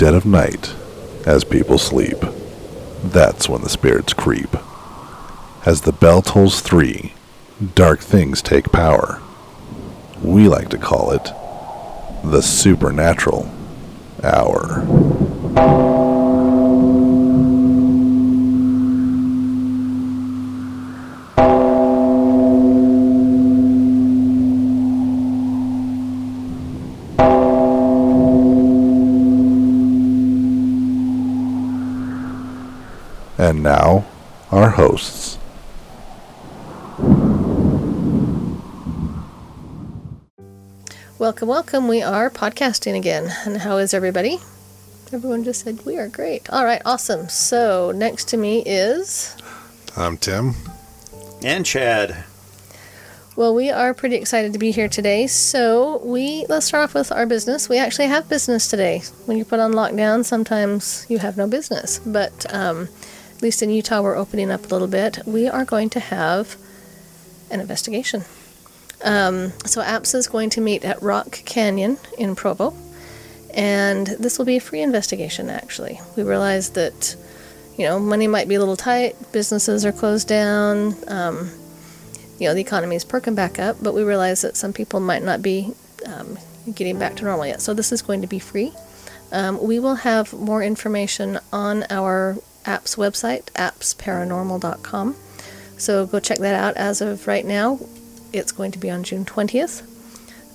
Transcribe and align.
dead 0.00 0.14
of 0.14 0.24
night, 0.24 0.74
as 1.26 1.44
people 1.44 1.76
sleep, 1.76 2.16
that's 3.04 3.50
when 3.50 3.60
the 3.60 3.68
spirits 3.68 4.14
creep. 4.14 4.48
As 5.66 5.82
the 5.82 5.92
bell 5.92 6.22
tolls 6.22 6.62
three, 6.62 7.12
dark 7.74 8.00
things 8.00 8.40
take 8.40 8.72
power. 8.72 9.20
We 10.22 10.48
like 10.48 10.70
to 10.70 10.78
call 10.78 11.10
it 11.10 11.24
the 12.24 12.40
supernatural 12.40 13.54
hour. 14.22 14.86
And 33.60 33.64
now, 33.66 34.06
our 34.50 34.70
hosts. 34.70 35.36
Welcome, 41.18 41.46
welcome. 41.46 41.86
We 41.86 42.00
are 42.00 42.30
podcasting 42.30 42.96
again. 42.96 43.30
And 43.44 43.58
how 43.58 43.76
is 43.76 43.92
everybody? 43.92 44.38
Everyone 45.12 45.44
just 45.44 45.60
said 45.60 45.84
we 45.84 45.98
are 45.98 46.08
great. 46.08 46.48
All 46.48 46.64
right, 46.64 46.80
awesome. 46.86 47.28
So, 47.28 47.92
next 47.94 48.28
to 48.28 48.38
me 48.38 48.62
is. 48.64 49.36
I'm 49.94 50.16
Tim. 50.16 50.54
And 51.42 51.66
Chad. 51.66 52.24
Well, 53.36 53.54
we 53.54 53.68
are 53.68 53.92
pretty 53.92 54.16
excited 54.16 54.54
to 54.54 54.58
be 54.58 54.70
here 54.70 54.88
today. 54.88 55.26
So, 55.26 56.00
we 56.02 56.46
let's 56.48 56.64
start 56.64 56.84
off 56.84 56.94
with 56.94 57.12
our 57.12 57.26
business. 57.26 57.68
We 57.68 57.76
actually 57.76 58.06
have 58.06 58.26
business 58.26 58.68
today. 58.68 59.02
When 59.26 59.36
you're 59.36 59.44
put 59.44 59.60
on 59.60 59.74
lockdown, 59.74 60.24
sometimes 60.24 61.04
you 61.10 61.18
have 61.18 61.36
no 61.36 61.46
business. 61.46 61.98
But 61.98 62.46
um, 62.54 62.88
at 63.40 63.42
least 63.42 63.62
in 63.62 63.70
Utah, 63.70 64.02
we're 64.02 64.18
opening 64.18 64.50
up 64.50 64.66
a 64.66 64.68
little 64.68 64.86
bit. 64.86 65.20
We 65.24 65.48
are 65.48 65.64
going 65.64 65.88
to 65.90 66.00
have 66.00 66.58
an 67.50 67.58
investigation. 67.58 68.26
Um, 69.02 69.52
so 69.64 69.80
APS 69.80 70.14
is 70.14 70.26
going 70.26 70.50
to 70.50 70.60
meet 70.60 70.84
at 70.84 71.00
Rock 71.00 71.40
Canyon 71.46 71.96
in 72.18 72.36
Provo, 72.36 72.74
and 73.54 74.08
this 74.08 74.36
will 74.36 74.44
be 74.44 74.58
a 74.58 74.60
free 74.60 74.82
investigation. 74.82 75.48
Actually, 75.48 76.02
we 76.18 76.22
realize 76.22 76.72
that 76.72 77.16
you 77.78 77.86
know 77.86 77.98
money 77.98 78.26
might 78.26 78.46
be 78.46 78.56
a 78.56 78.58
little 78.58 78.76
tight, 78.76 79.16
businesses 79.32 79.86
are 79.86 79.92
closed 79.92 80.28
down, 80.28 80.94
um, 81.08 81.50
you 82.38 82.46
know 82.46 82.52
the 82.52 82.60
economy 82.60 82.94
is 82.94 83.06
perking 83.06 83.34
back 83.34 83.58
up, 83.58 83.78
but 83.80 83.94
we 83.94 84.02
realize 84.02 84.42
that 84.42 84.54
some 84.54 84.74
people 84.74 85.00
might 85.00 85.22
not 85.22 85.40
be 85.40 85.72
um, 86.04 86.38
getting 86.74 86.98
back 86.98 87.16
to 87.16 87.24
normal 87.24 87.46
yet. 87.46 87.62
So 87.62 87.72
this 87.72 87.90
is 87.90 88.02
going 88.02 88.20
to 88.20 88.26
be 88.26 88.38
free. 88.38 88.74
Um, 89.32 89.62
we 89.62 89.78
will 89.78 89.94
have 89.94 90.34
more 90.34 90.62
information 90.62 91.38
on 91.54 91.84
our 91.88 92.36
APS 92.64 92.96
website, 92.96 93.44
appsparanormal.com. 93.54 95.16
So 95.76 96.06
go 96.06 96.20
check 96.20 96.38
that 96.38 96.54
out. 96.54 96.76
As 96.76 97.00
of 97.00 97.26
right 97.26 97.44
now, 97.44 97.78
it's 98.32 98.52
going 98.52 98.72
to 98.72 98.78
be 98.78 98.90
on 98.90 99.02
June 99.02 99.24
20th. 99.24 99.86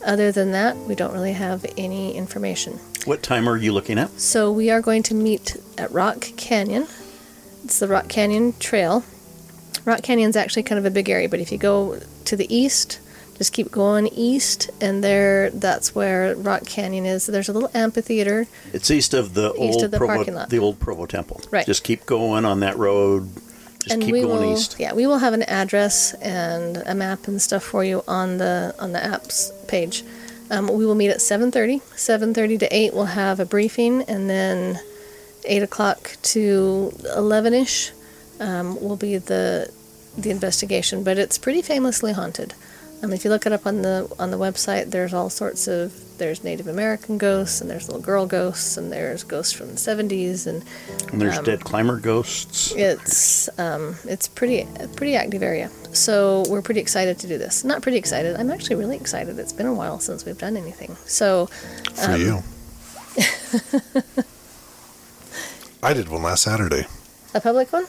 Other 0.06 0.32
than 0.32 0.52
that, 0.52 0.78
we 0.78 0.94
don't 0.94 1.14
really 1.14 1.34
have 1.34 1.66
any 1.78 2.16
information. 2.16 2.74
What 3.06 3.24
time 3.24 3.50
are 3.50 3.58
you 3.58 3.72
looking 3.72 3.98
at? 3.98 4.20
So 4.20 4.52
we 4.52 4.70
are 4.70 4.82
going 4.82 5.04
to 5.04 5.16
meet 5.16 5.58
at 5.78 5.92
Rock 5.92 6.28
Canyon. 6.38 6.88
It's 7.64 7.80
the 7.80 7.88
Rock 7.88 8.08
Canyon 8.08 8.54
Trail. 8.60 9.04
Rock 9.84 10.04
Canyon's 10.04 10.36
actually 10.36 10.64
kind 10.64 10.80
of 10.80 10.86
a 10.86 10.92
big 10.92 11.10
area, 11.10 11.30
but 11.30 11.40
if 11.40 11.52
you 11.52 11.58
go 11.58 12.00
to 12.26 12.36
the 12.36 12.56
east, 12.56 13.00
just 13.38 13.52
keep 13.52 13.70
going 13.72 14.08
east, 14.08 14.70
and 14.80 15.04
there, 15.04 15.50
that's 15.50 15.94
where 15.94 16.36
Rock 16.36 16.66
Canyon 16.66 17.06
is. 17.06 17.26
There's 17.26 17.50
a 17.50 17.54
little 17.54 17.70
amphitheater. 17.74 18.48
It's 18.74 18.90
east 18.90 19.14
of 19.14 19.34
the 19.34 19.50
East 19.52 19.60
old 19.60 19.84
of 19.84 19.92
the 19.92 19.98
Provo, 19.98 20.16
parking 20.16 20.36
lot. 20.36 20.50
the 20.50 20.60
old 20.60 20.80
Provo 20.80 21.06
Temple. 21.06 21.42
Right. 21.52 21.66
Just 21.66 21.84
keep 21.84 22.06
going 22.06 22.46
on 22.46 22.62
that 22.62 22.78
road. 22.78 23.30
Just 23.80 23.94
and 23.94 24.02
keep 24.04 24.14
we 24.14 24.22
going 24.22 24.42
will, 24.42 24.54
east. 24.54 24.78
yeah, 24.80 24.94
we 24.94 25.06
will 25.06 25.20
have 25.20 25.34
an 25.34 25.44
address 25.44 26.14
and 26.16 26.78
a 26.78 26.96
map 26.96 27.28
and 27.28 27.42
stuff 27.42 27.64
for 27.64 27.84
you 27.84 28.04
on 28.08 28.38
the 28.38 28.74
on 28.80 28.94
the 28.94 29.00
apps 29.00 29.52
page. 29.68 30.04
Um, 30.50 30.68
we 30.68 30.86
will 30.86 30.96
meet 30.96 31.10
at 31.10 31.18
7:30. 31.18 31.82
7:30 31.96 32.60
to 32.60 32.76
8, 32.76 32.94
we'll 32.94 33.06
have 33.06 33.40
a 33.40 33.46
briefing, 33.46 34.04
and 34.04 34.30
then 34.30 34.80
8 35.44 35.62
o'clock 35.62 36.18
to 36.22 36.94
11ish 37.16 37.92
um, 38.40 38.82
will 38.82 38.96
be 38.96 39.18
the 39.18 39.70
the 40.18 40.32
investigation. 40.32 41.04
But 41.04 41.18
it's 41.18 41.38
pretty 41.38 41.62
famously 41.62 42.14
haunted. 42.14 42.54
Um, 43.04 43.12
if 43.14 43.24
you 43.24 43.30
look 43.30 43.46
it 43.46 43.52
up 43.54 43.68
on 43.68 43.82
the 43.82 44.10
on 44.18 44.32
the 44.32 44.38
website, 44.38 44.90
there's 44.92 45.14
all 45.14 45.30
sorts 45.30 45.68
of 45.68 45.94
there's 46.18 46.44
Native 46.44 46.68
American 46.68 47.18
ghosts, 47.18 47.62
and 47.62 47.70
there's 47.70 47.88
little 47.88 48.02
girl 48.02 48.26
ghosts, 48.26 48.78
and 48.78 48.92
there's 48.92 49.24
ghosts 49.24 49.52
from 49.54 49.68
the 49.68 49.74
70s, 49.76 50.48
and 50.48 50.64
And 51.12 51.22
there's 51.22 51.38
um, 51.38 51.44
dead 51.44 51.64
climber 51.64 52.00
ghosts. 52.00 52.74
it's 52.76 53.50
um, 53.60 53.96
it's 54.06 54.28
pretty 54.28 54.68
pretty 54.96 55.16
active 55.16 55.44
area. 55.44 55.70
So 55.92 56.44
we're 56.50 56.62
pretty 56.62 56.80
excited 56.82 57.20
to 57.20 57.28
do 57.28 57.38
this. 57.38 57.64
Not 57.64 57.82
pretty 57.82 57.98
excited. 57.98 58.36
I'm 58.38 58.50
actually 58.50 58.78
really 58.78 58.96
excited. 58.98 59.38
It's 59.40 59.54
been 59.54 59.68
a 59.68 59.74
while 59.74 60.00
since 60.00 60.26
we've 60.26 60.38
done 60.38 60.56
anything. 60.58 60.96
So 61.06 61.48
For 61.94 62.12
Um, 62.12 62.22
you. 62.22 62.44
I 65.84 65.94
did 65.94 66.08
one 66.10 66.24
last 66.24 66.44
Saturday. 66.44 66.88
a 67.34 67.42
public 67.42 67.72
one. 67.72 67.86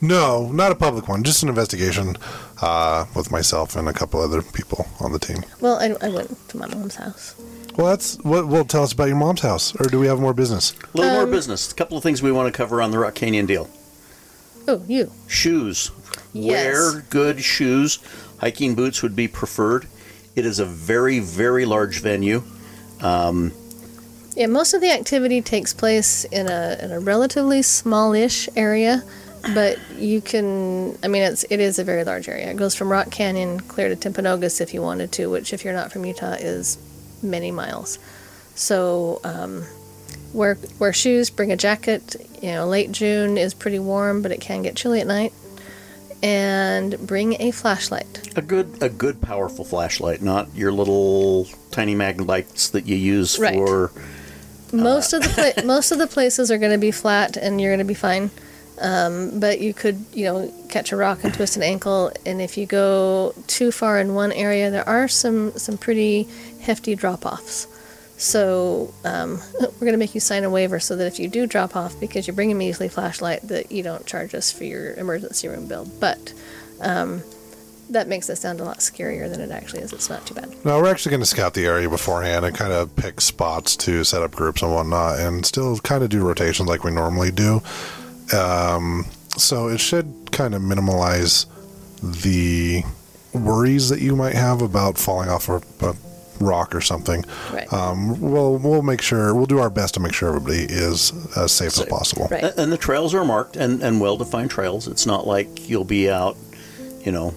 No, 0.00 0.50
not 0.52 0.70
a 0.70 0.74
public 0.76 1.08
one, 1.08 1.24
just 1.24 1.42
an 1.42 1.48
investigation 1.48 2.16
uh, 2.62 3.06
with 3.16 3.30
myself 3.32 3.74
and 3.74 3.88
a 3.88 3.92
couple 3.92 4.20
other 4.20 4.42
people 4.42 4.86
on 5.00 5.12
the 5.12 5.18
team. 5.18 5.38
Well, 5.60 5.76
I, 5.78 6.06
I 6.06 6.08
went 6.08 6.48
to 6.50 6.56
my 6.56 6.66
mom's 6.68 6.94
house. 6.94 7.34
Well, 7.76 7.88
that's 7.88 8.16
what. 8.18 8.46
Well, 8.46 8.64
tell 8.64 8.82
us 8.84 8.92
about 8.92 9.08
your 9.08 9.16
mom's 9.16 9.40
house, 9.40 9.74
or 9.80 9.86
do 9.86 9.98
we 9.98 10.06
have 10.06 10.20
more 10.20 10.34
business? 10.34 10.72
A 10.94 10.96
little 10.96 11.10
um, 11.12 11.16
more 11.16 11.26
business. 11.26 11.72
A 11.72 11.74
couple 11.74 11.96
of 11.96 12.02
things 12.02 12.22
we 12.22 12.30
want 12.32 12.52
to 12.52 12.56
cover 12.56 12.80
on 12.80 12.90
the 12.90 12.98
Rock 12.98 13.14
Canyon 13.14 13.46
deal. 13.46 13.68
Oh, 14.68 14.82
you. 14.86 15.10
Shoes. 15.26 15.90
Yes. 16.32 16.74
Wear 16.76 17.00
good 17.10 17.40
shoes. 17.42 17.98
Hiking 18.38 18.74
boots 18.74 19.02
would 19.02 19.16
be 19.16 19.26
preferred. 19.28 19.86
It 20.36 20.44
is 20.46 20.58
a 20.60 20.64
very, 20.64 21.18
very 21.20 21.64
large 21.64 22.00
venue. 22.00 22.42
Um, 23.00 23.52
Yeah, 24.36 24.46
most 24.46 24.74
of 24.74 24.80
the 24.80 24.90
activity 24.92 25.40
takes 25.42 25.72
place 25.72 26.24
in 26.24 26.48
a 26.48 26.78
in 26.82 26.92
a 26.92 27.00
relatively 27.00 27.62
smallish 27.62 28.48
area, 28.54 29.02
but 29.54 29.78
you 29.96 30.20
can. 30.20 30.96
I 31.02 31.08
mean, 31.08 31.22
it's 31.22 31.44
it 31.50 31.60
is 31.60 31.78
a 31.78 31.84
very 31.84 32.04
large 32.04 32.28
area. 32.28 32.50
It 32.50 32.56
goes 32.56 32.74
from 32.74 32.90
Rock 32.90 33.10
Canyon 33.10 33.60
clear 33.60 33.88
to 33.94 33.96
Timpanogos 33.96 34.60
if 34.60 34.72
you 34.74 34.82
wanted 34.82 35.12
to, 35.12 35.28
which 35.28 35.52
if 35.52 35.64
you're 35.64 35.74
not 35.74 35.92
from 35.92 36.04
Utah 36.04 36.32
is 36.38 36.78
many 37.22 37.50
miles. 37.50 37.98
So 38.54 39.20
um, 39.24 39.64
wear 40.32 40.58
wear 40.78 40.92
shoes, 40.92 41.30
bring 41.30 41.52
a 41.52 41.56
jacket. 41.56 42.16
You 42.42 42.52
know, 42.52 42.66
late 42.66 42.92
June 42.92 43.36
is 43.38 43.54
pretty 43.54 43.78
warm, 43.78 44.22
but 44.22 44.30
it 44.32 44.40
can 44.40 44.62
get 44.62 44.76
chilly 44.76 45.00
at 45.00 45.06
night. 45.06 45.32
And 46.20 46.98
bring 47.06 47.40
a 47.40 47.52
flashlight. 47.52 48.36
A 48.36 48.42
good, 48.42 48.82
a 48.82 48.88
good, 48.88 49.20
powerful 49.20 49.64
flashlight, 49.64 50.20
not 50.20 50.52
your 50.52 50.72
little 50.72 51.46
tiny 51.70 51.94
mag 51.94 52.20
lights 52.20 52.70
that 52.70 52.86
you 52.86 52.96
use 52.96 53.38
Right. 53.38 53.54
for. 53.54 53.92
most 54.72 55.12
of 55.12 55.22
the 55.22 55.28
pla- 55.54 55.64
most 55.64 55.92
of 55.92 55.98
the 55.98 56.08
places 56.08 56.50
are 56.50 56.58
going 56.58 56.72
to 56.72 56.78
be 56.78 56.90
flat 56.90 57.36
and 57.36 57.60
you're 57.60 57.70
going 57.70 57.78
to 57.78 57.84
be 57.84 57.94
fine 57.94 58.30
um, 58.80 59.40
but 59.40 59.60
you 59.60 59.74
could 59.74 60.04
you 60.12 60.24
know 60.24 60.52
catch 60.68 60.92
a 60.92 60.96
rock 60.96 61.24
and 61.24 61.34
twist 61.34 61.56
an 61.56 61.62
ankle 61.62 62.12
and 62.24 62.40
if 62.40 62.56
you 62.56 62.66
go 62.66 63.34
too 63.46 63.70
far 63.72 63.98
in 63.98 64.14
one 64.14 64.32
area 64.32 64.70
there 64.70 64.88
are 64.88 65.08
some 65.08 65.52
some 65.52 65.76
pretty 65.76 66.28
hefty 66.60 66.94
drop 66.94 67.26
offs 67.26 67.66
so 68.18 68.92
um, 69.04 69.40
we're 69.60 69.68
going 69.80 69.92
to 69.92 69.98
make 69.98 70.14
you 70.14 70.20
sign 70.20 70.44
a 70.44 70.50
waiver 70.50 70.80
so 70.80 70.96
that 70.96 71.06
if 71.06 71.18
you 71.18 71.28
do 71.28 71.46
drop 71.46 71.76
off 71.76 71.98
because 71.98 72.26
you 72.26 72.32
bring 72.32 72.52
a 72.52 72.54
measly 72.54 72.88
flashlight 72.88 73.42
that 73.42 73.72
you 73.72 73.82
don't 73.82 74.04
charge 74.06 74.34
us 74.34 74.52
for 74.52 74.64
your 74.64 74.94
emergency 74.94 75.48
room 75.48 75.66
bill. 75.66 75.88
But 76.00 76.34
um, 76.80 77.22
that 77.90 78.08
makes 78.08 78.28
it 78.28 78.36
sound 78.36 78.60
a 78.60 78.64
lot 78.64 78.78
scarier 78.78 79.30
than 79.30 79.40
it 79.40 79.52
actually 79.52 79.82
is. 79.82 79.92
It's 79.92 80.10
not 80.10 80.26
too 80.26 80.34
bad. 80.34 80.52
No, 80.64 80.80
we're 80.80 80.90
actually 80.90 81.10
going 81.10 81.22
to 81.22 81.26
scout 81.26 81.54
the 81.54 81.64
area 81.64 81.88
beforehand 81.88 82.44
and 82.44 82.56
kind 82.56 82.72
of 82.72 82.94
pick 82.96 83.20
spots 83.20 83.76
to 83.76 84.02
set 84.02 84.22
up 84.22 84.32
groups 84.32 84.62
and 84.62 84.72
whatnot, 84.72 85.20
and 85.20 85.46
still 85.46 85.78
kind 85.78 86.02
of 86.02 86.10
do 86.10 86.26
rotations 86.26 86.68
like 86.68 86.82
we 86.82 86.90
normally 86.90 87.30
do. 87.30 87.62
Um, 88.34 89.06
so 89.36 89.68
it 89.68 89.78
should 89.78 90.12
kind 90.32 90.54
of 90.54 90.62
minimize 90.62 91.46
the 92.02 92.82
worries 93.32 93.88
that 93.88 94.00
you 94.00 94.16
might 94.16 94.34
have 94.34 94.62
about 94.62 94.98
falling 94.98 95.28
off 95.28 95.48
a, 95.48 95.60
a 95.80 95.94
rock 96.40 96.74
or 96.74 96.80
something. 96.80 97.24
right 97.52 97.70
Um, 97.72 98.20
we'll 98.20 98.58
we'll 98.58 98.82
make 98.82 99.00
sure 99.02 99.34
we'll 99.34 99.46
do 99.46 99.58
our 99.58 99.70
best 99.70 99.94
to 99.94 100.00
make 100.00 100.12
sure 100.14 100.28
everybody 100.28 100.62
is 100.68 101.12
as 101.36 101.52
safe, 101.52 101.78
as 101.78 101.84
possible. 101.86 102.28
right 102.30 102.44
A- 102.44 102.60
And 102.60 102.70
the 102.72 102.76
trails 102.78 103.14
are 103.14 103.24
marked 103.24 103.56
and, 103.56 103.82
and 103.82 104.00
well 104.00 104.16
defined 104.16 104.50
trails. 104.50 104.86
It's 104.88 105.06
not 105.06 105.26
like 105.26 105.68
you'll 105.68 105.84
be 105.84 106.08
out, 106.10 106.36
you 107.04 107.12
know, 107.12 107.34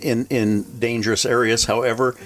in 0.00 0.26
in 0.30 0.78
dangerous 0.78 1.24
areas. 1.24 1.64
However, 1.64 2.16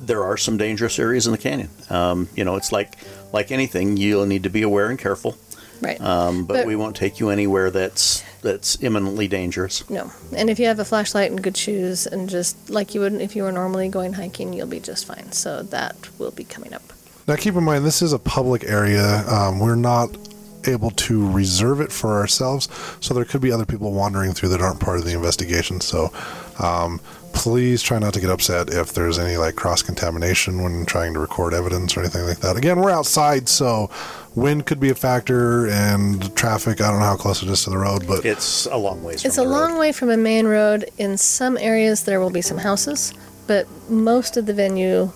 there 0.00 0.22
are 0.24 0.36
some 0.36 0.56
dangerous 0.56 0.98
areas 0.98 1.26
in 1.26 1.32
the 1.32 1.38
canyon. 1.38 1.70
Um, 1.90 2.28
you 2.34 2.44
know, 2.44 2.56
it's 2.56 2.72
like 2.72 2.94
like 3.32 3.50
anything. 3.50 3.96
You'll 3.96 4.26
need 4.26 4.42
to 4.44 4.50
be 4.50 4.62
aware 4.62 4.88
and 4.88 4.98
careful. 4.98 5.36
Right 5.80 6.00
Um, 6.00 6.44
but, 6.44 6.54
But- 6.54 6.66
we 6.66 6.76
won't 6.76 6.96
take 6.96 7.20
you 7.20 7.30
anywhere 7.30 7.70
that's 7.70 8.22
that's 8.40 8.78
imminently 8.80 9.26
dangerous. 9.26 9.88
No. 9.90 10.12
And 10.36 10.48
if 10.48 10.58
you 10.60 10.66
have 10.66 10.78
a 10.78 10.84
flashlight 10.84 11.30
and 11.30 11.42
good 11.42 11.56
shoes 11.56 12.06
and 12.06 12.28
just 12.28 12.70
like 12.70 12.94
you 12.94 13.00
would 13.00 13.14
if 13.14 13.34
you 13.34 13.42
were 13.42 13.52
normally 13.52 13.88
going 13.88 14.12
hiking, 14.12 14.52
you'll 14.52 14.68
be 14.68 14.80
just 14.80 15.06
fine. 15.06 15.32
So 15.32 15.62
that 15.64 15.96
will 16.18 16.30
be 16.30 16.44
coming 16.44 16.72
up. 16.72 16.82
Now, 17.26 17.36
keep 17.36 17.54
in 17.56 17.64
mind, 17.64 17.84
this 17.84 18.00
is 18.00 18.12
a 18.14 18.18
public 18.18 18.64
area. 18.64 19.22
Um, 19.28 19.58
we're 19.58 19.74
not 19.74 20.16
able 20.66 20.90
to 20.92 21.30
reserve 21.30 21.80
it 21.80 21.92
for 21.92 22.16
ourselves, 22.18 22.68
so 23.00 23.12
there 23.12 23.24
could 23.24 23.40
be 23.42 23.52
other 23.52 23.66
people 23.66 23.92
wandering 23.92 24.32
through 24.32 24.48
that 24.50 24.60
aren't 24.62 24.80
part 24.80 24.98
of 24.98 25.04
the 25.04 25.12
investigation. 25.12 25.80
So, 25.80 26.10
um, 26.58 27.00
please 27.34 27.82
try 27.82 27.98
not 27.98 28.14
to 28.14 28.20
get 28.20 28.30
upset 28.30 28.70
if 28.70 28.92
there's 28.94 29.18
any 29.18 29.36
like 29.36 29.54
cross 29.56 29.82
contamination 29.82 30.62
when 30.62 30.86
trying 30.86 31.12
to 31.14 31.20
record 31.20 31.52
evidence 31.54 31.96
or 31.96 32.00
anything 32.00 32.24
like 32.24 32.38
that. 32.38 32.56
Again, 32.56 32.80
we're 32.80 32.90
outside, 32.90 33.48
so 33.48 33.90
wind 34.34 34.66
could 34.66 34.80
be 34.80 34.90
a 34.90 34.94
factor, 34.94 35.66
and 35.68 36.34
traffic. 36.36 36.80
I 36.80 36.90
don't 36.90 37.00
know 37.00 37.06
how 37.06 37.16
close 37.16 37.42
it 37.42 37.48
is 37.48 37.64
to 37.64 37.70
the 37.70 37.78
road, 37.78 38.06
but 38.06 38.24
It's 38.24 38.66
a 38.66 38.76
long 38.76 39.02
ways. 39.02 39.24
It's 39.24 39.38
a 39.38 39.42
the 39.42 39.46
road. 39.46 39.52
long 39.52 39.78
way 39.78 39.92
from 39.92 40.10
a 40.10 40.16
main 40.16 40.46
road. 40.46 40.88
In 40.98 41.16
some 41.18 41.56
areas, 41.58 42.04
there 42.04 42.20
will 42.20 42.30
be 42.30 42.42
some 42.42 42.58
houses, 42.58 43.12
but 43.46 43.66
most 43.90 44.36
of 44.36 44.46
the 44.46 44.54
venue, 44.54 45.10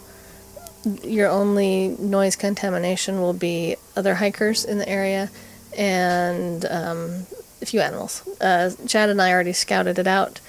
your 1.05 1.29
only 1.31 1.97
noise 2.00 2.35
contamination 2.37 3.20
will 3.20 3.32
be 3.35 3.76
other 3.97 4.14
hikers 4.17 4.64
in 4.64 4.79
the 4.79 4.88
area 4.88 5.31
and 5.79 6.65
um, 6.67 7.26
a 7.62 7.67
few 7.67 7.81
animals. 7.81 8.23
Uh, 8.41 8.70
Chad 8.87 9.08
and 9.11 9.23
I 9.23 9.32
already 9.32 9.53
scouted 9.53 9.99
it 9.99 10.06
out. 10.06 10.41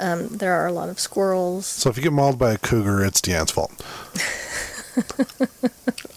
Um, 0.00 0.28
there 0.28 0.54
are 0.54 0.66
a 0.66 0.72
lot 0.72 0.88
of 0.88 0.98
squirrels. 0.98 1.66
so 1.66 1.90
if 1.90 1.96
you 1.96 2.02
get 2.02 2.12
mauled 2.12 2.38
by 2.38 2.52
a 2.52 2.58
cougar, 2.58 3.04
it's 3.04 3.20
Deanne's 3.20 3.50
fault. 3.52 3.72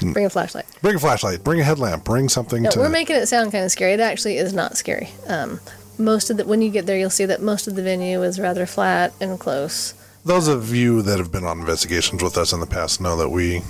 Bring 0.00 0.26
a 0.26 0.30
flashlight. 0.30 0.66
Bring 0.82 0.96
a 0.96 0.98
flashlight, 0.98 1.44
bring 1.44 1.60
a 1.60 1.64
headlamp, 1.64 2.04
bring 2.04 2.28
something 2.28 2.62
No, 2.62 2.70
to. 2.70 2.78
we're 2.80 2.88
making 2.88 3.16
it 3.16 3.26
sound 3.26 3.52
kind 3.52 3.64
of 3.64 3.70
scary. 3.70 3.92
It 3.92 4.00
actually 4.00 4.36
is 4.38 4.52
not 4.52 4.76
scary. 4.76 5.10
Um, 5.28 5.60
most 5.98 6.30
of 6.30 6.36
the 6.38 6.44
when 6.46 6.62
you 6.62 6.70
get 6.70 6.86
there, 6.86 6.98
you'll 6.98 7.10
see 7.10 7.26
that 7.26 7.42
most 7.42 7.66
of 7.68 7.74
the 7.76 7.82
venue 7.82 8.22
is 8.22 8.40
rather 8.40 8.64
flat 8.66 9.12
and 9.20 9.38
close. 9.38 9.94
Those 10.24 10.48
of 10.48 10.74
you 10.74 11.00
that 11.02 11.18
have 11.18 11.32
been 11.32 11.44
on 11.44 11.60
investigations 11.60 12.22
with 12.22 12.36
us 12.36 12.52
in 12.52 12.60
the 12.60 12.66
past 12.66 13.00
know 13.00 13.16
that 13.16 13.30
we 13.30 13.62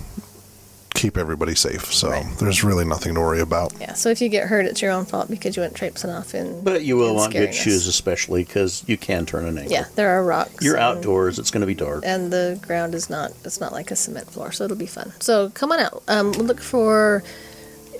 keep 1.01 1.17
everybody 1.17 1.55
safe, 1.55 1.93
so 1.95 2.11
Right. 2.11 2.27
there's 2.39 2.63
really 2.63 2.85
nothing 2.85 3.15
to 3.15 3.21
worry 3.21 3.41
about. 3.41 3.73
Yeah, 3.81 3.95
so 3.95 4.11
if 4.11 4.21
you 4.21 4.29
get 4.29 4.49
hurt, 4.49 4.67
it's 4.67 4.83
your 4.83 4.91
own 4.93 5.07
fault 5.07 5.31
because 5.31 5.57
you 5.57 5.63
went 5.63 5.75
traipsing 5.75 6.11
off 6.11 6.35
in. 6.35 6.61
But 6.63 6.83
you 6.85 6.97
will 6.97 7.09
in 7.11 7.15
want 7.15 7.33
good 7.33 7.55
shoes, 7.55 7.87
especially 7.87 8.45
because 8.45 8.85
you 8.87 8.99
can 8.99 9.25
turn 9.25 9.47
an 9.47 9.57
ankle. 9.57 9.73
Yeah, 9.73 9.87
there 9.97 10.11
are 10.11 10.23
rocks. 10.23 10.63
You're 10.63 10.77
and- 10.77 10.99
outdoors. 10.99 11.39
It's 11.39 11.51
going 11.51 11.63
to 11.63 11.67
be 11.67 11.75
dark. 11.75 12.03
and 12.05 12.31
the 12.31 12.59
ground 12.61 12.95
is 12.95 13.09
not. 13.09 13.33
It's 13.45 13.61
not 13.61 13.73
like 13.73 13.91
a 13.91 13.97
cement 13.97 14.31
floor, 14.31 14.53
so 14.53 14.65
it'll 14.65 14.77
be 14.77 14.87
fun. 14.87 15.13
So 15.21 15.49
come 15.55 15.73
on 15.73 15.81
out. 15.81 16.03
Um, 16.07 16.33
we'll 16.33 16.45
look 16.47 16.61
for 16.61 17.23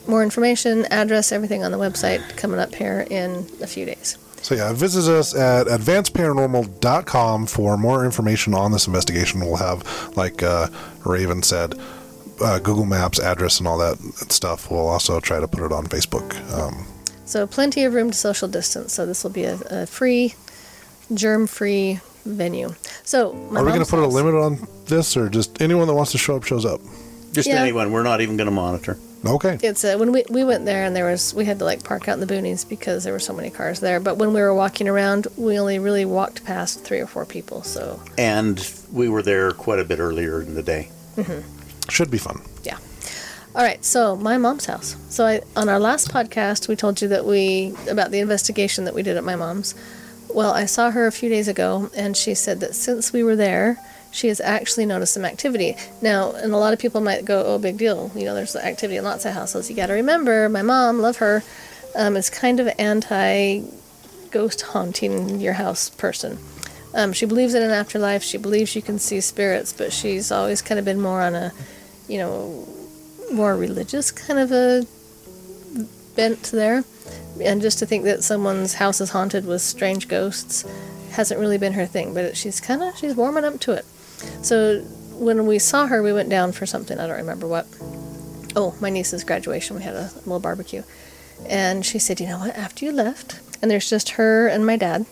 more 0.07 0.23
information, 0.23 0.85
address, 0.91 1.33
everything 1.33 1.65
on 1.65 1.73
the 1.73 1.79
website 1.79 2.21
coming 2.37 2.61
up 2.61 2.75
here 2.75 3.07
in 3.11 3.47
a 3.63 3.67
few 3.67 3.87
days. 3.87 4.19
So 4.43 4.55
yeah, 4.55 4.73
visit 4.73 5.11
us 5.13 5.35
at 5.35 5.67
advancedparanormal.com 5.69 7.47
for 7.47 7.77
more 7.77 8.05
information 8.05 8.55
on 8.55 8.73
this 8.73 8.87
investigation. 8.87 9.41
We'll 9.41 9.57
have, 9.57 9.85
like 10.17 10.43
uh, 10.43 10.69
Raven 11.05 11.43
said, 11.43 11.75
uh, 12.41 12.59
Google 12.59 12.87
Maps 12.87 13.19
address 13.21 13.59
and 13.59 13.67
all 13.69 13.79
that 13.79 13.99
stuff. 14.31 14.71
We'll 14.71 14.89
also 14.89 15.21
try 15.21 15.41
to 15.41 15.49
put 15.49 15.63
it 15.65 15.73
on 15.73 15.87
Facebook. 15.87 16.35
Um, 16.57 16.87
So 17.27 17.47
plenty 17.47 17.85
of 17.85 17.95
room 17.95 18.11
to 18.11 18.17
social 18.17 18.49
distance. 18.49 18.93
So 18.95 19.07
this 19.07 19.23
will 19.23 19.31
be 19.31 19.45
a, 19.45 19.59
a 19.71 19.87
free, 19.87 20.35
germ-free 21.15 22.01
venue. 22.25 22.75
So 23.05 23.31
are 23.55 23.65
we 23.65 23.71
going 23.71 23.85
to 23.85 23.91
put 23.91 23.99
a 23.99 24.03
house- 24.03 24.13
limit 24.15 24.35
on 24.35 24.67
this, 24.87 25.17
or 25.17 25.29
just 25.29 25.61
anyone 25.63 25.87
that 25.87 25.95
wants 25.95 26.13
to 26.13 26.19
show 26.19 26.37
up 26.37 26.45
shows 26.45 26.65
up? 26.65 26.81
Just 27.33 27.49
Yeah. 27.49 27.63
anyone. 27.63 27.93
We're 27.93 28.03
not 28.03 28.21
even 28.21 28.37
going 28.37 28.47
to 28.49 28.51
monitor. 28.55 28.99
Okay. 29.25 29.59
It's 29.63 29.85
uh, 29.85 29.97
when 29.99 30.13
we 30.13 30.25
we 30.31 30.45
went 30.45 30.65
there 30.65 30.83
and 30.85 30.97
there 30.97 31.05
was 31.05 31.35
we 31.35 31.45
had 31.45 31.59
to 31.59 31.65
like 31.67 31.85
park 31.85 32.09
out 32.09 32.15
in 32.19 32.27
the 32.27 32.35
boonies 32.35 32.67
because 32.67 33.05
there 33.05 33.13
were 33.13 33.21
so 33.21 33.35
many 33.35 33.51
cars 33.51 33.79
there. 33.81 34.01
But 34.01 34.17
when 34.17 34.33
we 34.33 34.41
were 34.41 34.55
walking 34.55 34.89
around, 34.89 35.27
we 35.37 35.59
only 35.59 35.79
really 35.79 36.07
walked 36.07 36.43
past 36.45 36.83
three 36.85 37.01
or 37.01 37.07
four 37.07 37.27
people. 37.27 37.63
So 37.63 38.01
And 38.17 38.57
we 38.91 39.09
were 39.11 39.23
there 39.23 39.53
quite 39.53 39.79
a 39.79 39.85
bit 39.85 39.99
earlier 40.01 40.41
in 40.41 40.55
the 40.55 40.63
day. 40.63 40.89
Should 41.91 42.11
be 42.11 42.19
fun. 42.19 42.41
yeah. 42.63 42.79
All 43.53 43.65
right, 43.65 43.85
so 43.85 44.15
my 44.15 44.39
mom's 44.39 44.67
house. 44.67 44.97
So 45.09 45.27
I, 45.27 45.41
on 45.57 45.69
our 45.69 45.81
last 45.81 46.09
podcast, 46.11 46.69
we 46.69 46.77
told 46.77 47.03
you 47.03 47.09
that 47.09 47.25
we 47.25 47.75
about 47.91 48.13
the 48.13 48.21
investigation 48.21 48.85
that 48.85 48.95
we 48.95 49.03
did 49.03 49.17
at 49.17 49.25
my 49.25 49.35
mom's. 49.35 49.75
Well, 50.33 50.53
I 50.53 50.67
saw 50.67 50.93
her 50.93 51.09
a 51.09 51.13
few 51.13 51.29
days 51.29 51.49
ago, 51.49 51.91
and 51.97 52.17
she 52.17 52.35
said 52.35 52.61
that 52.61 52.77
since 52.77 53.13
we 53.13 53.25
were 53.25 53.35
there, 53.35 53.77
she 54.13 54.29
has 54.29 54.41
actually 54.41 54.87
noticed 54.87 55.15
some 55.15 55.25
activity. 55.25 55.75
Now, 56.01 56.31
and 56.33 56.53
a 56.53 56.57
lot 56.57 56.73
of 56.73 56.79
people 56.79 57.01
might 57.01 57.25
go, 57.25 57.43
"Oh, 57.45 57.59
big 57.59 57.77
deal," 57.77 58.13
you 58.15 58.25
know, 58.25 58.35
there's 58.37 58.55
activity 58.55 58.97
in 58.97 59.05
lots 59.05 59.25
of 59.25 59.35
houses. 59.35 59.69
You 59.69 59.75
got 59.75 59.87
to 59.87 59.95
remember, 59.95 60.49
my 60.49 60.63
mom, 60.63 61.01
love 61.01 61.17
her, 61.17 61.43
um, 61.97 62.17
is 62.17 62.31
kind 62.31 62.61
of 62.61 62.73
anti 62.79 63.63
ghost 64.31 64.61
haunting 64.63 65.41
your 65.41 65.55
house 65.55 65.91
person. 65.91 66.39
Um, 66.95 67.13
she 67.13 67.27
believes 67.27 67.55
in 67.55 67.63
an 67.63 67.71
afterlife. 67.71 68.23
She 68.23 68.39
believes 68.39 68.77
you 68.77 68.83
can 68.83 68.99
see 69.01 69.21
spirits, 69.21 69.73
but 69.73 69.93
she's 69.93 70.31
always 70.31 70.63
kind 70.63 70.79
of 70.79 70.85
been 70.85 71.01
more 71.01 71.21
on 71.21 71.35
a, 71.35 71.53
you 72.11 72.19
know, 72.19 72.67
more 73.33 73.57
religious 73.57 74.11
kind 74.11 74.41
of 74.41 74.51
a 74.51 74.85
bent 76.17 76.43
there. 76.53 76.83
And 77.41 77.63
just 77.63 77.79
to 77.79 77.87
think 77.87 78.05
that 78.05 78.25
someone's 78.25 78.75
house 78.75 79.01
is 79.01 79.11
haunted 79.11 79.47
with 79.47 79.63
strange 79.63 80.09
ghosts 80.09 80.65
hasn't 81.13 81.41
really 81.41 81.59
been 81.59 81.75
her 81.75 81.87
thing. 81.87 82.13
But 82.13 82.37
she's 82.37 82.61
kind 82.61 82.83
of 82.83 82.97
she's 82.97 83.15
warming 83.15 83.45
up 83.45 83.61
to 83.61 83.73
it. 83.73 83.85
So 84.43 84.81
when 85.15 85.47
we 85.47 85.59
saw 85.59 85.87
her, 85.87 86.03
we 86.03 86.13
went 86.13 86.29
down 86.29 86.53
for 86.53 86.67
something. 86.67 86.99
I 86.99 87.07
don't 87.07 87.17
remember 87.17 87.47
what. 87.47 87.67
Oh, 88.57 88.75
my 88.81 88.91
niece's 88.91 89.23
graduation. 89.23 89.77
We 89.77 89.85
had 89.85 89.95
a 89.95 90.11
little 90.17 90.41
barbecue, 90.41 90.83
and 91.49 91.87
she 91.87 92.01
said, 92.01 92.21
"You 92.21 92.27
know 92.27 92.39
what? 92.39 92.57
After 92.57 92.85
you 92.85 92.93
left, 92.93 93.39
and 93.63 93.71
there's 93.71 93.89
just 93.89 94.11
her 94.11 94.49
and 94.49 94.67
my 94.67 94.77
dad." 94.77 95.07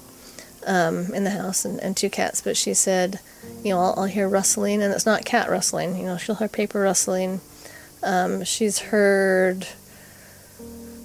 Um, 0.69 1.13
in 1.15 1.25
the 1.25 1.31
house 1.31 1.65
and, 1.65 1.81
and 1.81 1.97
two 1.97 2.11
cats. 2.11 2.41
But 2.41 2.57
she 2.57 2.75
said, 2.75 3.19
you 3.65 3.71
know, 3.71 3.81
I'll, 3.81 3.95
I'll 3.97 4.05
hear 4.05 4.29
rustling, 4.29 4.83
and 4.83 4.93
it's 4.93 5.07
not 5.07 5.25
cat 5.25 5.51
rustling. 5.51 5.97
You 5.97 6.05
know, 6.05 6.17
she'll 6.17 6.37
hear 6.37 6.49
paper 6.49 6.81
rustling. 6.81 7.41
Um, 8.03 8.45
she's 8.45 8.79
heard 8.79 9.65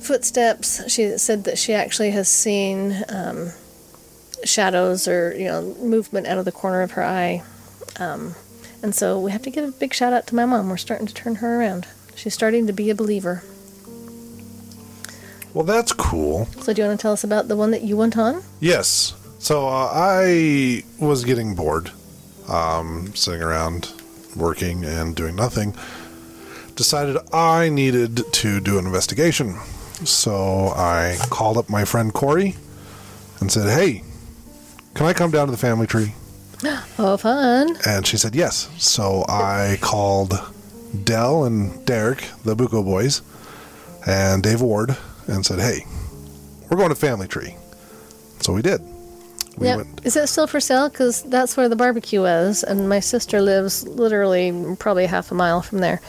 footsteps. 0.01 0.91
She 0.91 1.17
said 1.17 1.45
that 1.45 1.57
she 1.57 1.73
actually 1.73 2.11
has 2.11 2.29
seen 2.29 3.03
um, 3.09 3.51
shadows 4.43 5.07
or 5.07 5.33
you 5.35 5.45
know 5.45 5.61
movement 5.81 6.27
out 6.27 6.37
of 6.37 6.45
the 6.45 6.51
corner 6.51 6.81
of 6.81 6.91
her 6.91 7.03
eye. 7.03 7.41
Um, 7.99 8.35
and 8.83 8.93
so 8.93 9.19
we 9.19 9.31
have 9.31 9.41
to 9.43 9.49
give 9.49 9.63
a 9.63 9.71
big 9.71 9.93
shout 9.93 10.11
out 10.13 10.27
to 10.27 10.35
my 10.35 10.45
mom. 10.45 10.69
We're 10.69 10.77
starting 10.77 11.07
to 11.07 11.13
turn 11.13 11.35
her 11.35 11.59
around. 11.59 11.87
She's 12.15 12.33
starting 12.33 12.67
to 12.67 12.73
be 12.73 12.89
a 12.89 12.95
believer. 12.95 13.43
Well, 15.53 15.63
that's 15.63 15.93
cool. 15.93 16.45
So 16.61 16.73
do 16.73 16.81
you 16.81 16.87
want 16.87 16.99
to 16.99 17.01
tell 17.01 17.13
us 17.13 17.23
about 17.23 17.47
the 17.47 17.55
one 17.55 17.71
that 17.71 17.83
you 17.83 17.95
went 17.95 18.17
on? 18.17 18.43
Yes. 18.59 19.13
So 19.43 19.67
uh, 19.67 19.89
I 19.91 20.85
was 21.01 21.25
getting 21.25 21.53
bored, 21.53 21.91
um, 22.47 23.13
sitting 23.13 23.41
around 23.41 23.91
working 24.37 24.85
and 24.85 25.13
doing 25.13 25.35
nothing. 25.35 25.75
Decided 26.77 27.17
I 27.33 27.67
needed 27.67 28.21
to 28.31 28.61
do 28.61 28.79
an 28.79 28.85
investigation. 28.85 29.59
So 30.05 30.69
I 30.69 31.17
called 31.29 31.57
up 31.57 31.69
my 31.69 31.83
friend 31.83 32.13
Corey 32.13 32.55
and 33.41 33.51
said, 33.51 33.67
Hey, 33.77 34.03
can 34.93 35.07
I 35.07 35.13
come 35.13 35.29
down 35.29 35.47
to 35.47 35.51
the 35.51 35.57
family 35.57 35.87
tree? 35.87 36.13
Oh, 36.97 37.17
fun! 37.17 37.75
And 37.85 38.07
she 38.07 38.15
said 38.15 38.35
yes. 38.35 38.69
So 38.77 39.25
I 39.27 39.77
called 39.81 40.39
Dell 41.03 41.43
and 41.43 41.85
Derek, 41.85 42.29
the 42.45 42.55
Buco 42.55 42.85
boys, 42.85 43.21
and 44.07 44.41
Dave 44.41 44.61
Ward, 44.61 44.95
and 45.27 45.45
said, 45.45 45.59
"Hey, 45.59 45.85
we're 46.69 46.77
going 46.77 46.89
to 46.89 46.95
Family 46.95 47.27
Tree." 47.27 47.57
So 48.39 48.53
we 48.53 48.61
did. 48.61 48.79
We 49.57 49.67
yeah. 49.67 49.77
went. 49.77 50.05
Is 50.05 50.15
it 50.15 50.27
still 50.27 50.47
for 50.47 50.59
sale? 50.59 50.89
Because 50.89 51.23
that's 51.23 51.55
where 51.55 51.69
the 51.69 51.75
barbecue 51.75 52.21
was, 52.21 52.63
and 52.63 52.89
my 52.89 52.99
sister 52.99 53.41
lives 53.41 53.87
literally 53.87 54.75
probably 54.79 55.05
half 55.05 55.31
a 55.31 55.35
mile 55.35 55.61
from 55.61 55.79
there. 55.79 56.01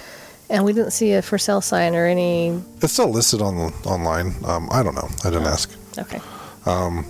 And 0.50 0.64
we 0.64 0.72
didn't 0.72 0.92
see 0.92 1.12
a 1.12 1.22
for 1.22 1.38
sale 1.38 1.60
sign 1.60 1.94
or 1.94 2.06
any. 2.06 2.62
It's 2.82 2.92
still 2.92 3.08
listed 3.10 3.40
on 3.40 3.72
online. 3.84 4.34
Um, 4.44 4.68
I 4.70 4.82
don't 4.82 4.94
know. 4.94 5.08
I 5.24 5.30
didn't 5.30 5.46
ask. 5.46 5.70
Okay. 5.98 6.20
Um, 6.66 7.04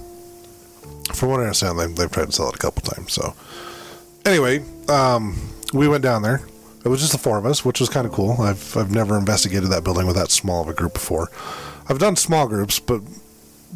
From 1.12 1.30
what 1.30 1.40
I 1.40 1.44
understand, 1.44 1.78
they, 1.78 1.86
they've 1.86 2.10
tried 2.10 2.26
to 2.26 2.32
sell 2.32 2.48
it 2.48 2.54
a 2.54 2.58
couple 2.58 2.82
times. 2.82 3.12
So 3.12 3.34
anyway, 4.24 4.64
um, 4.88 5.36
we 5.72 5.88
went 5.88 6.02
down 6.02 6.22
there. 6.22 6.42
It 6.84 6.88
was 6.88 7.00
just 7.00 7.12
the 7.12 7.18
four 7.18 7.38
of 7.38 7.46
us, 7.46 7.64
which 7.64 7.80
was 7.80 7.88
kind 7.88 8.06
of 8.06 8.12
cool. 8.12 8.40
I've 8.40 8.76
I've 8.76 8.90
never 8.90 9.16
investigated 9.18 9.70
that 9.70 9.84
building 9.84 10.06
with 10.06 10.16
that 10.16 10.30
small 10.30 10.62
of 10.62 10.68
a 10.68 10.74
group 10.74 10.94
before. 10.94 11.30
I've 11.88 11.98
done 11.98 12.16
small 12.16 12.46
groups, 12.46 12.78
but 12.78 13.00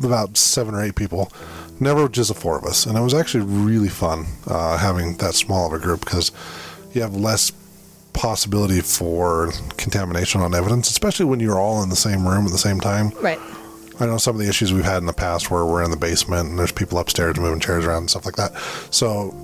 about 0.02 0.36
seven 0.36 0.74
or 0.74 0.82
eight 0.82 0.94
people. 0.94 1.32
Never 1.80 2.08
just 2.08 2.28
the 2.28 2.34
four 2.34 2.58
of 2.58 2.64
us, 2.64 2.86
and 2.86 2.98
it 2.98 3.00
was 3.00 3.14
actually 3.14 3.44
really 3.44 3.88
fun 3.88 4.26
uh, 4.46 4.76
having 4.76 5.16
that 5.18 5.34
small 5.34 5.66
of 5.66 5.72
a 5.72 5.78
group 5.78 6.00
because 6.00 6.32
you 6.92 7.02
have 7.02 7.14
less 7.14 7.52
possibility 8.12 8.80
for 8.80 9.52
contamination 9.76 10.40
on 10.40 10.54
evidence, 10.54 10.90
especially 10.90 11.26
when 11.26 11.38
you're 11.38 11.58
all 11.58 11.82
in 11.82 11.88
the 11.88 11.96
same 11.96 12.26
room 12.26 12.46
at 12.46 12.52
the 12.52 12.58
same 12.58 12.80
time. 12.80 13.10
Right. 13.20 13.38
I 14.00 14.06
know 14.06 14.18
some 14.18 14.34
of 14.34 14.42
the 14.42 14.48
issues 14.48 14.72
we've 14.72 14.84
had 14.84 14.98
in 14.98 15.06
the 15.06 15.12
past 15.12 15.50
where 15.50 15.64
we're 15.64 15.82
in 15.84 15.90
the 15.90 15.96
basement 15.96 16.50
and 16.50 16.58
there's 16.58 16.72
people 16.72 16.98
upstairs 16.98 17.38
moving 17.38 17.60
chairs 17.60 17.84
around 17.84 17.98
and 17.98 18.10
stuff 18.10 18.26
like 18.26 18.36
that. 18.36 18.56
So 18.90 19.34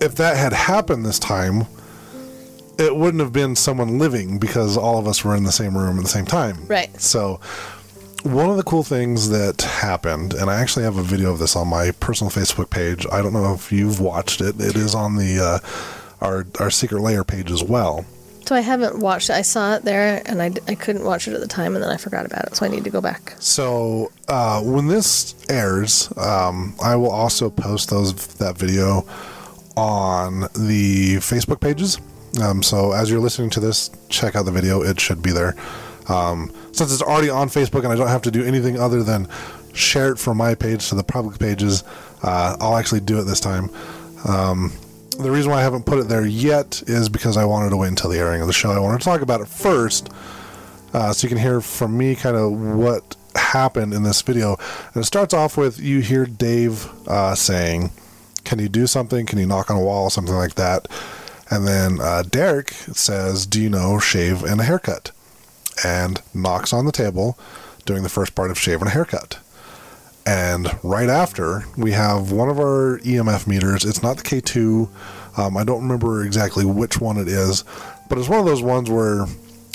if 0.00 0.16
that 0.16 0.36
had 0.36 0.52
happened 0.52 1.04
this 1.04 1.18
time, 1.18 1.66
it 2.78 2.94
wouldn't 2.94 3.22
have 3.22 3.32
been 3.32 3.54
someone 3.56 3.98
living 3.98 4.38
because 4.38 4.76
all 4.76 4.98
of 4.98 5.06
us 5.06 5.24
were 5.24 5.36
in 5.36 5.44
the 5.44 5.52
same 5.52 5.76
room 5.76 5.96
at 5.98 6.02
the 6.02 6.08
same 6.10 6.26
time. 6.26 6.66
Right. 6.66 6.98
So 7.00 7.40
one 8.24 8.48
of 8.50 8.56
the 8.56 8.62
cool 8.62 8.82
things 8.82 9.30
that 9.30 9.62
happened, 9.62 10.34
and 10.34 10.50
I 10.50 10.60
actually 10.60 10.84
have 10.84 10.96
a 10.96 11.02
video 11.02 11.32
of 11.32 11.38
this 11.38 11.56
on 11.56 11.68
my 11.68 11.90
personal 11.92 12.30
Facebook 12.30 12.70
page. 12.70 13.06
I 13.10 13.22
don't 13.22 13.32
know 13.32 13.54
if 13.54 13.72
you've 13.72 14.00
watched 14.00 14.40
it. 14.40 14.60
It 14.60 14.76
is 14.76 14.94
on 14.94 15.16
the 15.16 15.40
uh, 15.40 16.24
our 16.24 16.46
our 16.60 16.70
secret 16.70 17.00
layer 17.00 17.24
page 17.24 17.50
as 17.50 17.62
well. 17.62 18.04
So 18.46 18.56
I 18.56 18.60
haven't 18.60 18.98
watched 18.98 19.30
it. 19.30 19.34
I 19.34 19.42
saw 19.42 19.74
it 19.74 19.84
there, 19.84 20.20
and 20.26 20.42
I, 20.42 20.50
I 20.66 20.74
couldn't 20.74 21.04
watch 21.04 21.28
it 21.28 21.34
at 21.34 21.40
the 21.40 21.46
time, 21.46 21.74
and 21.74 21.82
then 21.82 21.90
I 21.90 21.96
forgot 21.96 22.26
about 22.26 22.46
it. 22.46 22.56
So 22.56 22.66
I 22.66 22.68
need 22.68 22.84
to 22.84 22.90
go 22.90 23.00
back. 23.00 23.34
So 23.38 24.10
uh, 24.28 24.60
when 24.62 24.88
this 24.88 25.34
airs, 25.48 26.12
um, 26.16 26.74
I 26.82 26.96
will 26.96 27.10
also 27.10 27.50
post 27.50 27.90
those 27.90 28.14
that 28.36 28.58
video 28.58 29.06
on 29.76 30.40
the 30.54 31.16
Facebook 31.16 31.60
pages. 31.60 31.98
Um, 32.42 32.62
so 32.62 32.92
as 32.92 33.10
you're 33.10 33.20
listening 33.20 33.50
to 33.50 33.60
this, 33.60 33.90
check 34.08 34.34
out 34.34 34.44
the 34.44 34.52
video. 34.52 34.82
It 34.82 35.00
should 35.00 35.22
be 35.22 35.30
there. 35.32 35.54
Um, 36.12 36.52
since 36.72 36.92
it's 36.92 37.02
already 37.02 37.30
on 37.30 37.48
Facebook 37.48 37.84
and 37.84 37.92
I 37.92 37.96
don't 37.96 38.08
have 38.08 38.22
to 38.22 38.30
do 38.30 38.44
anything 38.44 38.78
other 38.78 39.02
than 39.02 39.28
share 39.72 40.12
it 40.12 40.18
from 40.18 40.36
my 40.36 40.54
page 40.54 40.88
to 40.90 40.94
the 40.94 41.02
public 41.02 41.38
pages, 41.38 41.84
uh, 42.22 42.56
I'll 42.60 42.76
actually 42.76 43.00
do 43.00 43.18
it 43.18 43.24
this 43.24 43.40
time. 43.40 43.70
Um, 44.28 44.72
the 45.18 45.30
reason 45.30 45.50
why 45.50 45.58
I 45.58 45.62
haven't 45.62 45.86
put 45.86 45.98
it 45.98 46.08
there 46.08 46.26
yet 46.26 46.82
is 46.86 47.08
because 47.08 47.36
I 47.36 47.44
wanted 47.44 47.70
to 47.70 47.76
wait 47.76 47.88
until 47.88 48.10
the 48.10 48.18
airing 48.18 48.40
of 48.40 48.46
the 48.46 48.52
show. 48.52 48.70
I 48.70 48.78
wanted 48.78 48.98
to 48.98 49.04
talk 49.04 49.20
about 49.20 49.40
it 49.40 49.48
first, 49.48 50.10
uh, 50.92 51.12
so 51.12 51.24
you 51.24 51.28
can 51.28 51.38
hear 51.38 51.60
from 51.60 51.96
me 51.96 52.14
kind 52.14 52.36
of 52.36 52.52
what 52.52 53.16
happened 53.34 53.94
in 53.94 54.02
this 54.02 54.20
video. 54.22 54.56
And 54.94 55.02
it 55.02 55.06
starts 55.06 55.34
off 55.34 55.56
with 55.56 55.80
you 55.80 56.00
hear 56.00 56.26
Dave 56.26 56.88
uh, 57.08 57.34
saying, 57.34 57.90
"Can 58.44 58.58
you 58.58 58.68
do 58.68 58.86
something? 58.86 59.26
Can 59.26 59.38
you 59.38 59.46
knock 59.46 59.70
on 59.70 59.76
a 59.76 59.82
wall? 59.82 60.10
Something 60.10 60.34
like 60.34 60.54
that." 60.54 60.88
And 61.50 61.66
then 61.66 62.00
uh, 62.00 62.22
Derek 62.22 62.70
says, 62.70 63.46
"Do 63.46 63.60
you 63.60 63.68
know 63.68 63.98
shave 63.98 64.42
and 64.42 64.60
a 64.60 64.64
haircut?" 64.64 65.10
And 65.84 66.20
knocks 66.34 66.72
on 66.72 66.84
the 66.84 66.92
table, 66.92 67.38
doing 67.84 68.02
the 68.02 68.08
first 68.08 68.34
part 68.34 68.50
of 68.50 68.58
shave 68.58 68.80
and 68.80 68.88
a 68.88 68.92
haircut. 68.92 69.38
And 70.24 70.68
right 70.82 71.08
after, 71.08 71.64
we 71.76 71.92
have 71.92 72.30
one 72.30 72.48
of 72.48 72.58
our 72.58 72.98
EMF 73.00 73.46
meters. 73.46 73.84
It's 73.84 74.02
not 74.02 74.18
the 74.18 74.22
K2. 74.22 74.88
Um, 75.38 75.56
I 75.56 75.64
don't 75.64 75.82
remember 75.82 76.24
exactly 76.24 76.64
which 76.64 77.00
one 77.00 77.16
it 77.16 77.26
is, 77.26 77.64
but 78.08 78.18
it's 78.18 78.28
one 78.28 78.38
of 78.38 78.46
those 78.46 78.62
ones 78.62 78.88
where 78.88 79.26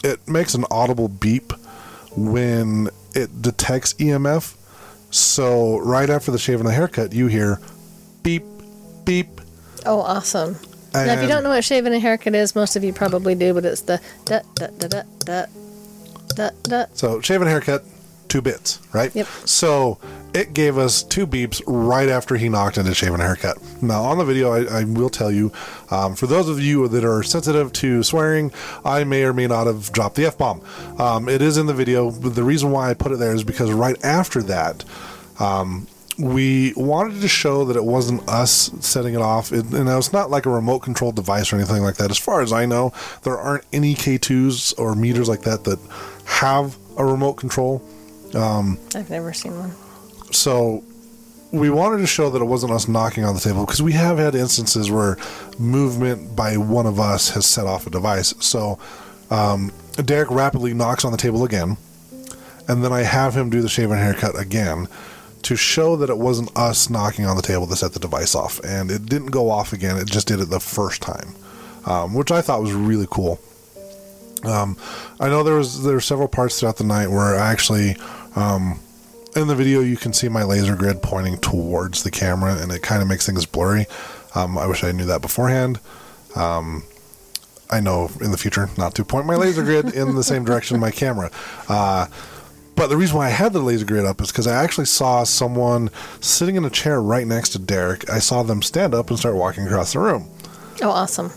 it 0.04 0.26
makes 0.28 0.54
an 0.54 0.64
audible 0.72 1.10
beep 1.10 1.52
when 2.16 2.90
it 3.14 3.42
detects 3.42 3.94
EMF. 3.96 4.56
So 5.10 5.80
right 5.80 6.10
after 6.10 6.32
the 6.32 6.38
shave 6.38 6.60
and 6.60 6.68
the 6.68 6.74
haircut, 6.74 7.12
you 7.14 7.28
hear 7.28 7.60
beep, 8.24 8.44
beep. 9.04 9.42
Oh, 9.86 10.02
awesome. 10.02 10.58
now, 10.94 11.14
if 11.14 11.22
you 11.22 11.28
don't 11.28 11.44
know 11.44 11.50
what 11.50 11.64
shaving 11.64 11.94
a 11.94 12.00
haircut 12.00 12.36
is, 12.36 12.56
most 12.56 12.76
of 12.76 12.84
you 12.84 12.94
probably 12.94 13.36
do, 13.36 13.54
but 13.54 13.66
it's 13.66 13.82
the 13.82 14.00
da 14.26 14.42
da 14.56 14.68
da 14.68 14.88
da 14.88 15.02
da 15.20 15.46
So 16.94 17.22
shave 17.22 17.42
and 17.42 17.50
haircut, 17.50 17.84
two 18.28 18.42
bits, 18.42 18.80
right? 18.94 19.14
Yep. 19.16 19.28
So 19.46 20.00
it 20.34 20.54
gave 20.54 20.78
us 20.78 21.04
two 21.04 21.26
beeps 21.26 21.62
right 21.66 22.10
after 22.10 22.36
he 22.36 22.50
knocked 22.50 22.78
into 22.78 22.94
shave 22.94 23.14
and 23.14 23.22
haircut. 23.22 23.58
Now 23.82 24.04
on 24.04 24.18
the 24.18 24.26
video, 24.26 24.52
I, 24.52 24.82
I 24.82 24.84
will 24.84 25.10
tell 25.10 25.32
you, 25.32 25.52
um, 25.90 26.16
for 26.16 26.28
those 26.28 26.50
of 26.50 26.60
you 26.60 26.88
that 26.88 27.04
are 27.04 27.24
sensitive 27.24 27.74
to 27.74 28.04
swearing, 28.04 28.52
I 28.86 29.04
may 29.04 29.24
or 29.24 29.34
may 29.34 29.48
not 29.48 29.68
have 29.68 29.92
dropped 29.92 30.16
the 30.16 30.26
f 30.26 30.38
bomb. 30.38 30.62
Um, 31.00 31.30
it 31.30 31.42
is 31.42 31.58
in 31.58 31.66
the 31.66 31.74
video. 31.74 32.12
But 32.12 32.36
the 32.36 32.44
reason 32.44 32.72
why 32.72 32.90
I 32.90 32.94
put 32.94 33.12
it 33.12 33.20
there 33.20 33.34
is 33.34 33.44
because 33.44 33.72
right 33.72 33.98
after 34.04 34.42
that. 34.44 34.84
Um, 35.40 35.88
we 36.18 36.74
wanted 36.76 37.22
to 37.22 37.28
show 37.28 37.66
that 37.66 37.76
it 37.76 37.84
wasn't 37.84 38.28
us 38.28 38.72
setting 38.80 39.14
it 39.14 39.22
off, 39.22 39.52
it, 39.52 39.66
and 39.66 39.88
it's 39.88 40.12
not 40.12 40.32
like 40.32 40.46
a 40.46 40.50
remote 40.50 40.80
controlled 40.80 41.16
device 41.16 41.54
or 41.54 41.58
anything 41.58 41.84
like 41.84 41.98
that. 41.98 42.10
As 42.10 42.18
far 42.18 42.42
as 42.42 42.52
I 42.52 42.66
know, 42.66 42.92
there 43.24 43.38
aren't 43.38 43.66
any 43.72 43.94
K2s 43.94 44.80
or 44.80 44.96
meters 44.96 45.30
like 45.30 45.42
that 45.42 45.64
that 45.66 45.80
have 46.28 46.78
a 46.98 47.06
remote 47.06 47.34
control. 47.34 47.82
Um, 48.36 48.78
I've 48.96 49.10
never 49.10 49.34
seen 49.34 49.58
one. 49.58 49.72
So 50.32 50.84
we 51.52 51.70
wanted 51.70 52.00
to 52.00 52.08
show 52.08 52.30
that 52.30 52.42
it 52.42 52.46
wasn't 52.46 52.74
us 52.74 52.88
knocking 52.88 53.24
on 53.24 53.34
the 53.34 53.40
table 53.40 53.66
because 53.66 53.82
we 53.82 53.94
have 53.94 54.18
had 54.18 54.36
instances 54.36 54.92
where 54.92 55.18
movement 55.58 56.36
by 56.36 56.58
one 56.58 56.86
of 56.86 57.00
us 57.00 57.30
has 57.30 57.46
set 57.46 57.66
off 57.66 57.88
a 57.88 57.90
device. 57.90 58.34
So 58.40 58.78
um, 59.32 59.72
Derek 59.96 60.30
rapidly 60.30 60.74
knocks 60.74 61.06
on 61.06 61.12
the 61.12 61.18
table 61.18 61.44
again, 61.46 61.78
and 62.68 62.84
then 62.84 62.92
I 62.92 63.02
have 63.02 63.36
him 63.36 63.50
do 63.50 63.62
the 63.62 63.70
shave 63.70 63.92
and 63.92 64.00
haircut 64.00 64.40
again 64.40 64.88
to 65.44 65.56
show 65.56 65.96
that 65.96 66.10
it 66.10 66.18
wasn't 66.18 66.56
us 66.58 66.90
knocking 66.90 67.26
on 67.26 67.38
the 67.38 67.42
table 67.42 67.66
that 67.68 67.78
set 67.78 67.94
the 67.94 68.00
device 68.00 68.36
off. 68.36 68.60
And 68.66 68.92
it 68.92 69.06
didn't 69.06 69.28
go 69.28 69.50
off 69.50 69.72
again, 69.72 69.98
it 69.98 70.08
just 70.08 70.28
did 70.28 70.42
it 70.42 70.50
the 70.50 70.60
first 70.60 71.02
time, 71.02 71.34
um, 71.86 72.14
which 72.14 72.32
I 72.32 72.42
thought 72.42 72.62
was 72.62 72.74
really 72.74 73.08
cool. 73.10 73.40
Um, 74.46 74.78
I 75.20 75.30
know 75.30 75.44
there 75.44 75.56
was 75.56 75.84
there 75.84 75.94
were 75.94 76.02
several 76.02 76.28
parts 76.28 76.60
throughout 76.60 76.78
the 76.78 76.84
night 76.84 77.08
where 77.08 77.36
I 77.36 77.52
actually 77.52 77.96
um, 78.36 78.80
in 79.36 79.48
the 79.48 79.56
video 79.56 79.82
you 79.82 79.98
can 79.98 80.14
see 80.14 80.30
my 80.30 80.44
laser 80.44 80.76
grid 80.76 81.02
pointing 81.02 81.38
towards 81.38 82.04
the 82.04 82.12
camera 82.12 82.56
and 82.56 82.72
it 82.72 82.82
kind 82.82 83.02
of 83.02 83.08
makes 83.08 83.26
things 83.26 83.46
blurry. 83.46 83.86
Um, 84.36 84.58
i 84.58 84.68
wish 84.68 84.84
i 84.84 84.92
knew 84.92 85.06
that 85.06 85.22
beforehand. 85.22 85.80
Um, 86.36 86.84
i 87.70 87.80
know 87.80 88.10
in 88.22 88.32
the 88.32 88.38
future 88.38 88.70
not 88.78 88.96
to 88.96 89.04
point 89.06 89.26
my 89.26 89.36
laser 89.36 89.64
grid 89.64 89.94
in 89.96 90.16
the 90.16 90.24
same 90.24 90.44
direction 90.44 90.80
my 90.80 90.92
camera. 90.92 91.32
Uh, 91.70 92.08
but 92.76 92.88
the 92.88 92.98
reason 92.98 93.18
why 93.18 93.28
i 93.28 93.32
had 93.32 93.54
the 93.54 93.60
laser 93.60 93.86
grid 93.86 94.06
up 94.06 94.22
is 94.22 94.32
because 94.32 94.48
i 94.48 94.64
actually 94.64 94.86
saw 94.86 95.24
someone 95.24 95.90
sitting 96.20 96.56
in 96.56 96.66
a 96.66 96.70
chair 96.70 97.02
right 97.02 97.28
next 97.28 97.50
to 97.50 97.60
derek. 97.60 98.10
I 98.10 98.20
saw 98.20 98.44
them 98.44 98.62
stand 98.62 98.94
up 98.94 99.10
and 99.10 99.20
start 99.20 99.36
walking 99.36 99.66
across 99.66 99.94
the 99.94 100.00
room. 100.00 100.30
Oh, 100.82 100.90
awesome. 100.90 101.32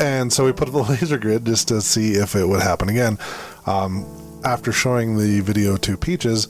And 0.00 0.32
so 0.32 0.44
we 0.44 0.52
put 0.52 0.68
up 0.68 0.74
the 0.74 0.82
laser 0.92 1.18
grid 1.18 1.44
just 1.44 1.68
to 1.68 1.80
see 1.80 2.14
if 2.14 2.34
it 2.34 2.46
would 2.46 2.62
happen 2.62 2.88
again. 2.88 3.18
Um, 3.66 4.06
after 4.44 4.72
showing 4.72 5.18
the 5.18 5.40
video 5.40 5.76
to 5.76 5.96
Peaches, 5.96 6.48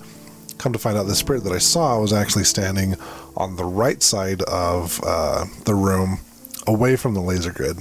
come 0.59 0.73
to 0.73 0.79
find 0.79 0.97
out 0.97 1.07
the 1.07 1.15
spirit 1.15 1.45
that 1.45 1.53
I 1.53 1.59
saw 1.59 2.01
was 2.01 2.13
actually 2.13 2.45
standing 2.45 2.97
on 3.37 3.57
the 3.57 3.65
right 3.65 4.03
side 4.03 4.43
of 4.43 5.01
uh, 5.05 5.45
the 5.65 5.75
room, 5.75 6.19
away 6.67 6.97
from 6.97 7.15
the 7.15 7.21
laser 7.21 7.53
grid. 7.53 7.79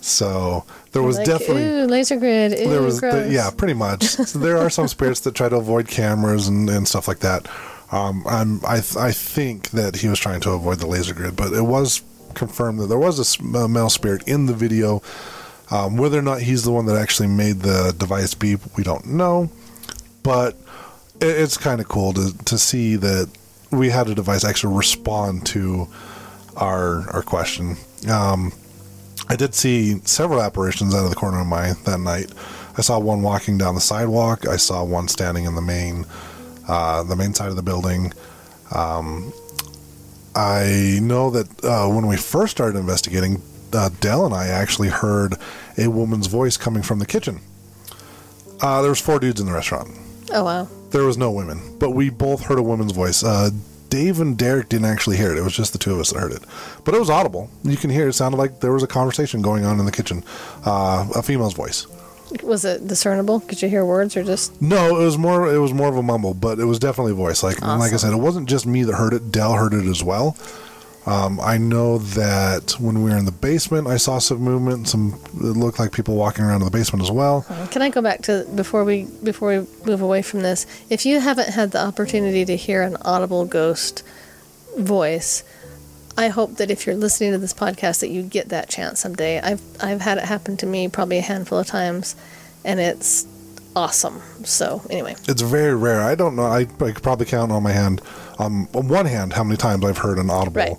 So 0.00 0.64
there 0.92 1.02
was 1.02 1.18
like, 1.18 1.26
definitely 1.26 1.64
ooh 1.64 1.86
laser 1.86 2.16
grid. 2.16 2.52
Ooh, 2.52 2.70
there 2.70 2.82
was 2.82 3.00
the, 3.00 3.28
yeah 3.30 3.50
pretty 3.50 3.74
much 3.74 4.02
so 4.04 4.38
there 4.38 4.56
are 4.56 4.70
some 4.70 4.88
spirits 4.88 5.20
that 5.20 5.34
try 5.34 5.48
to 5.48 5.56
avoid 5.56 5.88
cameras 5.88 6.48
and, 6.48 6.68
and 6.70 6.86
stuff 6.86 7.08
like 7.08 7.18
that 7.20 7.48
um, 7.90 8.22
I'm, 8.26 8.60
I, 8.66 8.80
th- 8.80 8.96
I 8.96 9.12
think 9.12 9.70
that 9.70 9.96
he 9.96 10.08
was 10.08 10.18
trying 10.18 10.40
to 10.42 10.50
avoid 10.50 10.78
the 10.78 10.86
laser 10.86 11.14
grid 11.14 11.36
but 11.36 11.52
it 11.52 11.62
was 11.62 12.02
confirmed 12.34 12.78
that 12.80 12.86
there 12.86 12.98
was 12.98 13.38
a 13.38 13.68
male 13.68 13.90
spirit 13.90 14.26
in 14.26 14.46
the 14.46 14.54
video 14.54 15.02
um, 15.70 15.96
whether 15.96 16.18
or 16.18 16.22
not 16.22 16.40
he's 16.40 16.64
the 16.64 16.72
one 16.72 16.86
that 16.86 16.96
actually 16.96 17.28
made 17.28 17.60
the 17.60 17.94
device 17.96 18.34
beep 18.34 18.60
we 18.76 18.82
don't 18.82 19.06
know 19.06 19.50
but 20.22 20.54
it, 21.20 21.28
it's 21.28 21.56
kind 21.56 21.80
of 21.80 21.88
cool 21.88 22.12
to, 22.12 22.36
to 22.44 22.58
see 22.58 22.96
that 22.96 23.28
we 23.70 23.90
had 23.90 24.08
a 24.08 24.14
device 24.14 24.44
actually 24.44 24.76
respond 24.76 25.44
to 25.46 25.88
our 26.56 27.08
our 27.10 27.22
question 27.22 27.76
um, 28.08 28.52
I 29.28 29.36
did 29.36 29.54
see 29.54 30.00
several 30.04 30.40
apparitions 30.40 30.94
out 30.94 31.04
of 31.04 31.10
the 31.10 31.16
corner 31.16 31.40
of 31.40 31.46
my 31.46 31.70
eye 31.70 31.72
that 31.84 32.00
night. 32.00 32.32
I 32.78 32.80
saw 32.80 32.98
one 32.98 33.22
walking 33.22 33.58
down 33.58 33.74
the 33.74 33.80
sidewalk. 33.80 34.48
I 34.48 34.56
saw 34.56 34.84
one 34.84 35.08
standing 35.08 35.44
in 35.44 35.54
the 35.54 35.60
main, 35.60 36.06
uh, 36.66 37.02
the 37.02 37.16
main 37.16 37.34
side 37.34 37.50
of 37.50 37.56
the 37.56 37.62
building. 37.62 38.12
Um, 38.74 39.32
I 40.38 41.00
know 41.02 41.30
that 41.30 41.64
uh, 41.64 41.88
when 41.88 42.06
we 42.06 42.16
first 42.16 42.52
started 42.52 42.78
investigating, 42.78 43.42
uh, 43.72 43.90
Dell 44.00 44.24
and 44.24 44.32
I 44.32 44.46
actually 44.46 44.88
heard 44.88 45.34
a 45.76 45.88
woman's 45.88 46.28
voice 46.28 46.56
coming 46.56 46.84
from 46.84 47.00
the 47.00 47.06
kitchen. 47.06 47.40
Uh, 48.60 48.80
there 48.80 48.90
was 48.90 49.00
four 49.00 49.18
dudes 49.18 49.40
in 49.40 49.46
the 49.46 49.52
restaurant. 49.52 49.90
Oh 50.32 50.44
wow. 50.44 50.68
There 50.90 51.02
was 51.02 51.18
no 51.18 51.32
women, 51.32 51.76
but 51.80 51.90
we 51.90 52.08
both 52.08 52.44
heard 52.44 52.58
a 52.58 52.62
woman's 52.62 52.92
voice. 52.92 53.24
Uh, 53.24 53.50
Dave 53.88 54.20
and 54.20 54.38
Derek 54.38 54.68
didn't 54.68 54.86
actually 54.86 55.16
hear 55.16 55.32
it. 55.32 55.38
It 55.38 55.42
was 55.42 55.56
just 55.56 55.72
the 55.72 55.78
two 55.78 55.92
of 55.92 55.98
us 55.98 56.12
that 56.12 56.20
heard 56.20 56.32
it. 56.32 56.42
But 56.84 56.94
it 56.94 57.00
was 57.00 57.10
audible. 57.10 57.50
You 57.64 57.76
can 57.76 57.90
hear 57.90 58.06
it. 58.06 58.10
it 58.10 58.12
sounded 58.12 58.36
like 58.36 58.60
there 58.60 58.72
was 58.72 58.84
a 58.84 58.86
conversation 58.86 59.42
going 59.42 59.64
on 59.64 59.80
in 59.80 59.86
the 59.86 59.92
kitchen. 59.92 60.22
Uh, 60.64 61.08
a 61.16 61.22
female's 61.22 61.54
voice. 61.54 61.88
Was 62.42 62.64
it 62.64 62.86
discernible? 62.86 63.40
Could 63.40 63.62
you 63.62 63.68
hear 63.68 63.84
words 63.84 64.16
or 64.16 64.22
just? 64.22 64.60
No, 64.60 65.00
it 65.00 65.04
was 65.04 65.16
more. 65.16 65.52
It 65.52 65.58
was 65.58 65.72
more 65.72 65.88
of 65.88 65.96
a 65.96 66.02
mumble, 66.02 66.34
but 66.34 66.58
it 66.58 66.64
was 66.64 66.78
definitely 66.78 67.12
a 67.12 67.16
voice. 67.16 67.42
Like 67.42 67.60
like 67.62 67.92
I 67.92 67.96
said, 67.96 68.12
it 68.12 68.18
wasn't 68.18 68.48
just 68.48 68.66
me 68.66 68.82
that 68.84 68.94
heard 68.94 69.12
it. 69.14 69.32
Dell 69.32 69.54
heard 69.54 69.72
it 69.74 69.86
as 69.86 70.02
well. 70.04 70.36
Um, 71.06 71.40
I 71.40 71.56
know 71.56 71.96
that 71.98 72.72
when 72.78 73.02
we 73.02 73.10
were 73.10 73.16
in 73.16 73.24
the 73.24 73.32
basement, 73.32 73.86
I 73.86 73.96
saw 73.96 74.18
some 74.18 74.40
movement. 74.40 74.88
Some 74.88 75.18
it 75.36 75.56
looked 75.56 75.78
like 75.78 75.90
people 75.92 76.16
walking 76.16 76.44
around 76.44 76.60
in 76.60 76.66
the 76.66 76.70
basement 76.70 77.02
as 77.02 77.10
well. 77.10 77.46
Can 77.70 77.80
I 77.80 77.88
go 77.88 78.02
back 78.02 78.20
to 78.22 78.46
before 78.54 78.84
we 78.84 79.04
before 79.22 79.48
we 79.48 79.66
move 79.86 80.02
away 80.02 80.20
from 80.20 80.40
this? 80.40 80.66
If 80.90 81.06
you 81.06 81.20
haven't 81.20 81.48
had 81.50 81.70
the 81.70 81.80
opportunity 81.82 82.44
to 82.44 82.56
hear 82.56 82.82
an 82.82 82.96
audible 83.02 83.46
ghost 83.46 84.02
voice, 84.76 85.44
I 86.18 86.28
hope 86.28 86.56
that 86.56 86.70
if 86.70 86.84
you're 86.86 86.96
listening 86.96 87.30
to 87.32 87.38
this 87.38 87.54
podcast 87.54 88.00
that 88.00 88.08
you 88.10 88.22
get 88.22 88.48
that 88.50 88.68
chance 88.68 89.00
someday. 89.00 89.40
I've 89.40 89.62
I've 89.80 90.00
had 90.00 90.18
it 90.18 90.24
happen 90.24 90.56
to 90.58 90.66
me 90.66 90.88
probably 90.88 91.18
a 91.18 91.22
handful 91.22 91.58
of 91.58 91.66
times, 91.68 92.16
and 92.64 92.80
it's 92.80 93.26
awesome. 93.76 94.20
So 94.44 94.82
anyway, 94.90 95.14
It's 95.28 95.42
very 95.42 95.76
rare. 95.76 96.00
I 96.02 96.16
don't 96.16 96.34
know. 96.34 96.42
I, 96.42 96.60
I 96.60 96.64
could 96.92 97.02
probably 97.02 97.26
count 97.26 97.52
on 97.52 97.62
my 97.62 97.70
hand, 97.72 98.02
um, 98.40 98.68
on 98.74 98.88
one 98.88 99.06
hand, 99.06 99.32
how 99.32 99.44
many 99.44 99.56
times 99.56 99.84
I've 99.84 99.98
heard 99.98 100.18
an 100.18 100.28
audible 100.28 100.60
Right. 100.60 100.76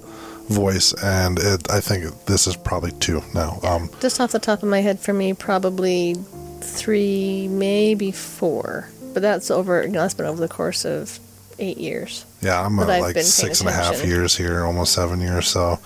voice, 0.49 0.93
and 1.01 1.39
it, 1.39 1.71
I 1.71 1.79
think 1.79 2.25
this 2.25 2.45
is 2.45 2.57
probably 2.57 2.91
two 2.91 3.21
now. 3.33 3.59
Um, 3.63 3.89
just 4.01 4.19
off 4.19 4.33
the 4.33 4.39
top 4.39 4.61
of 4.61 4.67
my 4.69 4.81
head, 4.81 4.99
for 4.99 5.13
me, 5.13 5.33
probably 5.33 6.15
three, 6.59 7.47
maybe 7.47 8.11
four. 8.11 8.89
But 9.13 9.21
that's 9.21 9.49
over. 9.49 9.83
You 9.83 9.89
know, 9.89 10.01
that's 10.01 10.13
been 10.13 10.25
over 10.25 10.41
the 10.41 10.49
course 10.49 10.83
of 10.85 11.17
eight 11.59 11.77
years. 11.77 12.25
yeah, 12.41 12.63
I'm 12.65 12.79
at 12.79 12.87
like 12.87 13.17
six 13.17 13.59
and 13.59 13.69
a 13.69 13.73
half 13.73 14.03
years 14.05 14.35
here, 14.35 14.63
almost 14.63 14.93
seven 14.93 15.19
years. 15.21 15.47
So, 15.47 15.79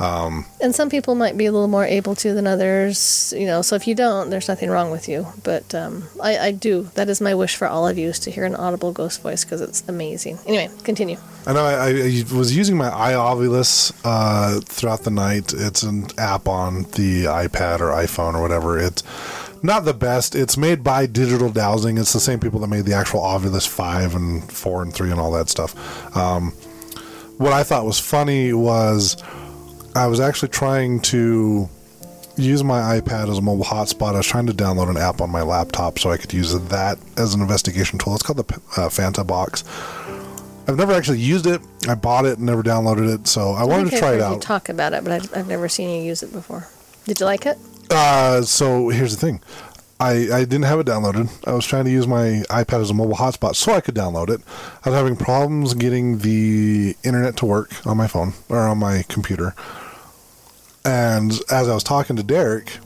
and 0.00 0.74
some 0.74 0.90
people 0.90 1.14
might 1.16 1.36
be 1.36 1.46
a 1.46 1.52
little 1.52 1.68
more 1.68 1.84
able 1.84 2.14
to 2.16 2.32
than 2.32 2.46
others, 2.46 3.34
you 3.36 3.46
know. 3.46 3.62
So 3.62 3.74
if 3.74 3.86
you 3.88 3.94
don't, 3.94 4.30
there's 4.30 4.46
nothing 4.46 4.70
wrong 4.70 4.90
with 4.90 5.08
you. 5.08 5.26
But 5.42 5.74
um, 5.74 6.04
I, 6.22 6.38
I 6.38 6.50
do. 6.52 6.88
That 6.94 7.08
is 7.08 7.20
my 7.20 7.34
wish 7.34 7.56
for 7.56 7.66
all 7.66 7.88
of 7.88 7.98
you 7.98 8.08
is 8.08 8.20
to 8.20 8.30
hear 8.30 8.44
an 8.44 8.54
audible 8.54 8.92
ghost 8.92 9.22
voice 9.22 9.44
because 9.44 9.60
it's 9.60 9.82
amazing. 9.88 10.38
Anyway, 10.46 10.70
continue. 10.84 11.16
I 11.46 11.52
know 11.52 11.64
I, 11.64 11.88
I 11.88 12.24
was 12.32 12.56
using 12.56 12.76
my 12.76 12.90
iOvilus 12.90 13.92
uh, 14.04 14.60
throughout 14.60 15.02
the 15.02 15.10
night. 15.10 15.52
It's 15.52 15.82
an 15.82 16.06
app 16.16 16.46
on 16.46 16.82
the 16.82 17.24
iPad 17.24 17.80
or 17.80 17.90
iPhone 17.90 18.34
or 18.34 18.42
whatever. 18.42 18.78
It's 18.78 19.02
not 19.62 19.84
the 19.84 19.94
best. 19.94 20.34
It's 20.34 20.56
made 20.56 20.82
by 20.84 21.06
Digital 21.06 21.50
Dowsing. 21.50 21.98
It's 21.98 22.12
the 22.12 22.20
same 22.20 22.38
people 22.40 22.60
that 22.60 22.68
made 22.68 22.84
the 22.84 22.94
actual 22.94 23.20
Ovilus 23.20 23.66
5 23.68 24.14
and 24.14 24.50
4 24.52 24.82
and 24.82 24.94
3 24.94 25.10
and 25.10 25.20
all 25.20 25.32
that 25.32 25.48
stuff. 25.48 26.16
Um, 26.16 26.52
what 27.38 27.52
I 27.52 27.62
thought 27.62 27.84
was 27.84 27.98
funny 28.00 28.52
was 28.52 29.16
I 29.94 30.06
was 30.06 30.20
actually 30.20 30.48
trying 30.50 31.00
to 31.02 31.68
use 32.36 32.62
my 32.62 33.00
iPad 33.00 33.28
as 33.30 33.38
a 33.38 33.42
mobile 33.42 33.64
hotspot. 33.64 34.14
I 34.14 34.18
was 34.18 34.26
trying 34.26 34.46
to 34.46 34.52
download 34.52 34.88
an 34.90 34.96
app 34.96 35.20
on 35.20 35.30
my 35.30 35.42
laptop 35.42 35.98
so 35.98 36.10
I 36.10 36.16
could 36.18 36.32
use 36.32 36.52
that 36.68 36.98
as 37.16 37.34
an 37.34 37.40
investigation 37.40 37.98
tool. 37.98 38.14
It's 38.14 38.22
called 38.22 38.38
the 38.38 38.54
uh, 38.80 38.88
Fanta 38.88 39.26
Box. 39.26 39.64
I've 40.68 40.76
never 40.76 40.92
actually 40.92 41.18
used 41.20 41.46
it. 41.46 41.62
I 41.88 41.94
bought 41.94 42.26
it 42.26 42.36
and 42.38 42.46
never 42.46 42.62
downloaded 42.62 43.12
it, 43.12 43.26
so 43.26 43.52
I 43.52 43.64
wanted 43.64 43.84
think 43.88 43.94
to 43.94 43.98
try 44.00 44.08
I've 44.10 44.14
it 44.16 44.20
heard 44.22 44.28
You 44.30 44.34
out. 44.36 44.42
talk 44.42 44.68
about 44.68 44.92
it, 44.92 45.02
but 45.02 45.12
I've, 45.14 45.36
I've 45.36 45.48
never 45.48 45.68
seen 45.68 45.88
you 45.88 46.02
use 46.06 46.22
it 46.22 46.30
before. 46.32 46.68
Did 47.06 47.18
you 47.20 47.26
like 47.26 47.46
it? 47.46 47.56
Uh, 47.90 48.42
so 48.42 48.88
here's 48.88 49.16
the 49.16 49.20
thing. 49.20 49.40
I, 50.00 50.28
I 50.32 50.44
didn't 50.44 50.62
have 50.62 50.78
it 50.78 50.86
downloaded. 50.86 51.28
I 51.46 51.54
was 51.54 51.66
trying 51.66 51.84
to 51.86 51.90
use 51.90 52.06
my 52.06 52.44
iPad 52.50 52.80
as 52.80 52.90
a 52.90 52.94
mobile 52.94 53.16
hotspot 53.16 53.56
so 53.56 53.72
I 53.72 53.80
could 53.80 53.96
download 53.96 54.30
it. 54.30 54.40
I 54.84 54.90
was 54.90 54.96
having 54.96 55.16
problems 55.16 55.74
getting 55.74 56.18
the 56.18 56.94
internet 57.02 57.36
to 57.38 57.46
work 57.46 57.84
on 57.84 57.96
my 57.96 58.06
phone 58.06 58.34
or 58.48 58.58
on 58.58 58.78
my 58.78 59.04
computer. 59.08 59.54
And 60.84 61.32
as 61.50 61.68
I 61.68 61.74
was 61.74 61.82
talking 61.82 62.14
to 62.16 62.22
Derek, 62.22 62.78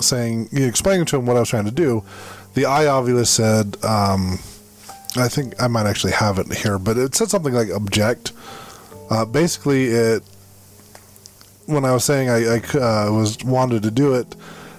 saying, 0.00 0.48
explaining 0.52 1.04
to 1.06 1.16
him 1.16 1.26
what 1.26 1.36
I 1.36 1.40
was 1.40 1.50
trying 1.50 1.66
to 1.66 1.70
do, 1.70 2.02
the 2.54 2.62
iOvilus 2.62 3.26
said, 3.26 3.76
um, 3.84 4.38
I 5.16 5.28
think 5.28 5.60
I 5.62 5.68
might 5.68 5.86
actually 5.86 6.12
have 6.12 6.38
it 6.38 6.52
here, 6.52 6.78
but 6.78 6.96
it 6.96 7.14
said 7.14 7.28
something 7.28 7.52
like 7.52 7.70
object. 7.70 8.32
Uh, 9.10 9.24
basically, 9.24 9.86
it 9.86 10.22
when 11.66 11.84
I 11.84 11.92
was 11.92 12.04
saying 12.04 12.30
I 12.30 12.58
uh, 12.58 13.12
was 13.12 13.42
wanted 13.44 13.82
to 13.82 13.90
do 13.90 14.14
it 14.14 14.34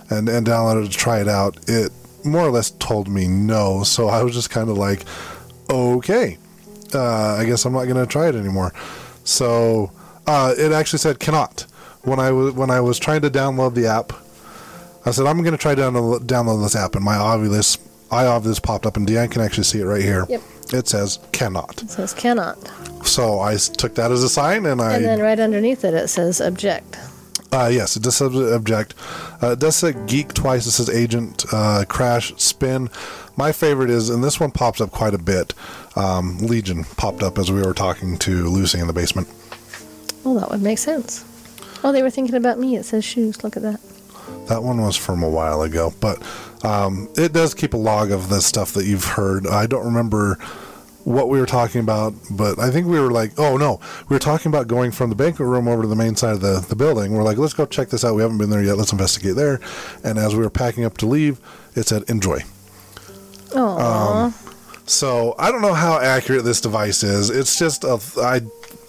and 0.10 0.28
and 0.30 0.46
downloaded 0.46 0.92
to 0.92 0.98
try 0.98 1.20
it 1.22 1.28
out, 1.28 1.58
it 1.68 1.92
more 2.26 2.42
or 2.42 2.52
less 2.52 2.72
told 2.72 3.08
me 3.08 3.28
no. 3.28 3.84
So 3.84 4.08
I 4.08 4.24
was 4.24 4.34
just 4.34 4.50
kind 4.50 4.70
of 4.70 4.78
like, 4.78 5.06
okay, 5.70 6.38
uh, 6.94 7.36
I 7.36 7.46
guess 7.46 7.66
I'm 7.66 7.74
not 7.74 7.86
going 7.86 7.98
to 7.98 8.06
try 8.06 8.28
it 8.28 8.36
anymore. 8.36 8.74
So 9.24 9.92
uh, 10.26 10.54
it 10.58 10.72
actually 10.72 11.00
said 11.00 11.20
cannot 11.20 11.66
when 12.04 12.20
I 12.20 12.32
was 12.32 12.54
when 12.54 12.70
I 12.70 12.80
was 12.82 13.00
trying 13.00 13.22
to 13.22 13.30
download 13.30 13.76
the 13.76 13.88
app. 13.88 14.14
I 15.06 15.12
said 15.12 15.26
I'm 15.26 15.38
going 15.42 15.52
to 15.52 15.58
try 15.58 15.74
to 15.76 15.82
download, 15.82 16.22
download 16.22 16.62
this 16.64 16.76
app, 16.76 16.96
and 16.96 17.04
my 17.04 17.16
obvious 17.16 17.78
Ovilus 17.78 17.88
iOvilus 18.10 18.64
popped 18.64 18.86
up, 18.86 18.98
and 18.98 19.08
Deanne 19.08 19.32
can 19.32 19.42
actually 19.42 19.64
see 19.64 19.80
it 19.80 19.86
right 19.86 20.02
here. 20.02 20.26
Yep. 20.30 20.42
It 20.74 20.88
says 20.88 21.20
cannot. 21.32 21.82
It 21.82 21.90
says 21.90 22.14
cannot. 22.14 22.58
So 23.08 23.40
I 23.40 23.56
took 23.56 23.96
that 23.96 24.12
as 24.12 24.24
a 24.24 24.30
sign, 24.30 24.66
and 24.66 24.82
I 24.82 24.96
And 24.96 25.06
then 25.06 25.20
right 25.20 25.40
underneath 25.40 25.84
it, 25.86 25.94
it 25.94 26.10
says 26.10 26.42
object. 26.42 26.98
Uh, 27.52 27.70
yes, 27.72 27.96
it 27.96 28.04
does 28.04 28.18
say 28.18 28.26
object. 28.26 28.94
Uh, 29.42 29.52
it 29.52 29.60
does 29.60 29.76
say 29.78 29.94
geek 30.06 30.34
twice. 30.34 30.66
It 30.66 30.72
says 30.72 30.90
agent, 30.90 31.46
uh, 31.54 31.86
crash, 31.88 32.34
spin. 32.36 32.90
My 33.38 33.52
favorite 33.52 33.90
is, 33.90 34.10
and 34.10 34.24
this 34.24 34.40
one 34.40 34.52
pops 34.52 34.82
up 34.82 34.92
quite 34.92 35.14
a 35.14 35.18
bit. 35.18 35.54
Um, 35.96 36.38
Legion 36.40 36.84
popped 36.98 37.24
up 37.24 37.38
as 37.38 37.52
we 37.52 37.62
were 37.62 37.74
talking 37.74 38.18
to 38.20 38.50
Lucy 38.50 38.80
in 38.80 38.88
the 38.88 38.94
basement. 38.94 39.28
Well, 40.24 40.36
that 40.36 40.50
would 40.50 40.62
make 40.62 40.78
sense. 40.78 41.24
Oh, 41.84 41.92
they 41.92 42.04
were 42.04 42.10
thinking 42.10 42.36
about 42.36 42.60
me. 42.60 42.76
It 42.76 42.84
says 42.84 43.06
shoes. 43.06 43.44
Look 43.44 43.56
at 43.56 43.64
that. 43.64 43.80
That 44.48 44.64
one 44.64 44.82
was 44.82 44.98
from 44.98 45.24
a 45.24 45.30
while 45.30 45.62
ago, 45.62 45.94
but 46.02 46.22
um, 46.66 47.08
it 47.16 47.32
does 47.32 47.54
keep 47.54 47.74
a 47.74 47.78
log 47.78 48.12
of 48.12 48.28
the 48.28 48.42
stuff 48.42 48.74
that 48.74 48.86
you've 48.86 49.06
heard. 49.06 49.48
I 49.48 49.68
don't 49.68 49.86
remember 49.86 50.38
what 51.08 51.30
we 51.30 51.40
were 51.40 51.46
talking 51.46 51.80
about, 51.80 52.14
but 52.30 52.60
I 52.60 52.70
think 52.70 52.86
we 52.86 53.00
were 53.00 53.12
like, 53.12 53.32
oh 53.40 53.56
no, 53.56 53.80
we 54.10 54.16
were 54.16 54.20
talking 54.20 54.52
about 54.52 54.68
going 54.68 54.92
from 54.92 55.10
the 55.10 55.16
banquet 55.16 55.48
room 55.48 55.66
over 55.66 55.84
to 55.84 55.88
the 55.88 55.96
main 55.96 56.18
side 56.18 56.34
of 56.34 56.42
the, 56.42 56.60
the 56.68 56.76
building. 56.76 57.14
We're 57.14 57.24
like, 57.24 57.38
let's 57.38 57.54
go 57.54 57.66
check 57.66 57.88
this 57.88 58.04
out. 58.04 58.14
We 58.14 58.22
haven't 58.22 58.40
been 58.40 58.50
there 58.50 58.62
yet. 58.62 58.76
Let's 58.76 58.92
investigate 58.92 59.38
there. 59.38 59.62
And 60.04 60.20
as 60.20 60.36
we 60.36 60.42
were 60.42 60.50
packing 60.50 60.84
up 60.84 60.98
to 60.98 61.06
leave, 61.06 61.40
it 61.76 61.88
said, 61.88 62.04
enjoy. 62.10 62.40
Oh, 63.56 63.78
So 64.86 65.34
I 65.40 65.50
don't 65.50 65.62
know 65.62 65.74
how 65.74 65.98
accurate 65.98 66.44
this 66.44 66.60
device 66.60 67.04
is. 67.04 67.30
It's 67.30 67.58
just 67.58 67.86
a 67.86 68.02
I 68.18 68.42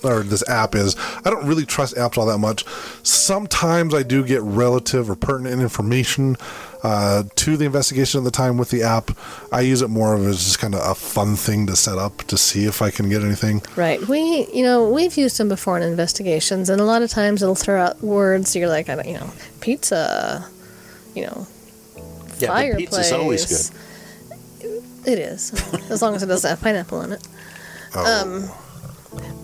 or 0.05 0.23
this 0.23 0.49
app 0.49 0.75
is. 0.75 0.95
I 1.25 1.31
don't 1.31 1.47
really 1.47 1.67
trust 1.67 1.95
apps 1.97 2.17
all 2.19 2.27
that 2.27 2.39
much. 2.39 2.65
Sometimes 3.03 3.95
I 3.95 4.03
do 4.03 4.25
get 4.25 4.43
relative 4.43 5.11
or 5.11 5.17
pertinent 5.17 5.61
information 5.61 6.37
uh, 6.83 7.25
to 7.35 7.57
the 7.57 7.65
investigation 7.65 8.19
at 8.21 8.25
the 8.25 8.31
time 8.31 8.57
with 8.59 8.71
the 8.71 8.83
app. 8.83 9.11
I 9.51 9.63
use 9.63 9.83
it 9.83 9.89
more 9.89 10.15
of 10.15 10.25
as 10.27 10.39
just 10.45 10.59
kind 10.61 10.75
of 10.75 10.81
a 10.89 10.95
fun 10.95 11.35
thing 11.35 11.67
to 11.67 11.75
set 11.77 11.99
up 11.99 12.19
to 12.29 12.39
see 12.39 12.65
if 12.67 12.81
I 12.83 12.91
can 12.91 13.09
get 13.09 13.23
anything. 13.23 13.63
right. 13.77 14.01
We, 14.07 14.47
you 14.53 14.63
know, 14.63 14.89
we've 14.89 15.17
used 15.17 15.39
them 15.39 15.49
before 15.49 15.77
in 15.77 15.83
investigations, 15.83 16.71
and 16.71 16.81
a 16.81 16.85
lot 16.85 17.03
of 17.03 17.11
times 17.11 17.43
it'll 17.43 17.55
throw 17.57 17.81
out 17.81 18.01
words. 18.03 18.55
You're 18.55 18.69
like, 18.69 18.89
I 18.89 18.95
don't, 18.95 19.09
you 19.09 19.15
know, 19.15 19.31
pizza, 19.61 20.49
you 21.15 21.23
know, 21.27 21.47
Yeah, 22.39 22.49
fireplace. 22.49 22.91
but 22.91 22.97
pizza's 22.99 23.13
always 23.13 23.71
good. 23.71 23.79
It 25.07 25.19
is, 25.19 25.53
as 25.91 26.03
long 26.03 26.15
as 26.15 26.23
it 26.23 26.27
doesn't 26.27 26.49
have 26.49 26.61
pineapple 26.61 27.01
in 27.03 27.13
it. 27.13 27.27
Oh, 27.95 28.61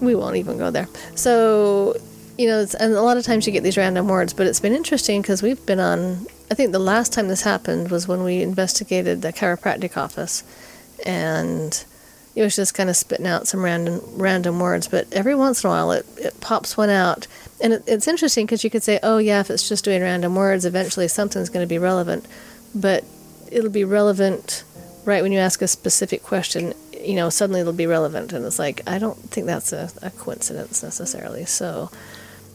we 0.01 0.15
won't 0.15 0.37
even 0.37 0.59
go 0.59 0.71
there. 0.71 0.89
So, 1.15 1.97
you 2.39 2.47
know, 2.47 2.67
and 2.81 2.95
a 2.95 3.03
lot 3.03 3.17
of 3.17 3.25
times 3.25 3.47
you 3.47 3.53
get 3.53 3.63
these 3.63 3.77
random 3.77 4.09
words, 4.09 4.33
but 4.33 4.47
it's 4.47 4.61
been 4.61 4.75
interesting 4.75 5.23
because 5.23 5.43
we've 5.43 5.65
been 5.67 5.81
on. 5.81 6.27
I 6.51 6.55
think 6.55 6.73
the 6.73 6.79
last 6.79 7.13
time 7.13 7.29
this 7.29 7.43
happened 7.43 7.91
was 7.91 8.07
when 8.07 8.23
we 8.23 8.43
investigated 8.43 9.23
the 9.23 9.33
chiropractic 9.33 9.97
office, 9.97 10.43
and 11.05 11.85
it 12.35 12.43
was 12.43 12.57
just 12.57 12.75
kind 12.75 12.91
of 12.91 12.97
spitting 12.97 13.27
out 13.27 13.47
some 13.47 13.63
random 13.63 14.01
random 14.17 14.59
words. 14.59 14.89
But 14.89 15.13
every 15.13 15.35
once 15.35 15.63
in 15.63 15.69
a 15.69 15.73
while, 15.73 15.93
it, 15.93 16.07
it 16.19 16.41
pops 16.41 16.77
one 16.77 16.91
out, 16.91 17.27
and 17.63 17.73
it, 17.73 17.85
it's 17.87 18.09
interesting 18.09 18.47
because 18.47 18.65
you 18.65 18.71
could 18.71 18.83
say, 18.83 18.99
"Oh 19.03 19.19
yeah, 19.19 19.41
if 19.41 19.51
it's 19.51 19.69
just 19.69 19.85
doing 19.85 20.03
random 20.03 20.35
words, 20.35 20.65
eventually 20.65 21.09
something's 21.09 21.49
going 21.49 21.65
to 21.65 21.69
be 21.69 21.79
relevant," 21.79 22.27
but 22.75 23.05
it'll 23.51 23.71
be 23.71 23.85
relevant 23.85 24.65
right 25.05 25.23
when 25.23 25.33
you 25.33 25.39
ask 25.39 25.63
a 25.63 25.69
specific 25.69 26.23
question 26.23 26.75
you 27.05 27.15
know 27.15 27.31
suddenly 27.31 27.61
it'll 27.61 27.73
be 27.73 27.87
relevant 27.87 28.33
and 28.33 28.45
it's 28.45 28.59
like 28.59 28.81
i 28.87 28.99
don't 28.99 29.19
think 29.31 29.47
that's 29.47 29.73
a, 29.73 29.91
a 30.03 30.11
coincidence 30.11 30.83
necessarily 30.83 31.45
so. 31.45 31.91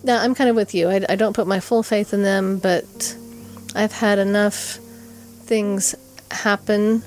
Now 0.04 0.22
i'm 0.22 0.34
kind 0.34 0.50
of 0.50 0.56
with 0.56 0.74
you. 0.74 0.90
I, 0.90 1.06
I 1.10 1.16
don't 1.16 1.34
put 1.34 1.46
my 1.48 1.60
full 1.60 1.84
faith 1.84 2.14
in 2.14 2.24
them 2.24 2.58
but 2.58 3.16
i've 3.76 3.92
had 3.92 4.18
enough 4.18 4.80
things 5.44 5.96
happen 6.32 7.04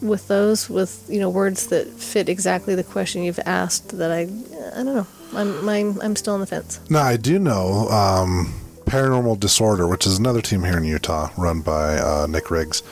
with 0.00 0.28
those 0.28 0.70
with 0.70 1.04
you 1.08 1.18
know 1.18 1.28
words 1.28 1.66
that 1.68 1.88
fit 1.88 2.28
exactly 2.28 2.74
the 2.76 2.84
question 2.84 3.24
you've 3.24 3.40
asked 3.44 3.98
that 3.98 4.12
i 4.12 4.20
i 4.20 4.84
don't 4.84 4.94
know. 4.94 5.06
I'm 5.34 5.68
i'm, 5.68 6.00
I'm 6.00 6.16
still 6.16 6.34
on 6.34 6.40
the 6.40 6.46
fence. 6.46 6.80
Now 6.88 7.02
I 7.02 7.16
do 7.16 7.38
know 7.38 7.88
um, 7.88 8.54
Paranormal 8.84 9.38
Disorder, 9.38 9.86
which 9.86 10.06
is 10.06 10.18
another 10.18 10.40
team 10.40 10.62
here 10.62 10.78
in 10.78 10.84
Utah, 10.84 11.30
run 11.36 11.60
by 11.60 11.98
uh, 11.98 12.26
Nick 12.28 12.50
Riggs. 12.50 12.82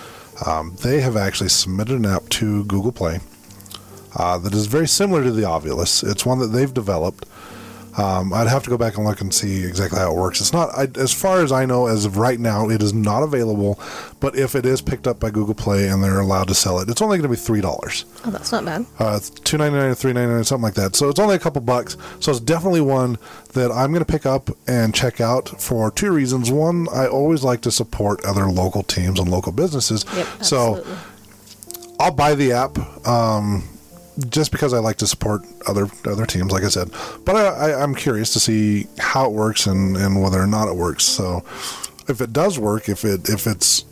Um, 0.45 0.77
they 0.83 1.01
have 1.01 1.17
actually 1.17 1.49
submitted 1.49 1.97
an 1.99 2.05
app 2.05 2.29
to 2.31 2.65
Google 2.65 2.93
Play 2.93 3.21
uh, 4.17 4.39
that 4.39 4.55
is 4.55 4.67
very 4.67 4.89
similar 4.89 5.23
to 5.23 5.31
the 5.31 5.43
Ovilus. 5.43 6.09
It's 6.09 6.25
one 6.27 6.39
that 6.41 6.49
they've 6.49 6.73
developed. 6.73 7.27
Um, 7.99 8.35
I'd 8.35 8.47
have 8.49 8.63
to 8.65 8.69
go 8.69 8.77
back 8.77 8.99
and 8.99 9.07
look 9.07 9.23
and 9.23 9.33
see 9.33 9.65
exactly 9.65 9.99
how 9.99 10.13
it 10.13 10.19
works. 10.19 10.43
It's 10.43 10.53
not, 10.53 10.69
I, 10.77 10.87
as 11.01 11.15
far 11.15 11.41
as 11.43 11.51
I 11.51 11.65
know, 11.65 11.87
as 11.87 12.05
of 12.05 12.19
right 12.19 12.39
now, 12.39 12.69
it 12.69 12.83
is 12.83 12.93
not 12.93 13.23
available. 13.23 13.81
But 14.21 14.37
if 14.37 14.55
it 14.55 14.67
is 14.67 14.83
picked 14.83 15.07
up 15.07 15.19
by 15.19 15.31
Google 15.31 15.55
Play 15.55 15.89
and 15.89 16.05
they're 16.05 16.21
allowed 16.21 16.49
to 16.49 16.55
sell 16.55 16.79
it, 16.81 16.91
it's 16.91 17.01
only 17.01 17.17
going 17.17 17.23
to 17.31 17.35
be 17.35 17.37
three 17.41 17.63
dollars. 17.63 18.05
oh 18.27 18.31
that's 18.31 18.53
not 18.53 18.67
bad 18.67 18.85
Uh, 19.01 19.15
it's 19.17 19.31
two 19.31 19.57
ninety 19.57 19.79
nine 19.79 19.89
or 19.89 19.95
three 19.95 20.13
ninety 20.13 20.31
nine, 20.35 20.45
something 20.45 20.63
like 20.65 20.75
that. 20.75 20.95
So 20.95 21.09
it's 21.09 21.19
only 21.19 21.37
a 21.37 21.39
couple 21.39 21.63
bucks. 21.63 21.97
So 22.21 22.31
it's 22.31 22.41
definitely 22.41 22.83
one 22.83 23.17
that 23.55 23.73
I'm 23.73 23.93
going 23.93 24.05
to 24.05 24.13
pick 24.13 24.27
up 24.27 24.51
and 24.69 24.95
check 24.95 25.23
out 25.23 25.59
for 25.59 25.91
two 25.91 26.13
reasons. 26.13 26.51
One, 26.51 26.89
I 26.93 27.07
always 27.07 27.45
like 27.45 27.63
to 27.63 27.71
support 27.71 28.23
other 28.27 28.45
local 28.51 28.83
teams 28.83 29.19
and 29.19 29.31
local 29.31 29.53
businesses. 29.53 30.05
yep 30.15 30.27
absolutely. 30.39 30.93
so 30.93 30.99
I'll 31.99 32.13
buy 32.15 32.35
the 32.35 32.53
app 32.53 32.77
um, 33.09 33.65
just 34.29 34.51
because 34.53 34.73
I 34.73 34.79
like 34.79 34.97
to 34.99 35.07
support 35.07 35.43
other 35.67 35.89
other 36.05 36.27
teams, 36.27 36.53
like 36.53 36.65
I 36.65 36.69
said. 36.69 36.91
But 37.25 37.37
I, 37.37 37.47
I, 37.47 37.83
I'm 37.83 37.95
curious 37.95 38.33
to 38.35 38.41
see 38.41 38.87
how 38.99 39.27
it 39.27 39.33
works 39.33 39.67
and, 39.67 39.97
and 39.97 40.23
whether 40.23 40.41
or 40.41 40.47
not 40.47 40.69
it 40.69 40.77
works. 40.77 41.05
So 41.05 41.45
if 42.09 42.21
it 42.21 42.33
does 42.33 42.59
work, 42.59 42.89
if 42.89 43.05
it 43.05 43.29
if 43.29 43.47
it's 43.47 43.85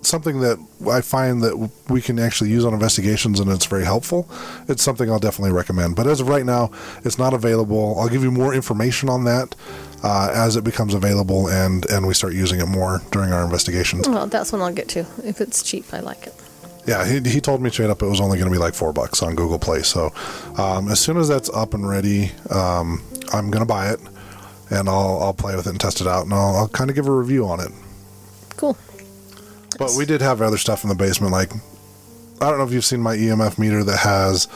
something 0.00 0.40
that 0.40 0.58
I 0.90 1.00
find 1.00 1.42
that 1.42 1.70
we 1.88 2.00
can 2.00 2.18
actually 2.18 2.50
use 2.50 2.64
on 2.64 2.72
investigations 2.72 3.40
and 3.40 3.50
it's 3.50 3.66
very 3.66 3.84
helpful, 3.84 4.28
it's 4.68 4.82
something 4.82 5.10
I'll 5.10 5.18
definitely 5.18 5.52
recommend. 5.52 5.96
But 5.96 6.06
as 6.06 6.20
of 6.20 6.28
right 6.28 6.46
now, 6.46 6.70
it's 7.04 7.18
not 7.18 7.34
available. 7.34 7.98
I'll 7.98 8.08
give 8.08 8.22
you 8.22 8.30
more 8.30 8.54
information 8.54 9.08
on 9.08 9.24
that 9.24 9.54
uh, 10.02 10.30
as 10.34 10.56
it 10.56 10.64
becomes 10.64 10.94
available 10.94 11.48
and 11.48 11.84
and 11.90 12.06
we 12.06 12.14
start 12.14 12.32
using 12.32 12.60
it 12.60 12.66
more 12.66 13.02
during 13.10 13.32
our 13.32 13.44
investigations. 13.44 14.08
well 14.08 14.26
that's 14.26 14.52
one 14.52 14.60
i'll 14.62 14.72
get 14.72 14.88
to 14.88 15.00
if 15.24 15.40
it's 15.40 15.62
cheap 15.62 15.84
i 15.92 16.00
like 16.00 16.26
it 16.26 16.34
Yeah, 16.86 17.06
he, 17.06 17.20
he 17.28 17.40
told 17.40 17.60
me 17.60 17.68
straight 17.70 17.90
up 17.90 18.02
it 18.02 18.06
was 18.06 18.20
only 18.20 18.38
going 18.38 18.50
to 18.50 18.54
be 18.54 18.58
like 18.58 18.74
four 18.74 18.92
bucks 18.92 19.22
on 19.22 19.34
Google 19.34 19.58
Play. 19.58 19.82
So 19.82 20.12
um, 20.56 20.88
as 20.88 21.00
soon 21.00 21.18
as 21.18 21.28
that's 21.28 21.50
up 21.50 21.74
and 21.74 21.86
ready, 21.86 22.32
um, 22.50 23.02
I'm 23.32 23.50
going 23.50 23.62
to 23.62 23.66
buy 23.66 23.90
it 23.90 24.00
and 24.70 24.88
I'll 24.88 25.18
I'll 25.22 25.34
play 25.34 25.56
with 25.56 25.66
it 25.66 25.70
and 25.70 25.80
test 25.80 26.00
it 26.00 26.06
out, 26.06 26.24
and 26.24 26.34
I'll, 26.34 26.56
I'll 26.56 26.68
kind 26.68 26.90
of 26.90 26.96
give 26.96 27.06
a 27.06 27.12
review 27.12 27.46
on 27.46 27.60
it. 27.60 27.72
Cool. 28.56 28.76
But 29.78 29.94
we 29.96 30.04
did 30.04 30.20
have 30.20 30.42
other 30.42 30.58
stuff 30.58 30.82
in 30.82 30.88
the 30.88 30.94
basement, 30.94 31.32
like 31.32 31.52
I 32.40 32.50
don't 32.50 32.58
know 32.58 32.64
if 32.64 32.72
you've 32.72 32.84
seen 32.84 33.00
my 33.00 33.16
EMF 33.16 33.58
meter 33.58 33.82
that 33.84 33.98
has 33.98 34.48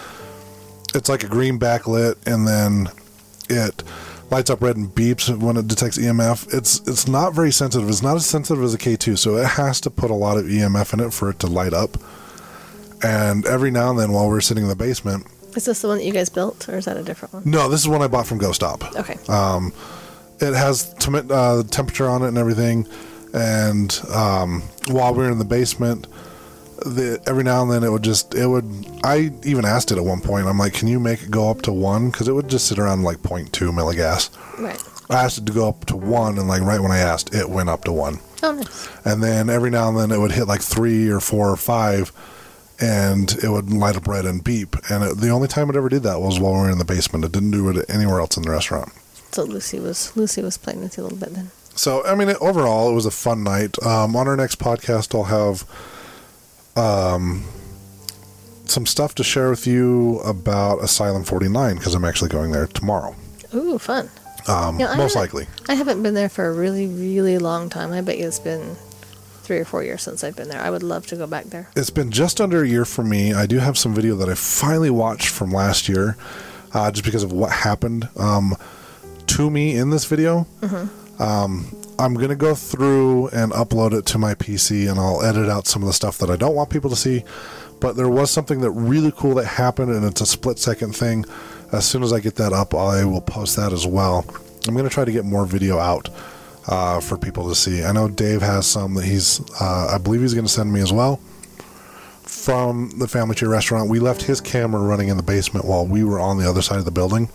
it's 0.94 1.08
like 1.08 1.24
a 1.24 1.28
green 1.28 1.58
backlit, 1.58 2.16
and 2.26 2.46
then 2.46 2.88
it 3.48 3.82
lights 4.32 4.50
up 4.50 4.62
red 4.62 4.76
and 4.76 4.88
beeps 4.88 5.34
when 5.38 5.56
it 5.56 5.68
detects 5.68 5.98
EMF. 5.98 6.52
It's 6.52 6.80
it's 6.88 7.06
not 7.06 7.34
very 7.34 7.52
sensitive. 7.52 7.88
It's 7.88 8.02
not 8.02 8.16
as 8.16 8.26
sensitive 8.26 8.64
as 8.64 8.74
a 8.74 8.78
K2, 8.78 9.18
so 9.18 9.36
it 9.36 9.46
has 9.46 9.80
to 9.82 9.90
put 9.90 10.10
a 10.10 10.14
lot 10.14 10.38
of 10.38 10.46
EMF 10.46 10.92
in 10.94 11.00
it 11.00 11.12
for 11.12 11.30
it 11.30 11.38
to 11.40 11.46
light 11.46 11.74
up. 11.74 11.96
And 13.04 13.44
every 13.46 13.70
now 13.70 13.90
and 13.90 13.98
then, 13.98 14.12
while 14.12 14.28
we're 14.28 14.40
sitting 14.40 14.62
in 14.64 14.68
the 14.68 14.76
basement, 14.76 15.26
Is 15.54 15.66
this 15.66 15.82
the 15.82 15.88
one 15.88 15.98
that 15.98 16.04
you 16.04 16.12
guys 16.12 16.28
built, 16.28 16.68
or 16.68 16.78
is 16.78 16.86
that 16.86 16.96
a 16.96 17.02
different 17.02 17.34
one? 17.34 17.42
no, 17.44 17.68
this 17.68 17.80
is 17.80 17.88
one 17.88 18.00
I 18.02 18.06
bought 18.08 18.26
from 18.26 18.38
Ghost 18.38 18.62
Op. 18.62 18.82
Okay. 18.96 19.18
it 20.40 20.54
has 20.54 20.94
tem- 20.94 21.30
uh, 21.30 21.62
temperature 21.64 22.08
on 22.08 22.22
it 22.22 22.28
and 22.28 22.38
everything. 22.38 22.86
And 23.34 23.98
um, 24.12 24.62
while 24.88 25.12
we 25.14 25.24
were 25.24 25.30
in 25.30 25.38
the 25.38 25.44
basement, 25.44 26.06
the, 26.84 27.22
every 27.26 27.44
now 27.44 27.62
and 27.62 27.70
then 27.70 27.82
it 27.84 27.90
would 27.90 28.02
just 28.02 28.34
it 28.34 28.46
would. 28.46 28.64
I 29.04 29.32
even 29.44 29.64
asked 29.64 29.92
it 29.92 29.98
at 29.98 30.04
one 30.04 30.20
point. 30.20 30.46
I'm 30.46 30.58
like, 30.58 30.74
can 30.74 30.88
you 30.88 31.00
make 31.00 31.22
it 31.22 31.30
go 31.30 31.50
up 31.50 31.62
to 31.62 31.72
one? 31.72 32.10
Because 32.10 32.28
it 32.28 32.32
would 32.32 32.48
just 32.48 32.66
sit 32.66 32.78
around 32.78 33.02
like 33.02 33.18
0.2 33.18 33.50
milligauss. 33.70 34.30
right. 34.58 34.82
I 35.10 35.24
asked 35.24 35.38
it 35.38 35.46
to 35.46 35.52
go 35.52 35.68
up 35.68 35.84
to 35.86 35.96
one, 35.96 36.38
and 36.38 36.48
like 36.48 36.62
right 36.62 36.80
when 36.80 36.92
I 36.92 36.98
asked, 36.98 37.34
it 37.34 37.48
went 37.50 37.68
up 37.68 37.84
to 37.84 37.92
one. 37.92 38.20
Oh, 38.42 38.52
nice. 38.52 38.88
And 39.04 39.22
then 39.22 39.50
every 39.50 39.70
now 39.70 39.88
and 39.88 39.98
then 39.98 40.10
it 40.10 40.18
would 40.18 40.32
hit 40.32 40.46
like 40.46 40.62
three 40.62 41.08
or 41.08 41.20
four 41.20 41.50
or 41.50 41.56
five, 41.56 42.12
and 42.80 43.30
it 43.42 43.50
would 43.50 43.70
light 43.70 43.96
up 43.96 44.06
red 44.06 44.24
and 44.24 44.42
beep. 44.42 44.76
And 44.90 45.04
it, 45.04 45.18
the 45.18 45.28
only 45.30 45.48
time 45.48 45.68
it 45.68 45.76
ever 45.76 45.88
did 45.88 46.02
that 46.04 46.20
was 46.20 46.40
while 46.40 46.52
we 46.52 46.58
were 46.60 46.70
in 46.70 46.78
the 46.78 46.84
basement. 46.84 47.24
It 47.24 47.32
didn't 47.32 47.50
do 47.50 47.68
it 47.68 47.84
anywhere 47.90 48.20
else 48.20 48.36
in 48.36 48.42
the 48.42 48.50
restaurant. 48.50 48.92
So 49.32 49.44
Lucy 49.44 49.80
was 49.80 50.14
Lucy 50.16 50.42
was 50.42 50.56
playing 50.58 50.80
with 50.80 50.96
you 50.96 51.02
a 51.02 51.04
little 51.04 51.18
bit 51.18 51.34
then. 51.34 51.50
So, 51.74 52.04
I 52.04 52.14
mean, 52.14 52.28
it, 52.28 52.36
overall, 52.40 52.90
it 52.90 52.94
was 52.94 53.06
a 53.06 53.10
fun 53.10 53.42
night. 53.44 53.82
Um, 53.82 54.14
on 54.14 54.28
our 54.28 54.36
next 54.36 54.58
podcast, 54.58 55.14
I'll 55.14 55.24
have 55.24 55.64
um, 56.76 57.44
some 58.66 58.86
stuff 58.86 59.14
to 59.16 59.24
share 59.24 59.50
with 59.50 59.66
you 59.66 60.18
about 60.20 60.82
Asylum 60.82 61.24
49 61.24 61.76
because 61.76 61.94
I'm 61.94 62.04
actually 62.04 62.30
going 62.30 62.52
there 62.52 62.66
tomorrow. 62.66 63.14
Ooh, 63.54 63.78
fun. 63.78 64.08
Um, 64.48 64.80
Yeah, 64.80 64.88
I 64.90 64.96
most 64.96 65.14
haven't- 65.14 65.20
likely. 65.34 65.46
I 65.68 65.74
haven't 65.74 66.02
been 66.02 66.14
there 66.14 66.28
for 66.28 66.48
a 66.48 66.52
really, 66.52 66.86
really 66.86 67.38
long 67.38 67.68
time. 67.68 67.92
I 67.92 68.00
bet 68.00 68.18
you 68.18 68.26
it's 68.26 68.38
been 68.38 68.76
three 69.42 69.58
or 69.58 69.64
four 69.64 69.82
years 69.82 70.02
since 70.02 70.24
I've 70.24 70.36
been 70.36 70.48
there. 70.48 70.60
I 70.60 70.70
would 70.70 70.82
love 70.82 71.06
to 71.08 71.16
go 71.16 71.26
back 71.26 71.46
there. 71.46 71.68
It's 71.76 71.90
been 71.90 72.10
just 72.10 72.40
under 72.40 72.62
a 72.62 72.68
year 72.68 72.84
for 72.84 73.04
me. 73.04 73.34
I 73.34 73.46
do 73.46 73.58
have 73.58 73.76
some 73.76 73.94
video 73.94 74.16
that 74.16 74.28
I 74.28 74.34
finally 74.34 74.90
watched 74.90 75.28
from 75.28 75.52
last 75.52 75.88
year 75.88 76.16
uh, 76.72 76.90
just 76.90 77.04
because 77.04 77.22
of 77.22 77.32
what 77.32 77.50
happened 77.52 78.08
um, 78.16 78.56
to 79.26 79.50
me 79.50 79.76
in 79.76 79.90
this 79.90 80.04
video. 80.06 80.46
Um, 81.18 81.66
I'm 82.02 82.14
going 82.14 82.30
to 82.30 82.36
go 82.36 82.56
through 82.56 83.28
and 83.28 83.52
upload 83.52 83.96
it 83.96 84.06
to 84.06 84.18
my 84.18 84.34
PC 84.34 84.90
and 84.90 84.98
I'll 84.98 85.22
edit 85.22 85.48
out 85.48 85.68
some 85.68 85.82
of 85.82 85.86
the 85.86 85.92
stuff 85.92 86.18
that 86.18 86.30
I 86.30 86.36
don't 86.36 86.56
want 86.56 86.68
people 86.68 86.90
to 86.90 86.96
see. 86.96 87.22
But 87.78 87.94
there 87.94 88.08
was 88.08 88.28
something 88.28 88.60
that 88.62 88.72
really 88.72 89.12
cool 89.12 89.36
that 89.36 89.44
happened 89.44 89.92
and 89.92 90.04
it's 90.04 90.20
a 90.20 90.26
split 90.26 90.58
second 90.58 90.96
thing. 90.96 91.24
As 91.70 91.86
soon 91.86 92.02
as 92.02 92.12
I 92.12 92.18
get 92.18 92.34
that 92.36 92.52
up, 92.52 92.74
I 92.74 93.04
will 93.04 93.20
post 93.20 93.54
that 93.54 93.72
as 93.72 93.86
well. 93.86 94.26
I'm 94.66 94.74
going 94.74 94.88
to 94.88 94.92
try 94.92 95.04
to 95.04 95.12
get 95.12 95.24
more 95.24 95.46
video 95.46 95.78
out 95.78 96.08
uh, 96.66 96.98
for 96.98 97.16
people 97.16 97.48
to 97.48 97.54
see. 97.54 97.84
I 97.84 97.92
know 97.92 98.08
Dave 98.08 98.42
has 98.42 98.66
some 98.66 98.94
that 98.94 99.04
he's, 99.04 99.40
uh, 99.60 99.92
I 99.94 99.98
believe 99.98 100.22
he's 100.22 100.34
going 100.34 100.46
to 100.46 100.52
send 100.52 100.72
me 100.72 100.80
as 100.80 100.92
well 100.92 101.20
from 102.22 102.98
the 102.98 103.06
Family 103.06 103.36
Tree 103.36 103.46
restaurant. 103.46 103.88
We 103.88 104.00
left 104.00 104.22
his 104.22 104.40
camera 104.40 104.80
running 104.80 105.06
in 105.06 105.16
the 105.16 105.22
basement 105.22 105.66
while 105.66 105.86
we 105.86 106.02
were 106.02 106.18
on 106.18 106.36
the 106.36 106.50
other 106.50 106.62
side 106.62 106.80
of 106.80 106.84
the 106.84 106.90
building. 106.90 107.28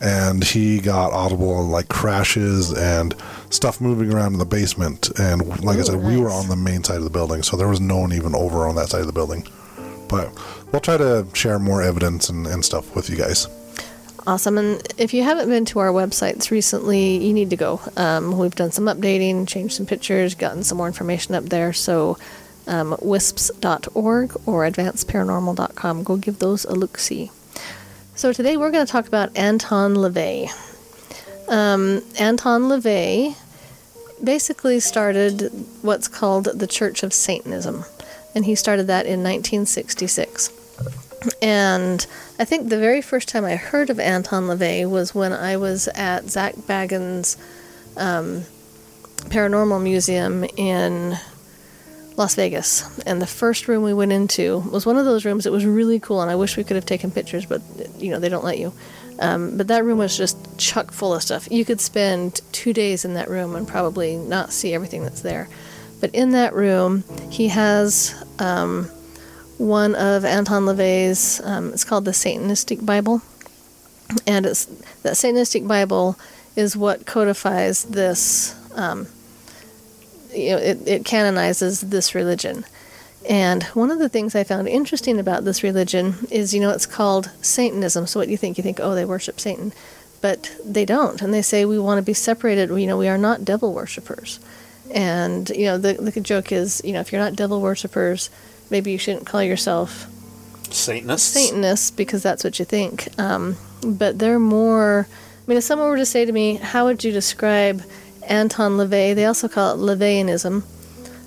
And 0.00 0.44
he 0.44 0.80
got 0.80 1.12
audible 1.12 1.64
like 1.64 1.88
crashes 1.88 2.72
and 2.72 3.14
stuff 3.50 3.80
moving 3.80 4.12
around 4.12 4.34
in 4.34 4.38
the 4.38 4.44
basement. 4.44 5.10
And 5.18 5.46
like 5.64 5.78
I 5.78 5.80
Ooh, 5.80 5.84
said, 5.84 6.02
we 6.02 6.18
were 6.18 6.30
on 6.30 6.48
the 6.48 6.56
main 6.56 6.84
side 6.84 6.98
of 6.98 7.04
the 7.04 7.10
building, 7.10 7.42
so 7.42 7.56
there 7.56 7.68
was 7.68 7.80
no 7.80 7.98
one 7.98 8.12
even 8.12 8.34
over 8.34 8.66
on 8.66 8.74
that 8.76 8.90
side 8.90 9.00
of 9.00 9.06
the 9.06 9.12
building. 9.12 9.46
But 10.08 10.30
we'll 10.70 10.80
try 10.80 10.96
to 10.96 11.26
share 11.32 11.58
more 11.58 11.82
evidence 11.82 12.28
and, 12.28 12.46
and 12.46 12.64
stuff 12.64 12.94
with 12.94 13.08
you 13.10 13.16
guys. 13.16 13.48
Awesome. 14.26 14.58
And 14.58 14.82
if 14.98 15.14
you 15.14 15.22
haven't 15.22 15.48
been 15.48 15.64
to 15.66 15.78
our 15.78 15.90
websites 15.90 16.50
recently, 16.50 17.24
you 17.24 17.32
need 17.32 17.50
to 17.50 17.56
go. 17.56 17.80
Um, 17.96 18.36
we've 18.36 18.54
done 18.54 18.72
some 18.72 18.86
updating, 18.86 19.46
changed 19.46 19.74
some 19.74 19.86
pictures, 19.86 20.34
gotten 20.34 20.64
some 20.64 20.78
more 20.78 20.88
information 20.88 21.36
up 21.36 21.44
there. 21.44 21.72
So, 21.72 22.18
um, 22.66 22.96
wisps.org 23.00 24.36
or 24.44 24.68
advancedparanormal.com. 24.68 26.02
Go 26.02 26.16
give 26.16 26.40
those 26.40 26.64
a 26.64 26.74
look 26.74 26.98
see. 26.98 27.30
So, 28.16 28.32
today 28.32 28.56
we're 28.56 28.70
going 28.70 28.86
to 28.86 28.90
talk 28.90 29.06
about 29.06 29.36
Anton 29.36 29.94
LaVey. 29.94 30.48
Um, 31.50 32.00
Anton 32.18 32.62
LaVey 32.62 33.36
basically 34.24 34.80
started 34.80 35.52
what's 35.82 36.08
called 36.08 36.46
the 36.46 36.66
Church 36.66 37.02
of 37.02 37.12
Satanism, 37.12 37.84
and 38.34 38.46
he 38.46 38.54
started 38.54 38.86
that 38.86 39.04
in 39.04 39.22
1966. 39.22 40.48
And 41.42 42.06
I 42.38 42.46
think 42.46 42.70
the 42.70 42.78
very 42.78 43.02
first 43.02 43.28
time 43.28 43.44
I 43.44 43.56
heard 43.56 43.90
of 43.90 44.00
Anton 44.00 44.44
LaVey 44.44 44.88
was 44.90 45.14
when 45.14 45.34
I 45.34 45.58
was 45.58 45.86
at 45.88 46.30
Zak 46.30 46.54
Bagans' 46.54 47.36
um, 47.98 48.44
Paranormal 49.28 49.82
Museum 49.82 50.44
in 50.56 51.18
Las 52.16 52.34
Vegas. 52.34 52.98
And 53.06 53.20
the 53.20 53.26
first 53.26 53.68
room 53.68 53.82
we 53.82 53.94
went 53.94 54.12
into 54.12 54.58
was 54.58 54.86
one 54.86 54.96
of 54.96 55.04
those 55.04 55.24
rooms 55.24 55.44
that 55.44 55.52
was 55.52 55.66
really 55.66 56.00
cool, 56.00 56.22
and 56.22 56.30
I 56.30 56.34
wish 56.34 56.56
we 56.56 56.64
could 56.64 56.76
have 56.76 56.86
taken 56.86 57.10
pictures, 57.10 57.46
but 57.46 57.62
you 57.98 58.10
know, 58.10 58.18
they 58.18 58.28
don't 58.28 58.44
let 58.44 58.58
you. 58.58 58.72
Um, 59.18 59.56
but 59.56 59.68
that 59.68 59.84
room 59.84 59.98
was 59.98 60.16
just 60.16 60.36
chock 60.58 60.92
full 60.92 61.14
of 61.14 61.22
stuff. 61.22 61.50
You 61.50 61.64
could 61.64 61.80
spend 61.80 62.40
two 62.52 62.72
days 62.72 63.04
in 63.04 63.14
that 63.14 63.30
room 63.30 63.54
and 63.54 63.66
probably 63.66 64.16
not 64.16 64.52
see 64.52 64.74
everything 64.74 65.02
that's 65.02 65.22
there. 65.22 65.48
But 66.00 66.14
in 66.14 66.32
that 66.32 66.54
room, 66.54 67.04
he 67.30 67.48
has 67.48 68.14
um, 68.38 68.84
one 69.56 69.94
of 69.94 70.24
Anton 70.24 70.64
LaVey's. 70.64 71.40
Um, 71.42 71.72
it's 71.72 71.84
called 71.84 72.04
the 72.04 72.10
Satanistic 72.10 72.84
Bible, 72.84 73.22
and 74.26 74.44
it's 74.44 74.66
that 75.02 75.14
Satanistic 75.14 75.66
Bible 75.66 76.18
is 76.54 76.76
what 76.76 77.06
codifies 77.06 77.84
this. 77.84 78.54
You 80.36 80.50
know, 80.50 80.58
it, 80.58 80.86
it 80.86 81.04
canonizes 81.04 81.80
this 81.80 82.14
religion. 82.14 82.64
And 83.28 83.64
one 83.64 83.90
of 83.90 83.98
the 83.98 84.08
things 84.08 84.34
I 84.34 84.44
found 84.44 84.68
interesting 84.68 85.18
about 85.18 85.44
this 85.44 85.62
religion 85.62 86.14
is, 86.30 86.54
you 86.54 86.60
know, 86.60 86.70
it's 86.70 86.86
called 86.86 87.30
Satanism. 87.42 88.06
So 88.06 88.20
what 88.20 88.26
do 88.26 88.30
you 88.30 88.36
think? 88.36 88.56
You 88.56 88.62
think, 88.62 88.78
oh, 88.80 88.94
they 88.94 89.04
worship 89.04 89.40
Satan, 89.40 89.72
but 90.20 90.54
they 90.64 90.84
don't. 90.84 91.20
And 91.20 91.34
they 91.34 91.42
say 91.42 91.64
we 91.64 91.78
want 91.78 91.98
to 91.98 92.02
be 92.02 92.14
separated. 92.14 92.68
You 92.70 92.86
know, 92.86 92.96
we 92.96 93.08
are 93.08 93.18
not 93.18 93.44
devil 93.44 93.72
worshippers. 93.72 94.38
And 94.92 95.48
you 95.50 95.64
know, 95.64 95.78
the 95.78 95.94
the 95.94 96.20
joke 96.20 96.52
is, 96.52 96.80
you 96.84 96.92
know, 96.92 97.00
if 97.00 97.10
you're 97.10 97.20
not 97.20 97.34
devil 97.34 97.60
worshippers, 97.60 98.30
maybe 98.70 98.92
you 98.92 98.98
shouldn't 98.98 99.26
call 99.26 99.42
yourself 99.42 100.06
Satanists. 100.70 101.28
Satanists 101.28 101.90
because 101.90 102.22
that's 102.22 102.44
what 102.44 102.58
you 102.58 102.64
think. 102.64 103.08
Um, 103.18 103.56
but 103.84 104.18
they're 104.18 104.38
more. 104.38 105.08
I 105.10 105.44
mean, 105.48 105.58
if 105.58 105.64
someone 105.64 105.88
were 105.88 105.96
to 105.96 106.06
say 106.06 106.24
to 106.24 106.32
me, 106.32 106.54
"How 106.56 106.84
would 106.84 107.02
you 107.02 107.12
describe 107.12 107.82
Anton 108.26 108.76
LaVey?" 108.76 109.14
They 109.14 109.24
also 109.24 109.48
call 109.48 109.74
it 109.74 109.78
LaVeyanism. 109.78 110.62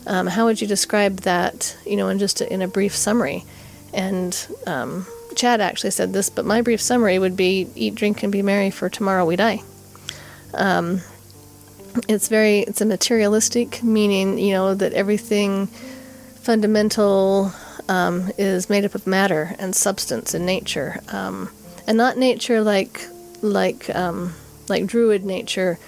Um, 0.08 0.28
how 0.28 0.46
would 0.46 0.62
you 0.62 0.68
describe 0.68 1.22
that? 1.22 1.76
You 1.86 1.98
know, 1.98 2.10
in 2.10 2.20
just 2.20 2.42
a, 2.42 2.52
in 2.52 2.62
a 2.62 2.68
brief 2.68 2.96
summary. 2.96 3.44
And 3.94 4.36
um, 4.68 5.06
Chad 5.36 5.62
actually 5.62 5.92
said 5.92 6.14
this, 6.14 6.30
but 6.30 6.46
my 6.46 6.62
brief 6.62 6.82
summary 6.82 7.20
would 7.20 7.36
be: 7.36 7.68
eat, 7.76 7.96
drink, 7.96 8.24
and 8.24 8.32
be 8.32 8.42
merry, 8.42 8.70
for 8.72 8.90
tomorrow 8.90 9.26
we 9.26 9.36
die. 9.36 9.62
Um, 10.54 11.02
it's 12.08 12.28
very 12.28 12.60
it's 12.60 12.82
a 12.82 12.86
materialistic 12.86 13.84
meaning, 13.84 14.38
you 14.38 14.54
know, 14.54 14.76
that 14.76 14.94
everything 14.94 15.68
fundamental 16.42 17.52
um, 17.88 18.32
is 18.38 18.70
made 18.70 18.86
up 18.86 18.96
of 18.96 19.08
matter 19.08 19.56
and 19.60 19.76
substance 19.76 20.34
and 20.34 20.46
nature, 20.46 21.02
um, 21.10 21.50
and 21.88 21.98
not 21.98 22.18
nature 22.18 22.62
like 22.62 23.06
like 23.42 23.90
um, 23.96 24.34
like 24.68 24.86
druid 24.86 25.26
nature, 25.26 25.80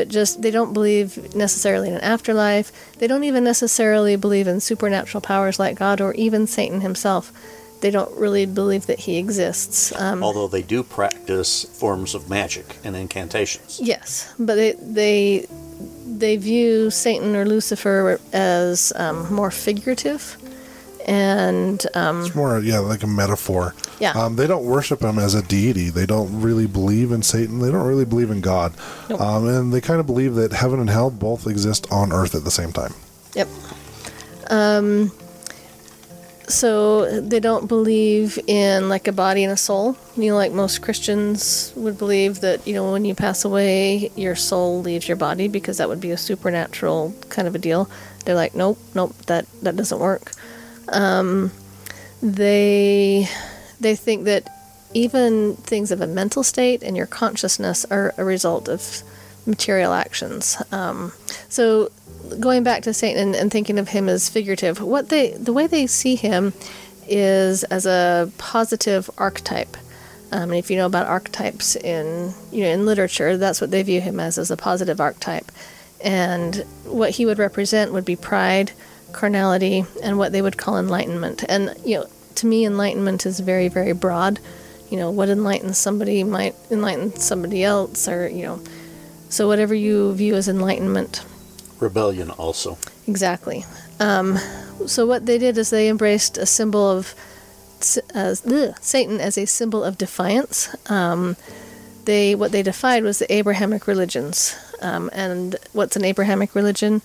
but 0.00 0.08
just 0.08 0.40
they 0.40 0.50
don't 0.50 0.72
believe 0.72 1.34
necessarily 1.34 1.88
in 1.88 1.94
an 1.94 2.00
afterlife. 2.00 2.72
They 2.98 3.06
don't 3.06 3.24
even 3.24 3.44
necessarily 3.44 4.16
believe 4.16 4.48
in 4.48 4.60
supernatural 4.60 5.20
powers 5.20 5.58
like 5.58 5.76
God 5.76 6.00
or 6.00 6.14
even 6.14 6.46
Satan 6.46 6.80
himself. 6.80 7.30
They 7.82 7.90
don't 7.90 8.10
really 8.16 8.46
believe 8.46 8.86
that 8.86 9.00
he 9.00 9.18
exists. 9.18 9.94
Um, 10.00 10.24
Although 10.24 10.48
they 10.48 10.62
do 10.62 10.82
practice 10.82 11.64
forms 11.64 12.14
of 12.14 12.30
magic 12.30 12.78
and 12.82 12.96
incantations. 12.96 13.78
Yes, 13.78 14.32
but 14.38 14.54
they 14.54 14.72
they 14.80 15.46
they 16.06 16.38
view 16.38 16.90
Satan 16.90 17.36
or 17.36 17.44
Lucifer 17.44 18.18
as 18.32 18.94
um, 18.96 19.30
more 19.30 19.50
figurative, 19.50 20.38
and 21.06 21.84
um, 21.94 22.24
It's 22.24 22.34
more, 22.34 22.58
yeah, 22.60 22.78
like 22.78 23.02
a 23.02 23.06
metaphor. 23.06 23.74
Yeah. 23.98 24.12
Um, 24.12 24.36
they 24.36 24.46
don't 24.46 24.64
worship 24.64 25.02
him 25.02 25.18
as 25.18 25.34
a 25.34 25.42
deity. 25.42 25.90
They 25.90 26.06
don't 26.06 26.40
really 26.40 26.66
believe 26.66 27.12
in 27.12 27.22
Satan. 27.22 27.58
They 27.60 27.70
don't 27.70 27.86
really 27.86 28.04
believe 28.04 28.30
in 28.30 28.40
God. 28.40 28.74
Nope. 29.08 29.20
Um, 29.20 29.48
and 29.48 29.72
they 29.72 29.80
kind 29.80 30.00
of 30.00 30.06
believe 30.06 30.34
that 30.34 30.52
heaven 30.52 30.80
and 30.80 30.90
hell 30.90 31.10
both 31.10 31.46
exist 31.46 31.86
on 31.90 32.12
earth 32.12 32.34
at 32.34 32.44
the 32.44 32.50
same 32.50 32.72
time. 32.72 32.94
yep. 33.34 33.48
Um, 34.48 35.12
so 36.48 37.20
they 37.20 37.38
don't 37.38 37.68
believe 37.68 38.38
in 38.46 38.88
like 38.88 39.06
a 39.06 39.12
body 39.12 39.44
and 39.44 39.52
a 39.52 39.56
soul. 39.56 39.96
You 40.16 40.30
know, 40.30 40.36
like 40.36 40.52
most 40.52 40.82
Christians 40.82 41.72
would 41.76 41.96
believe 41.96 42.40
that 42.40 42.66
you 42.66 42.74
know 42.74 42.90
when 42.90 43.04
you 43.04 43.14
pass 43.14 43.44
away, 43.44 44.10
your 44.16 44.34
soul 44.34 44.82
leaves 44.82 45.06
your 45.06 45.16
body 45.16 45.46
because 45.46 45.78
that 45.78 45.88
would 45.88 46.00
be 46.00 46.10
a 46.10 46.16
supernatural 46.16 47.14
kind 47.28 47.46
of 47.46 47.54
a 47.54 47.58
deal. 47.58 47.88
They're 48.24 48.34
like, 48.34 48.54
nope, 48.54 48.78
nope, 48.94 49.14
that 49.26 49.46
that 49.62 49.76
doesn't 49.76 50.00
work. 50.00 50.32
Um, 50.90 51.50
they 52.22 53.28
they 53.80 53.96
think 53.96 54.24
that 54.24 54.48
even 54.92 55.56
things 55.56 55.90
of 55.90 56.00
a 56.00 56.06
mental 56.06 56.42
state 56.42 56.82
and 56.82 56.96
your 56.96 57.06
consciousness 57.06 57.84
are 57.86 58.12
a 58.18 58.24
result 58.24 58.68
of 58.68 59.02
material 59.46 59.92
actions. 59.92 60.60
Um, 60.72 61.12
so 61.48 61.90
going 62.38 62.62
back 62.62 62.82
to 62.82 62.94
Satan 62.94 63.28
and, 63.28 63.36
and, 63.36 63.50
thinking 63.50 63.78
of 63.78 63.88
him 63.88 64.08
as 64.08 64.28
figurative, 64.28 64.80
what 64.80 65.08
they 65.08 65.30
the 65.32 65.52
way 65.52 65.66
they 65.66 65.86
see 65.86 66.16
him 66.16 66.52
is 67.06 67.64
as 67.64 67.86
a 67.86 68.30
positive 68.38 69.10
archetype. 69.18 69.76
Um, 70.32 70.50
and 70.50 70.54
if 70.54 70.70
you 70.70 70.76
know 70.76 70.86
about 70.86 71.06
archetypes 71.06 71.74
in 71.76 72.32
you 72.52 72.62
know 72.64 72.70
in 72.70 72.86
literature, 72.86 73.36
that's 73.36 73.60
what 73.60 73.70
they 73.70 73.82
view 73.82 74.00
him 74.00 74.20
as 74.20 74.38
as 74.38 74.50
a 74.50 74.56
positive 74.56 75.00
archetype. 75.00 75.50
And 76.02 76.64
what 76.84 77.10
he 77.10 77.26
would 77.26 77.38
represent 77.38 77.92
would 77.92 78.04
be 78.04 78.16
pride, 78.16 78.72
carnality, 79.12 79.84
and 80.02 80.18
what 80.18 80.32
they 80.32 80.42
would 80.42 80.56
call 80.56 80.78
enlightenment. 80.78 81.44
And 81.48 81.74
you 81.84 81.98
know, 81.98 82.06
to 82.36 82.46
me, 82.46 82.64
enlightenment 82.64 83.26
is 83.26 83.40
very 83.40 83.68
very 83.68 83.92
broad. 83.92 84.40
You 84.90 84.96
know, 84.96 85.10
what 85.10 85.28
enlightens 85.28 85.78
somebody 85.78 86.24
might 86.24 86.54
enlighten 86.70 87.14
somebody 87.16 87.62
else, 87.62 88.08
or 88.08 88.28
you 88.28 88.42
know, 88.42 88.62
so 89.28 89.46
whatever 89.46 89.74
you 89.74 90.12
view 90.14 90.34
as 90.34 90.48
enlightenment 90.48 91.24
rebellion 91.80 92.30
also. 92.30 92.78
Exactly. 93.06 93.64
Um, 93.98 94.38
so 94.86 95.06
what 95.06 95.26
they 95.26 95.38
did 95.38 95.58
is 95.58 95.70
they 95.70 95.88
embraced 95.88 96.38
a 96.38 96.46
symbol 96.46 96.90
of 96.90 97.14
uh, 98.14 98.34
ugh, 98.46 98.74
Satan 98.80 99.20
as 99.20 99.38
a 99.38 99.46
symbol 99.46 99.82
of 99.82 99.98
defiance. 99.98 100.74
Um, 100.90 101.36
they 102.04 102.34
what 102.34 102.52
they 102.52 102.62
defied 102.62 103.02
was 103.02 103.18
the 103.18 103.32
Abrahamic 103.32 103.86
religions. 103.86 104.56
Um, 104.82 105.10
and 105.12 105.56
what's 105.72 105.96
an 105.96 106.04
Abrahamic 106.04 106.54
religion? 106.54 107.02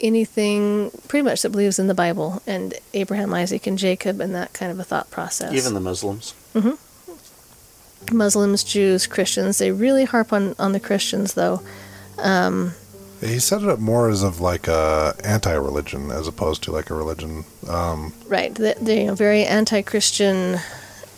Anything 0.00 0.90
pretty 1.08 1.24
much 1.24 1.42
that 1.42 1.50
believes 1.50 1.78
in 1.78 1.88
the 1.88 1.94
Bible 1.94 2.42
and 2.46 2.74
Abraham, 2.94 3.34
Isaac, 3.34 3.66
and 3.66 3.76
Jacob, 3.76 4.20
and 4.20 4.34
that 4.34 4.52
kind 4.52 4.70
of 4.70 4.78
a 4.78 4.84
thought 4.84 5.10
process. 5.10 5.52
Even 5.52 5.74
the 5.74 5.80
Muslims. 5.80 6.34
Mm-hmm. 6.54 8.16
Muslims, 8.16 8.64
Jews, 8.64 9.06
Christians. 9.06 9.58
They 9.58 9.72
really 9.72 10.04
harp 10.04 10.32
on 10.32 10.54
on 10.58 10.72
the 10.72 10.80
Christians, 10.80 11.34
though. 11.34 11.62
Um, 12.18 12.74
he 13.20 13.38
set 13.40 13.62
it 13.62 13.68
up 13.68 13.80
more 13.80 14.08
as 14.08 14.22
of 14.22 14.40
like 14.40 14.68
a 14.68 15.14
anti-religion 15.24 16.10
as 16.10 16.28
opposed 16.28 16.62
to 16.64 16.72
like 16.72 16.90
a 16.90 16.94
religion. 16.94 17.44
Um, 17.68 18.12
right. 18.28 18.54
They're, 18.54 18.76
you 18.80 19.06
know, 19.06 19.14
very 19.14 19.44
anti-Christian, 19.44 20.58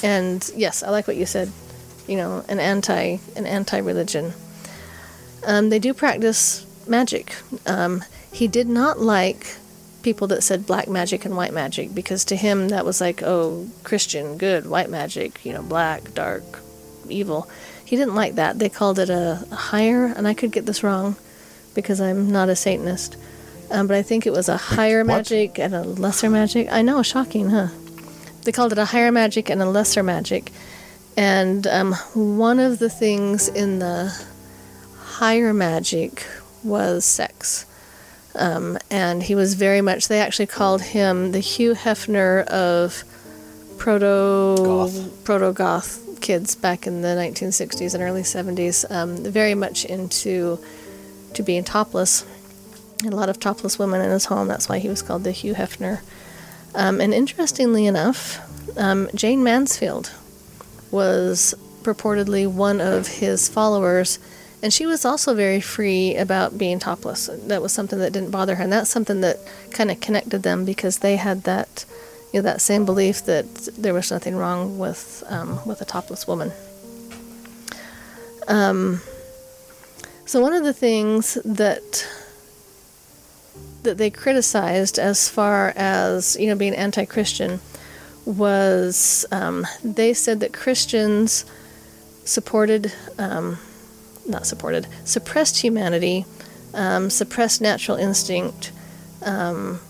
and 0.03 0.51
yes, 0.57 0.83
I 0.83 0.90
like 0.90 1.07
what 1.07 1.16
you 1.16 1.27
said. 1.27 1.53
You 2.07 2.16
know, 2.16 2.45
an 2.49 2.59
anti 2.59 3.19
an 3.37 3.47
anti-religion. 3.47 4.33
Um, 5.47 5.69
they 5.69 5.79
do 5.79 5.95
practice 5.95 6.66
magic. 6.87 7.35
Um, 7.66 8.03
he 8.33 8.49
did 8.49 8.69
not 8.69 9.01
like 9.01 9.57
people 10.03 10.27
that 10.29 10.43
said 10.43 10.66
black 10.66 10.88
magic 10.88 11.25
and 11.25 11.37
white 11.37 11.53
magic 11.53 11.95
because 11.95 12.25
to 12.27 12.37
him 12.37 12.69
that 12.69 12.85
was 12.85 13.01
like, 13.01 13.23
oh, 13.23 13.69
Christian, 13.85 14.38
good, 14.38 14.66
white 14.66 14.90
magic, 14.90 15.45
you 15.45 15.53
know, 15.53 15.62
black, 15.62 16.14
dark, 16.14 16.43
evil. 17.09 17.49
He 17.85 17.97
didn't 17.97 18.14
like 18.14 18.37
that. 18.37 18.59
They 18.59 18.69
called 18.69 18.99
it 18.99 19.11
a, 19.11 19.45
higher, 19.53 20.07
and 20.07 20.27
I 20.27 20.35
could 20.35 20.53
get 20.53 20.66
this 20.66 20.83
wrong 20.83 21.16
because 21.75 22.01
I'm 22.01 22.31
not 22.31 22.49
a 22.49 22.57
Satanist. 22.57 23.16
Um, 23.71 23.87
but 23.87 23.97
I 23.97 24.03
think 24.03 24.27
it 24.27 24.33
was 24.33 24.49
a 24.49 24.57
higher 24.57 25.01
what? 25.01 25.07
magic 25.07 25.59
and 25.59 25.75
a 25.75 25.83
lesser 25.83 26.31
magic. 26.31 26.69
I 26.71 26.83
know, 26.83 27.03
shocking, 27.03 27.51
huh? 27.51 27.69
They 28.45 28.53
called 28.53 28.73
it 28.73 28.79
a 28.79 28.87
higher 28.87 29.12
magic 29.12 29.51
and 29.51 29.61
a 29.61 29.66
lesser 29.66 30.03
magic. 30.03 30.51
And 31.16 31.66
um, 31.66 31.95
one 32.14 32.59
of 32.59 32.79
the 32.79 32.88
things 32.88 33.49
in 33.49 33.79
the 33.81 34.16
higher 34.99 35.53
magic 35.53 36.27
was 36.62 37.05
sex. 37.05 37.66
Um, 38.35 38.79
and 38.90 39.23
he 39.23 39.35
was 39.35 39.55
very 39.55 39.81
much, 39.81 40.09
they 40.09 40.21
actually 40.21 40.47
called 40.47 40.83
him 40.83 41.33
the 41.33 41.40
Hugh 41.40 41.75
Hefner 41.75 42.45
of 42.47 43.05
proto 43.79 45.11
proto 45.25 45.53
goth 45.53 46.21
kids 46.21 46.55
back 46.55 46.87
in 46.87 47.01
the 47.01 47.09
1960s 47.09 47.95
and 47.95 48.03
early 48.03 48.23
70s. 48.23 48.88
Um, 48.90 49.16
very 49.16 49.55
much 49.55 49.85
into 49.85 50.59
to 51.35 51.43
being 51.43 51.64
topless. 51.64 52.25
a 53.05 53.09
lot 53.09 53.29
of 53.29 53.40
topless 53.40 53.79
women 53.79 54.01
in 54.01 54.11
his 54.11 54.27
home. 54.27 54.49
That's 54.49 54.69
why 54.69 54.79
he 54.79 54.88
was 54.88 55.03
called 55.03 55.25
the 55.25 55.33
Hugh 55.33 55.55
Hefner. 55.55 56.01
Um, 56.75 57.01
and 57.01 57.14
interestingly 57.14 57.87
enough, 57.87 58.38
um, 58.79 59.09
Jayne 59.14 59.43
Mansfield 59.43 60.12
was 60.90 61.55
purportedly 61.83 62.47
one 62.47 62.81
of 62.81 63.07
his 63.07 63.49
followers, 63.49 64.19
and 64.62 64.73
she 64.73 64.87
was 64.87 65.05
also 65.05 65.35
very 65.35 65.61
free 65.61 66.16
about 66.16 66.59
being 66.59 66.79
topless. 66.79 67.31
That 67.46 67.62
was 67.62 67.73
something 67.73 67.99
that 67.99 68.12
didn't 68.12 68.31
bother 68.31 68.57
her, 68.57 68.64
and 68.64 68.73
that's 68.73 68.90
something 68.90 69.20
that 69.20 69.38
kind 69.73 69.90
of 69.90 70.01
connected 70.01 70.42
them 70.42 70.64
because 70.64 70.99
they 70.99 71.16
had 71.16 71.44
that, 71.44 71.85
you 72.33 72.40
know, 72.40 72.44
that 72.44 72.61
same 72.61 72.85
belief 72.85 73.25
that 73.25 73.46
there 73.79 73.94
was 73.94 74.11
nothing 74.11 74.37
wrong 74.37 74.79
with 74.79 75.25
um, 75.29 75.61
with 75.66 75.81
a 75.81 75.85
topless 75.85 76.27
woman. 76.27 76.53
Um, 78.49 79.01
so 80.27 80.40
one 80.40 80.53
of 80.53 80.64
the 80.64 80.73
things 80.73 81.35
that 81.44 82.07
that 83.83 83.96
they 83.96 84.11
criticized 84.11 84.99
as 84.99 85.29
far 85.29 85.73
as 85.75 86.37
you 86.38 86.46
know 86.46 86.55
being 86.57 86.75
anti-Christian 86.75 87.61
was 88.27 89.25
um, 89.33 89.66
they 89.83 90.12
said 90.12 90.40
that 90.40 90.53
Christians 90.53 91.44
supported, 92.25 92.92
um, 93.18 93.59
not 94.31 94.47
supported, 94.47 94.87
suppressed 95.05 95.59
humanity, 95.59 96.25
um, 96.75 97.11
suppressed 97.11 97.61
natural 97.61 97.97
instinct, 97.97 98.73
um, 99.25 99.81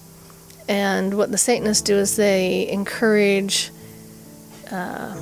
and 0.69 1.15
what 1.15 1.31
the 1.31 1.39
Satanists 1.39 1.83
do 1.83 1.97
is 1.97 2.17
they 2.17 2.69
encourage. 2.69 3.71
Uh, 4.71 5.17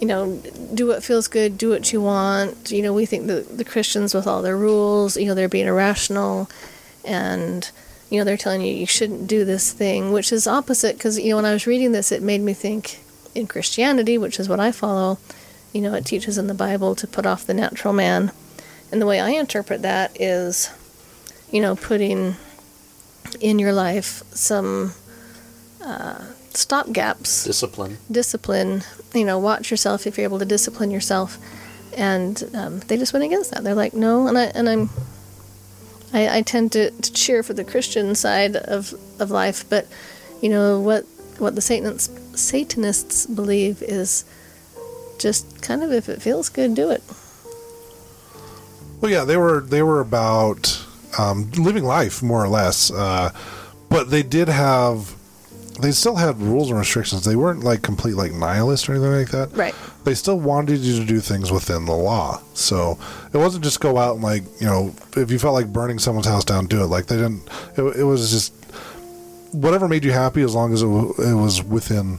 you 0.00 0.06
know, 0.06 0.36
do 0.74 0.86
what 0.86 1.02
feels 1.02 1.26
good, 1.28 1.56
do 1.56 1.70
what 1.70 1.92
you 1.92 2.00
want. 2.00 2.70
You 2.70 2.82
know, 2.82 2.92
we 2.92 3.06
think 3.06 3.26
that 3.28 3.56
the 3.56 3.64
Christians, 3.64 4.14
with 4.14 4.26
all 4.26 4.42
their 4.42 4.56
rules, 4.56 5.16
you 5.16 5.26
know, 5.26 5.34
they're 5.34 5.48
being 5.48 5.66
irrational 5.66 6.50
and, 7.04 7.70
you 8.10 8.18
know, 8.18 8.24
they're 8.24 8.36
telling 8.36 8.60
you 8.60 8.74
you 8.74 8.86
shouldn't 8.86 9.26
do 9.26 9.44
this 9.44 9.72
thing, 9.72 10.12
which 10.12 10.32
is 10.32 10.46
opposite 10.46 10.96
because, 10.96 11.18
you 11.18 11.30
know, 11.30 11.36
when 11.36 11.44
I 11.44 11.52
was 11.52 11.66
reading 11.66 11.92
this, 11.92 12.12
it 12.12 12.22
made 12.22 12.40
me 12.40 12.52
think 12.52 13.00
in 13.34 13.46
Christianity, 13.46 14.18
which 14.18 14.38
is 14.38 14.48
what 14.48 14.60
I 14.60 14.72
follow, 14.72 15.18
you 15.76 15.82
know, 15.82 15.92
it 15.92 16.06
teaches 16.06 16.38
in 16.38 16.46
the 16.46 16.54
Bible 16.54 16.94
to 16.94 17.06
put 17.06 17.26
off 17.26 17.46
the 17.46 17.52
natural 17.52 17.92
man. 17.92 18.32
And 18.90 19.00
the 19.00 19.04
way 19.04 19.20
I 19.20 19.30
interpret 19.30 19.82
that 19.82 20.18
is, 20.18 20.70
you 21.52 21.60
know, 21.60 21.76
putting 21.76 22.36
in 23.40 23.58
your 23.58 23.74
life 23.74 24.22
some 24.30 24.94
uh, 25.84 26.24
stop 26.54 26.92
gaps. 26.92 27.44
Discipline. 27.44 27.98
Discipline. 28.10 28.84
You 29.14 29.26
know, 29.26 29.38
watch 29.38 29.70
yourself 29.70 30.06
if 30.06 30.16
you're 30.16 30.24
able 30.24 30.38
to 30.38 30.46
discipline 30.46 30.90
yourself. 30.90 31.36
And 31.94 32.42
um, 32.54 32.80
they 32.80 32.96
just 32.96 33.12
went 33.12 33.26
against 33.26 33.50
that. 33.50 33.62
They're 33.62 33.74
like, 33.74 33.92
no, 33.92 34.28
and 34.28 34.38
I 34.38 34.44
and 34.44 34.68
I'm. 34.68 34.90
I, 36.14 36.38
I 36.38 36.42
tend 36.42 36.72
to, 36.72 36.90
to 36.90 37.12
cheer 37.12 37.42
for 37.42 37.52
the 37.52 37.64
Christian 37.64 38.14
side 38.14 38.54
of, 38.54 38.94
of 39.18 39.30
life, 39.30 39.68
but 39.68 39.86
you 40.40 40.48
know 40.48 40.80
what 40.80 41.04
what 41.38 41.54
the 41.54 41.60
Satanists 41.60 42.40
Satanists 42.40 43.26
believe 43.26 43.82
is 43.82 44.24
just 45.18 45.62
kind 45.62 45.82
of 45.82 45.92
if 45.92 46.08
it 46.08 46.22
feels 46.22 46.48
good, 46.48 46.74
do 46.74 46.90
it. 46.90 47.02
Well, 49.00 49.10
yeah, 49.10 49.24
they 49.24 49.36
were 49.36 49.60
they 49.60 49.82
were 49.82 50.00
about 50.00 50.84
um, 51.18 51.50
living 51.52 51.84
life 51.84 52.22
more 52.22 52.42
or 52.42 52.48
less, 52.48 52.90
uh, 52.90 53.30
but 53.88 54.10
they 54.10 54.22
did 54.22 54.48
have 54.48 55.14
they 55.80 55.92
still 55.92 56.16
had 56.16 56.40
rules 56.40 56.70
and 56.70 56.78
restrictions. 56.78 57.24
They 57.24 57.36
weren't 57.36 57.62
like 57.62 57.82
complete 57.82 58.14
like 58.14 58.32
nihilist 58.32 58.88
or 58.88 58.92
anything 58.94 59.12
like 59.12 59.30
that. 59.30 59.56
Right. 59.56 59.74
They 60.04 60.14
still 60.14 60.38
wanted 60.38 60.78
you 60.78 60.98
to 61.00 61.04
do 61.04 61.20
things 61.20 61.52
within 61.52 61.84
the 61.84 61.94
law. 61.94 62.40
So 62.54 62.98
it 63.32 63.36
wasn't 63.36 63.64
just 63.64 63.80
go 63.80 63.98
out 63.98 64.14
and 64.14 64.22
like 64.22 64.44
you 64.60 64.66
know 64.66 64.94
if 65.16 65.30
you 65.30 65.38
felt 65.38 65.54
like 65.54 65.72
burning 65.72 65.98
someone's 65.98 66.26
house 66.26 66.44
down, 66.44 66.66
do 66.66 66.82
it. 66.82 66.86
Like 66.86 67.06
they 67.06 67.16
didn't. 67.16 67.48
It, 67.76 67.82
it 67.98 68.04
was 68.04 68.30
just 68.30 68.54
whatever 69.52 69.88
made 69.88 70.04
you 70.04 70.12
happy 70.12 70.42
as 70.42 70.54
long 70.54 70.72
as 70.72 70.82
it, 70.82 70.86
it 70.86 71.34
was 71.34 71.62
within 71.62 72.18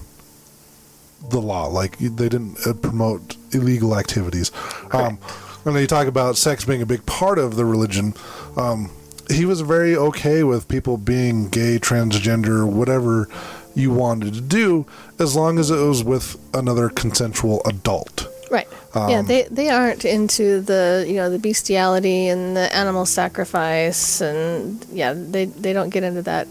the 1.29 1.39
law. 1.39 1.67
Like 1.67 1.97
they 1.97 2.29
didn't 2.29 2.65
uh, 2.65 2.73
promote 2.73 3.35
illegal 3.51 3.97
activities. 3.97 4.51
Um, 4.91 5.19
and 5.65 5.75
they 5.75 5.85
talk 5.85 6.07
about 6.07 6.37
sex 6.37 6.65
being 6.65 6.81
a 6.81 6.85
big 6.85 7.05
part 7.05 7.39
of 7.39 7.55
the 7.55 7.65
religion. 7.65 8.13
Um, 8.55 8.91
he 9.29 9.45
was 9.45 9.61
very 9.61 9.95
okay 9.95 10.43
with 10.43 10.67
people 10.67 10.97
being 10.97 11.49
gay, 11.49 11.79
transgender, 11.79 12.65
whatever 12.65 13.27
you 13.75 13.91
wanted 13.91 14.33
to 14.33 14.41
do, 14.41 14.85
as 15.19 15.35
long 15.35 15.59
as 15.59 15.69
it 15.69 15.75
was 15.75 16.03
with 16.03 16.37
another 16.53 16.89
consensual 16.89 17.61
adult. 17.65 18.27
Right. 18.49 18.67
Um, 18.95 19.09
yeah, 19.09 19.21
they 19.21 19.43
they 19.43 19.69
aren't 19.69 20.05
into 20.05 20.61
the 20.61 21.05
you 21.07 21.15
know 21.15 21.29
the 21.29 21.37
bestiality 21.37 22.27
and 22.27 22.55
the 22.55 22.73
animal 22.73 23.05
sacrifice 23.05 24.21
and 24.21 24.85
yeah 24.89 25.13
they 25.13 25.45
they 25.45 25.73
don't 25.73 25.89
get 25.89 26.03
into 26.03 26.21
that 26.23 26.47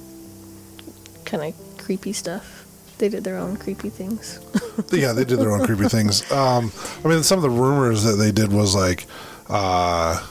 kind 1.24 1.42
of 1.42 1.78
creepy 1.78 2.12
stuff. 2.12 2.55
They 2.98 3.08
did 3.08 3.24
their 3.24 3.36
own 3.36 3.56
creepy 3.56 3.90
things. 3.90 4.40
yeah, 4.92 5.12
they 5.12 5.24
did 5.24 5.38
their 5.38 5.52
own 5.52 5.66
creepy 5.66 5.88
things. 5.88 6.30
Um, 6.32 6.72
I 7.04 7.08
mean, 7.08 7.22
some 7.22 7.38
of 7.38 7.42
the 7.42 7.50
rumors 7.50 8.02
that 8.04 8.12
they 8.16 8.32
did 8.32 8.52
was 8.52 8.74
like 8.74 9.06
uh, 9.50 10.24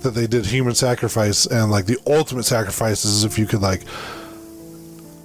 that 0.00 0.10
they 0.10 0.26
did 0.26 0.46
human 0.46 0.74
sacrifice, 0.74 1.44
and 1.46 1.70
like 1.70 1.86
the 1.86 1.98
ultimate 2.06 2.44
sacrifice 2.44 3.04
is 3.04 3.24
if 3.24 3.38
you 3.38 3.46
could 3.46 3.60
like 3.60 3.82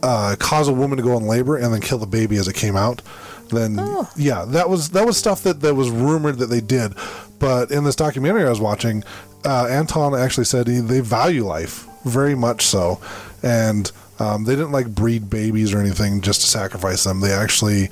uh, 0.02 0.36
cause 0.40 0.68
a 0.68 0.74
woman 0.74 0.98
to 0.98 1.04
go 1.04 1.16
in 1.18 1.26
labor 1.26 1.56
and 1.58 1.74
then 1.74 1.80
kill 1.82 1.98
the 1.98 2.06
baby 2.08 2.36
as 2.38 2.48
it 2.48 2.56
came 2.56 2.76
out. 2.76 3.02
Then 3.50 3.78
Oh. 3.80 4.10
yeah, 4.16 4.46
that 4.46 4.70
was 4.70 4.90
that 4.90 5.06
was 5.06 5.18
stuff 5.18 5.44
that 5.44 5.62
that 5.62 5.76
was 5.76 5.90
rumored 5.90 6.38
that 6.40 6.48
they 6.48 6.62
did. 6.62 6.94
But 7.40 7.72
in 7.72 7.84
this 7.84 7.96
documentary 7.96 8.46
I 8.46 8.50
was 8.50 8.60
watching, 8.62 9.04
uh, 9.46 9.68
Anton 9.68 10.16
actually 10.16 10.46
said 10.46 10.68
he, 10.68 10.80
they 10.80 11.00
value 11.02 11.46
life 11.46 11.88
very 12.06 12.36
much 12.36 12.66
so, 12.66 13.00
and 13.42 13.92
um, 14.20 14.44
they 14.46 14.56
didn't 14.56 14.72
like 14.72 14.88
breed 14.88 15.30
babies 15.30 15.74
or 15.74 15.80
anything 15.80 16.22
just 16.22 16.42
to 16.42 16.48
sacrifice 16.48 17.04
them. 17.04 17.20
They 17.20 17.32
actually 17.32 17.90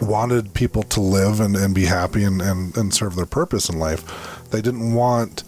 wanted 0.00 0.54
people 0.54 0.82
to 0.82 1.00
live 1.00 1.40
and, 1.40 1.56
and 1.56 1.74
be 1.74 1.84
happy 1.84 2.24
and, 2.24 2.40
and, 2.40 2.76
and 2.76 2.92
serve 2.92 3.16
their 3.16 3.26
purpose 3.26 3.68
in 3.68 3.78
life. 3.78 4.48
They 4.50 4.62
didn't 4.62 4.94
want 4.94 5.44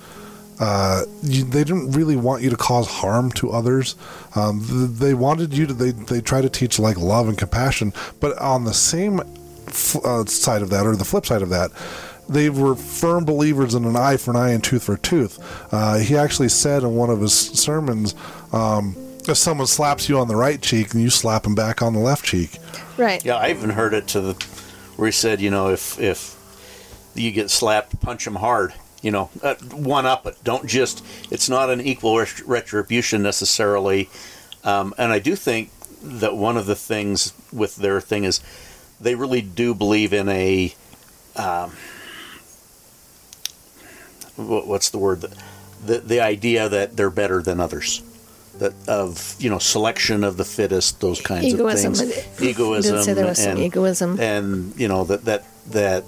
uh, 0.61 1.03
you, 1.23 1.43
they 1.43 1.65
didn't 1.65 1.91
really 1.91 2.15
want 2.15 2.41
you 2.43 2.49
to 2.51 2.57
cause 2.57 2.87
harm 2.87 3.33
to 3.33 3.51
others. 3.51 3.97
Um, 4.37 4.61
th- 4.61 4.91
they 4.91 5.13
wanted 5.13 5.53
you 5.53 5.67
to 5.67 5.75
they 5.75 5.91
they 5.91 6.21
try 6.21 6.41
to 6.41 6.49
teach 6.49 6.79
like 6.79 6.97
love 6.97 7.29
and 7.29 7.37
compassion, 7.37 7.93
but 8.21 8.39
on 8.39 8.63
the 8.65 8.73
same 8.73 9.21
f- 9.67 9.97
uh, 10.05 10.25
side 10.27 10.63
of 10.63 10.71
that 10.71 10.87
or 10.87 10.95
the 10.95 11.05
flip 11.05 11.27
side 11.27 11.43
of 11.43 11.49
that. 11.49 11.73
They 12.29 12.49
were 12.49 12.77
firm 12.77 13.25
believers 13.25 13.75
in 13.75 13.85
an 13.85 13.97
eye 13.97 14.17
for 14.17 14.31
an 14.31 14.37
eye 14.37 14.51
and 14.51 14.63
tooth 14.63 14.85
for 14.85 14.95
a 14.95 14.99
tooth. 14.99 15.39
Uh, 15.73 15.99
he 15.99 16.17
actually 16.17 16.49
said 16.49 16.85
in 16.85 16.95
one 16.95 17.11
of 17.11 17.21
his 17.21 17.35
sermons, 17.35 18.15
um, 18.53 18.95
if 19.29 19.37
someone 19.37 19.67
slaps 19.67 20.09
you 20.09 20.19
on 20.19 20.29
the 20.29 20.37
right 20.37 20.61
cheek, 20.61 20.93
and 20.93 21.03
you 21.03 21.11
slap 21.11 21.45
them 21.45 21.55
back 21.55 21.83
on 21.83 21.93
the 21.93 22.01
left 22.01 22.25
cheek. 22.25 22.59
right. 22.97 23.25
Yeah, 23.25 23.37
I 23.37 23.51
even 23.51 23.71
heard 23.71 23.95
it 23.95 24.09
to 24.09 24.21
the 24.21 24.35
where 24.97 25.07
he 25.09 25.13
said, 25.13 25.41
you 25.41 25.51
know, 25.51 25.69
if 25.71 25.99
if 25.99 26.37
you 27.15 27.31
get 27.33 27.51
slapped, 27.51 28.01
punch 28.01 28.27
him 28.27 28.37
hard. 28.37 28.75
You 29.03 29.11
know, 29.11 29.31
uh, 29.43 29.57
one 29.73 30.07
up 30.07 30.27
it. 30.27 30.37
Don't 30.45 30.67
just. 30.67 31.05
It's 31.31 31.49
not 31.49 31.71
an 31.71 31.81
equal 31.81 32.19
ret- 32.19 32.47
retribution 32.47 33.23
necessarily. 33.23 34.09
Um, 34.63 34.95
and 34.97 35.13
I 35.13 35.19
do 35.19 35.35
think 35.35 35.71
that 36.03 36.37
one 36.37 36.57
of 36.57 36.67
the 36.67 36.77
things 36.77 37.33
with 37.53 37.77
their 37.77 38.01
thing 38.01 38.25
is 38.25 38.41
they 39.01 39.15
really 39.15 39.43
do 39.43 39.75
believe 39.75 40.13
in 40.13 40.29
a. 40.29 40.75
Um, 41.35 41.73
what's 44.37 44.91
the 44.91 44.99
word? 44.99 45.23
The, 45.23 45.37
the 45.85 45.99
the 45.99 46.21
idea 46.21 46.69
that 46.69 46.97
they're 46.97 47.11
better 47.11 47.43
than 47.43 47.59
others. 47.59 48.03
That 48.63 48.75
of 48.89 49.35
you 49.39 49.51
know 49.51 49.59
selection 49.59 50.23
of 50.25 50.37
the 50.37 50.45
fittest, 50.45 51.01
those 51.01 51.21
kinds 51.21 51.47
Egoism. 51.53 51.93
of 51.93 51.99
things. 51.99 52.41
Egoism. 52.51 52.95
did 52.97 53.05
say 53.05 53.13
there 53.13 53.27
was 53.27 53.39
some 53.43 53.51
and, 53.53 53.59
egoism. 53.61 54.21
and 54.21 54.73
you 54.81 54.87
know 54.89 55.03
that 55.05 55.25
that 55.25 55.43
that 55.71 56.05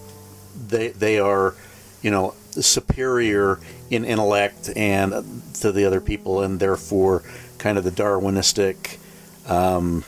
they 0.68 0.88
they 0.88 1.18
are 1.18 1.54
you 2.02 2.10
know 2.10 2.34
superior 2.52 3.58
in 3.90 4.04
intellect 4.04 4.70
and 4.76 5.42
to 5.60 5.72
the 5.72 5.84
other 5.84 6.00
people 6.00 6.42
and 6.42 6.60
therefore 6.60 7.22
kind 7.58 7.76
of 7.78 7.82
the 7.82 7.90
darwinistic 7.90 8.98
um, 9.48 10.04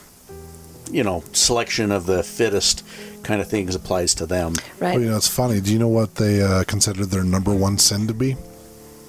you 0.90 1.02
know 1.02 1.24
selection 1.32 1.90
of 1.90 2.06
the 2.06 2.22
fittest 2.22 2.84
kind 3.24 3.40
of 3.40 3.48
things 3.48 3.74
applies 3.74 4.14
to 4.14 4.26
them 4.26 4.52
Right. 4.78 4.94
Well, 4.94 5.00
you 5.02 5.10
know, 5.10 5.16
it's 5.16 5.26
funny. 5.28 5.60
Do 5.60 5.72
you 5.72 5.78
know 5.80 5.88
what 5.88 6.14
they 6.14 6.42
uh, 6.42 6.62
considered 6.64 7.06
their 7.06 7.24
number 7.24 7.52
one 7.54 7.76
sin 7.78 8.06
to 8.06 8.14
be? 8.14 8.36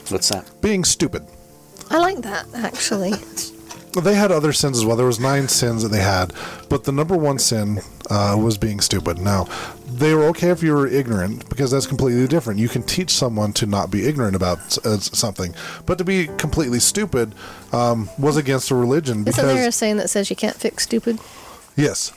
what's 0.10 0.30
that 0.30 0.50
Being 0.62 0.84
stupid. 0.86 1.24
I 1.90 2.00
like 2.00 2.18
that 2.20 2.46
actually. 2.54 3.14
They 4.02 4.14
had 4.14 4.32
other 4.32 4.54
sins 4.54 4.78
as 4.78 4.86
well. 4.86 4.96
There 4.96 5.08
was 5.08 5.20
nine 5.20 5.48
sins 5.48 5.82
that 5.82 5.90
they 5.90 6.02
had, 6.02 6.32
but 6.70 6.84
the 6.84 6.92
number 6.92 7.18
one 7.18 7.40
sin 7.40 7.80
uh, 8.12 8.36
was 8.38 8.58
being 8.58 8.80
stupid. 8.80 9.18
Now, 9.18 9.48
they 9.88 10.14
were 10.14 10.26
okay 10.26 10.50
if 10.50 10.62
you 10.62 10.74
were 10.74 10.86
ignorant 10.86 11.50
because 11.50 11.72
that's 11.72 11.88
completely 11.88 12.28
different. 12.28 12.60
You 12.60 12.70
can 12.70 12.84
teach 12.84 13.10
someone 13.10 13.54
to 13.54 13.66
not 13.66 13.90
be 13.90 14.06
ignorant 14.06 14.36
about 14.36 14.78
uh, 14.86 15.00
something, 15.00 15.56
but 15.88 15.98
to 15.98 16.04
be 16.04 16.28
completely 16.38 16.80
stupid 16.80 17.34
um, 17.72 18.10
was 18.20 18.38
against 18.38 18.70
a 18.70 18.76
religion 18.76 19.24
because 19.24 19.44
Isn't 19.44 19.56
there 19.56 19.68
a 19.68 19.72
saying 19.72 19.98
that 19.98 20.10
says 20.10 20.30
you 20.30 20.36
can't 20.36 20.56
fix 20.56 20.84
stupid? 20.84 21.20
Yes. 21.76 22.12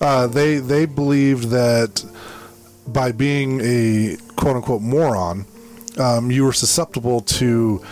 Uh, 0.00 0.26
they 0.28 0.58
they 0.58 0.86
believed 0.86 1.48
that 1.50 2.04
by 2.86 3.12
being 3.12 3.60
a 3.62 4.16
quote 4.36 4.56
unquote 4.56 4.82
moron, 4.82 5.46
um, 5.98 6.30
you 6.30 6.44
were 6.44 6.52
susceptible 6.52 7.20
to 7.22 7.84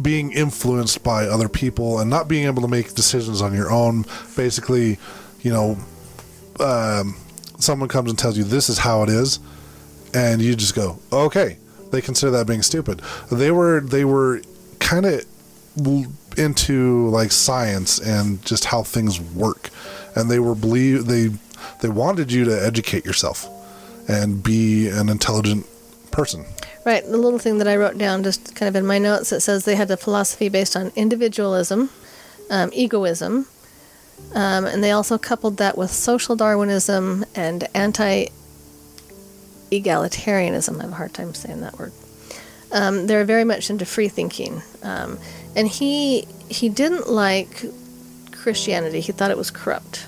being 0.00 0.32
influenced 0.32 1.02
by 1.02 1.26
other 1.26 1.48
people 1.48 1.98
and 1.98 2.08
not 2.08 2.28
being 2.28 2.46
able 2.46 2.62
to 2.62 2.68
make 2.68 2.94
decisions 2.94 3.42
on 3.42 3.54
your 3.54 3.70
own. 3.70 4.04
Basically, 4.36 4.98
you 5.42 5.52
know, 5.52 5.78
um, 6.60 7.16
someone 7.58 7.88
comes 7.88 8.10
and 8.10 8.18
tells 8.18 8.36
you 8.36 8.44
this 8.44 8.68
is 8.68 8.78
how 8.78 9.02
it 9.02 9.08
is, 9.08 9.38
and 10.14 10.40
you 10.40 10.54
just 10.54 10.74
go, 10.74 10.98
okay. 11.12 11.58
They 11.90 12.00
consider 12.00 12.32
that 12.32 12.46
being 12.46 12.62
stupid. 12.62 13.02
They 13.30 13.50
were 13.50 13.80
they 13.80 14.06
were 14.06 14.40
kind 14.78 15.04
of 15.04 15.26
into 16.38 17.08
like 17.08 17.30
science 17.30 17.98
and 17.98 18.42
just 18.46 18.64
how 18.64 18.82
things 18.82 19.20
work, 19.20 19.68
and 20.16 20.30
they 20.30 20.38
were 20.38 20.54
believe 20.54 21.04
they 21.04 21.28
they 21.82 21.90
wanted 21.90 22.32
you 22.32 22.44
to 22.46 22.66
educate 22.66 23.04
yourself 23.04 23.46
and 24.08 24.42
be 24.42 24.88
an 24.88 25.10
intelligent 25.10 25.66
person. 26.10 26.46
Right. 26.84 27.04
The 27.04 27.16
little 27.16 27.38
thing 27.38 27.58
that 27.58 27.68
I 27.68 27.76
wrote 27.76 27.96
down, 27.96 28.24
just 28.24 28.56
kind 28.56 28.68
of 28.68 28.74
in 28.74 28.84
my 28.84 28.98
notes, 28.98 29.30
it 29.30 29.40
says 29.40 29.64
they 29.64 29.76
had 29.76 29.90
a 29.90 29.96
philosophy 29.96 30.48
based 30.48 30.74
on 30.74 30.90
individualism, 30.96 31.90
um, 32.50 32.70
egoism, 32.72 33.46
um, 34.34 34.64
and 34.64 34.82
they 34.82 34.90
also 34.90 35.16
coupled 35.16 35.58
that 35.58 35.78
with 35.78 35.90
social 35.90 36.34
Darwinism 36.34 37.24
and 37.34 37.68
anti 37.74 38.28
egalitarianism. 39.70 40.78
I 40.78 40.82
have 40.82 40.92
a 40.92 40.96
hard 40.96 41.14
time 41.14 41.34
saying 41.34 41.60
that 41.60 41.78
word. 41.78 41.92
Um, 42.72 43.06
they're 43.06 43.24
very 43.24 43.44
much 43.44 43.70
into 43.70 43.84
free 43.84 44.08
thinking, 44.08 44.62
um, 44.82 45.18
and 45.54 45.68
he 45.68 46.26
he 46.48 46.68
didn't 46.68 47.08
like 47.08 47.64
Christianity. 48.32 49.00
He 49.00 49.12
thought 49.12 49.30
it 49.30 49.36
was 49.36 49.50
corrupt, 49.50 50.06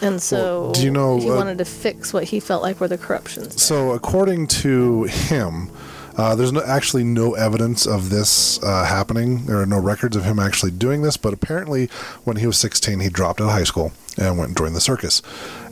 and 0.00 0.20
so 0.20 0.62
Well, 0.62 0.72
do 0.72 0.82
you 0.82 0.90
know, 0.90 1.18
he 1.18 1.30
uh, 1.30 1.36
wanted 1.36 1.58
to 1.58 1.64
fix 1.64 2.12
what 2.12 2.24
he 2.24 2.40
felt 2.40 2.62
like 2.62 2.80
were 2.80 2.88
the 2.88 2.98
corruptions. 2.98 3.62
So, 3.62 3.92
according 3.92 4.48
to 4.48 5.04
him, 5.04 5.70
uh, 6.16 6.34
there's 6.34 6.52
no, 6.52 6.62
actually 6.62 7.04
no 7.04 7.34
evidence 7.34 7.86
of 7.86 8.10
this 8.10 8.62
uh, 8.62 8.84
happening. 8.84 9.46
There 9.46 9.60
are 9.60 9.66
no 9.66 9.78
records 9.78 10.16
of 10.16 10.24
him 10.24 10.38
actually 10.38 10.70
doing 10.70 11.02
this, 11.02 11.16
but 11.16 11.32
apparently, 11.32 11.86
when 12.24 12.36
he 12.36 12.46
was 12.46 12.56
16, 12.58 13.00
he 13.00 13.08
dropped 13.08 13.40
out 13.40 13.48
of 13.48 13.50
high 13.50 13.64
school 13.64 13.92
and 14.16 14.38
went 14.38 14.48
and 14.48 14.56
joined 14.56 14.76
the 14.76 14.80
circus 14.80 15.22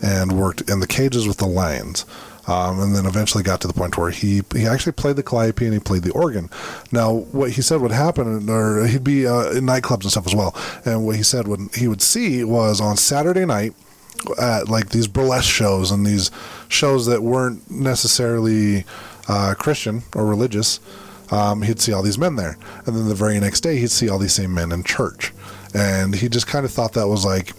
and 0.02 0.32
worked 0.32 0.68
in 0.68 0.80
the 0.80 0.86
cages 0.86 1.28
with 1.28 1.36
the 1.36 1.46
lions. 1.46 2.04
Um, 2.48 2.80
and 2.80 2.96
then 2.96 3.06
eventually 3.06 3.44
got 3.44 3.60
to 3.60 3.68
the 3.68 3.72
point 3.72 3.96
where 3.96 4.10
he 4.10 4.42
he 4.52 4.66
actually 4.66 4.92
played 4.92 5.14
the 5.14 5.22
calliope 5.22 5.64
and 5.64 5.72
he 5.72 5.78
played 5.78 6.02
the 6.02 6.10
organ. 6.10 6.50
Now, 6.90 7.12
what 7.30 7.52
he 7.52 7.62
said 7.62 7.80
would 7.80 7.92
happen, 7.92 8.50
or 8.50 8.84
he'd 8.84 9.04
be 9.04 9.28
uh, 9.28 9.52
in 9.52 9.64
nightclubs 9.64 10.02
and 10.02 10.10
stuff 10.10 10.26
as 10.26 10.34
well. 10.34 10.52
And 10.84 11.06
what 11.06 11.14
he 11.14 11.22
said 11.22 11.46
when 11.46 11.70
he 11.72 11.86
would 11.86 12.02
see 12.02 12.42
was 12.42 12.80
on 12.80 12.96
Saturday 12.96 13.44
night, 13.46 13.74
at 14.40 14.68
like 14.68 14.90
these 14.90 15.08
burlesque 15.08 15.50
shows 15.50 15.90
and 15.90 16.06
these 16.06 16.30
shows 16.68 17.06
that 17.06 17.22
weren't 17.22 17.70
necessarily 17.70 18.84
uh, 19.28 19.54
Christian 19.58 20.02
or 20.14 20.26
religious, 20.26 20.80
um, 21.30 21.62
he'd 21.62 21.80
see 21.80 21.92
all 21.92 22.02
these 22.02 22.18
men 22.18 22.36
there. 22.36 22.56
And 22.86 22.96
then 22.96 23.08
the 23.08 23.14
very 23.14 23.40
next 23.40 23.60
day, 23.60 23.78
he'd 23.78 23.90
see 23.90 24.08
all 24.08 24.18
these 24.18 24.34
same 24.34 24.54
men 24.54 24.72
in 24.72 24.84
church. 24.84 25.32
And 25.74 26.14
he 26.14 26.28
just 26.28 26.46
kind 26.46 26.64
of 26.64 26.70
thought 26.70 26.92
that 26.92 27.08
was 27.08 27.24
like 27.24 27.52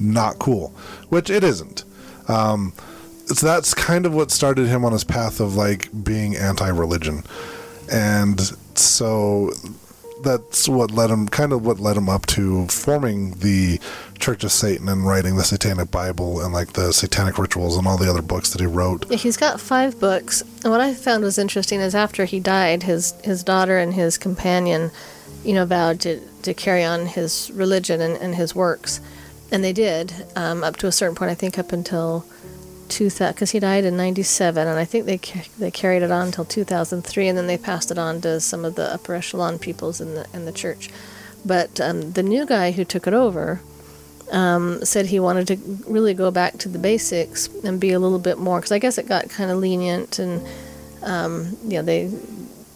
not 0.00 0.38
cool, 0.38 0.68
which 1.08 1.30
it 1.30 1.44
isn't. 1.44 1.84
Um, 2.28 2.72
so 3.26 3.46
that's 3.46 3.72
kind 3.72 4.06
of 4.06 4.14
what 4.14 4.30
started 4.30 4.66
him 4.66 4.84
on 4.84 4.92
his 4.92 5.04
path 5.04 5.40
of 5.40 5.54
like 5.56 5.88
being 6.04 6.36
anti-religion, 6.36 7.24
and 7.90 8.40
so 8.74 9.50
that's 10.24 10.68
what 10.68 10.90
led 10.90 11.10
him 11.10 11.28
kind 11.28 11.52
of 11.52 11.64
what 11.64 11.78
led 11.78 11.96
him 11.96 12.08
up 12.08 12.26
to 12.26 12.66
forming 12.66 13.32
the 13.32 13.78
Church 14.18 14.42
of 14.42 14.52
Satan 14.52 14.88
and 14.88 15.06
writing 15.06 15.36
the 15.36 15.44
Satanic 15.44 15.90
Bible 15.90 16.40
and 16.40 16.52
like 16.52 16.72
the 16.72 16.92
Satanic 16.92 17.38
rituals 17.38 17.76
and 17.76 17.86
all 17.86 17.98
the 17.98 18.08
other 18.08 18.22
books 18.22 18.50
that 18.50 18.60
he 18.60 18.66
wrote. 18.66 19.12
He's 19.12 19.36
got 19.36 19.60
five 19.60 20.00
books. 20.00 20.42
And 20.62 20.70
what 20.72 20.80
I 20.80 20.94
found 20.94 21.22
was 21.22 21.38
interesting 21.38 21.80
is 21.80 21.94
after 21.94 22.24
he 22.24 22.40
died, 22.40 22.82
his 22.82 23.12
his 23.22 23.44
daughter 23.44 23.78
and 23.78 23.94
his 23.94 24.18
companion, 24.18 24.90
you 25.44 25.52
know, 25.52 25.66
vowed 25.66 26.00
to, 26.00 26.20
to 26.42 26.54
carry 26.54 26.82
on 26.82 27.06
his 27.06 27.50
religion 27.54 28.00
and, 28.00 28.16
and 28.16 28.34
his 28.34 28.54
works. 28.54 29.00
And 29.52 29.62
they 29.62 29.72
did, 29.72 30.12
um, 30.34 30.64
up 30.64 30.76
to 30.78 30.86
a 30.86 30.92
certain 30.92 31.14
point, 31.14 31.30
I 31.30 31.34
think 31.34 31.58
up 31.58 31.72
until 31.72 32.24
2000, 32.88 33.34
because 33.34 33.50
he 33.50 33.60
died 33.60 33.84
in 33.84 33.96
97, 33.96 34.66
and 34.66 34.78
I 34.78 34.84
think 34.84 35.06
they, 35.06 35.18
they 35.58 35.70
carried 35.70 36.02
it 36.02 36.10
on 36.10 36.26
until 36.26 36.44
2003, 36.44 37.28
and 37.28 37.38
then 37.38 37.46
they 37.46 37.58
passed 37.58 37.90
it 37.90 37.98
on 37.98 38.20
to 38.22 38.40
some 38.40 38.64
of 38.64 38.74
the 38.74 38.92
upper 38.92 39.14
echelon 39.14 39.58
peoples 39.58 40.00
in 40.00 40.14
the, 40.14 40.26
in 40.32 40.44
the 40.44 40.52
church. 40.52 40.90
But 41.44 41.80
um, 41.80 42.12
the 42.12 42.22
new 42.22 42.46
guy 42.46 42.72
who 42.72 42.84
took 42.84 43.06
it 43.06 43.14
over, 43.14 43.60
um, 44.30 44.84
said 44.84 45.06
he 45.06 45.20
wanted 45.20 45.46
to 45.48 45.56
really 45.86 46.14
go 46.14 46.30
back 46.30 46.58
to 46.58 46.68
the 46.68 46.78
basics 46.78 47.48
and 47.62 47.80
be 47.80 47.92
a 47.92 47.98
little 47.98 48.18
bit 48.18 48.38
more 48.38 48.58
because 48.58 48.72
I 48.72 48.78
guess 48.78 48.98
it 48.98 49.06
got 49.06 49.28
kind 49.28 49.50
of 49.50 49.58
lenient 49.58 50.18
and 50.18 50.46
um, 51.02 51.56
you 51.62 51.76
know 51.76 51.82
they 51.82 52.10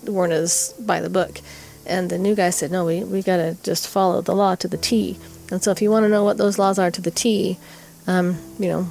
weren't 0.07 0.33
as 0.33 0.75
by 0.79 1.01
the 1.01 1.11
book. 1.11 1.41
And 1.87 2.11
the 2.11 2.19
new 2.19 2.35
guy 2.35 2.51
said, 2.51 2.71
"No, 2.71 2.85
we 2.85 3.03
we 3.03 3.23
got 3.23 3.39
to 3.39 3.57
just 3.63 3.89
follow 3.89 4.21
the 4.21 4.35
law 4.35 4.55
to 4.57 4.69
the 4.69 4.77
T." 4.77 5.19
And 5.51 5.63
so, 5.63 5.71
if 5.71 5.81
you 5.81 5.91
want 5.91 6.05
to 6.05 6.11
know 6.11 6.23
what 6.23 6.37
those 6.37 6.59
laws 6.59 6.79
are 6.79 6.91
to 6.91 7.01
the 7.01 7.11
T, 7.11 7.59
um, 8.07 8.37
you 8.59 8.69
know, 8.69 8.89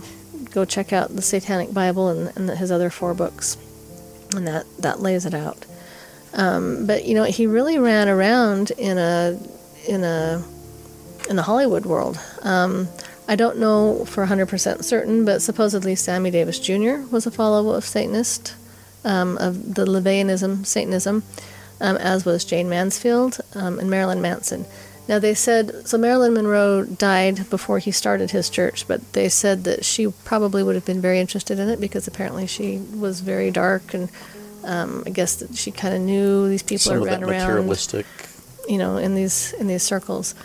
go 0.57 0.65
check 0.65 0.91
out 0.91 1.15
the 1.15 1.21
Satanic 1.21 1.71
Bible 1.71 2.09
and, 2.09 2.35
and 2.35 2.49
his 2.57 2.71
other 2.71 2.89
four 2.89 3.13
books, 3.13 3.57
and 4.35 4.47
that 4.47 4.65
that 4.79 4.99
lays 4.99 5.23
it 5.23 5.35
out. 5.35 5.65
Um, 6.33 6.87
but 6.87 7.05
you 7.05 7.13
know, 7.13 7.25
he 7.25 7.45
really 7.45 7.77
ran 7.77 8.09
around 8.09 8.71
in 8.71 8.97
a 8.97 9.39
in 9.87 10.03
a 10.03 10.43
in 11.29 11.35
the 11.35 11.43
Hollywood 11.43 11.85
world. 11.85 12.19
Um, 12.41 12.87
I 13.27 13.35
don't 13.35 13.59
know 13.59 14.05
for 14.05 14.25
100% 14.25 14.83
certain, 14.83 15.25
but 15.25 15.41
supposedly 15.41 15.95
Sammy 15.95 16.31
Davis 16.31 16.59
Jr. 16.59 17.05
was 17.11 17.27
a 17.27 17.31
follower 17.31 17.75
of 17.75 17.83
Satanist, 17.83 18.55
um, 19.03 19.37
of 19.37 19.75
the 19.75 19.85
LaVeyanism, 19.85 20.65
Satanism, 20.65 21.23
um, 21.81 21.97
as 21.97 22.23
was 22.23 22.45
Jayne 22.45 22.69
Mansfield 22.69 23.41
um, 23.53 23.79
and 23.79 23.89
Marilyn 23.89 24.21
Manson. 24.21 24.65
Now 25.07 25.19
they 25.19 25.33
said 25.33 25.87
so. 25.87 25.97
Marilyn 25.97 26.33
Monroe 26.33 26.83
died 26.83 27.49
before 27.49 27.79
he 27.79 27.91
started 27.91 28.31
his 28.31 28.49
church, 28.49 28.87
but 28.87 29.13
they 29.13 29.29
said 29.29 29.63
that 29.63 29.85
she 29.85 30.07
probably 30.25 30.63
would 30.63 30.75
have 30.75 30.85
been 30.85 31.01
very 31.01 31.19
interested 31.19 31.59
in 31.59 31.69
it 31.69 31.79
because 31.79 32.07
apparently 32.07 32.45
she 32.47 32.77
was 32.77 33.21
very 33.21 33.49
dark, 33.51 33.93
and 33.93 34.09
um, 34.65 35.03
I 35.05 35.11
guess 35.11 35.35
that 35.37 35.55
she 35.55 35.71
kind 35.71 35.95
of 35.95 36.01
knew 36.01 36.49
these 36.49 36.63
people 36.63 36.91
Some 36.91 36.97
of 36.97 37.03
ran 37.03 37.23
around, 37.23 37.47
materialistic. 37.47 38.05
you 38.67 38.77
know, 38.77 38.97
in 38.97 39.15
these 39.15 39.53
in 39.53 39.67
these 39.67 39.83
circles. 39.83 40.35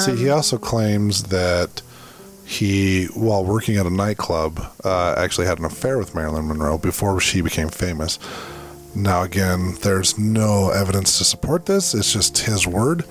See, 0.00 0.16
he 0.16 0.30
also 0.30 0.58
claims 0.58 1.24
that 1.24 1.80
he, 2.44 3.06
while 3.06 3.44
working 3.44 3.76
at 3.76 3.86
a 3.86 3.90
nightclub, 3.90 4.60
uh, 4.84 5.14
actually 5.16 5.46
had 5.46 5.58
an 5.58 5.64
affair 5.64 5.96
with 5.96 6.14
Marilyn 6.14 6.48
Monroe 6.48 6.76
before 6.76 7.20
she 7.20 7.40
became 7.40 7.68
famous. 7.68 8.18
Now, 8.94 9.22
again, 9.22 9.76
there's 9.82 10.18
no 10.18 10.70
evidence 10.70 11.18
to 11.18 11.24
support 11.24 11.66
this. 11.66 11.94
It's 11.94 12.12
just 12.12 12.38
his 12.38 12.66
word. 12.66 13.04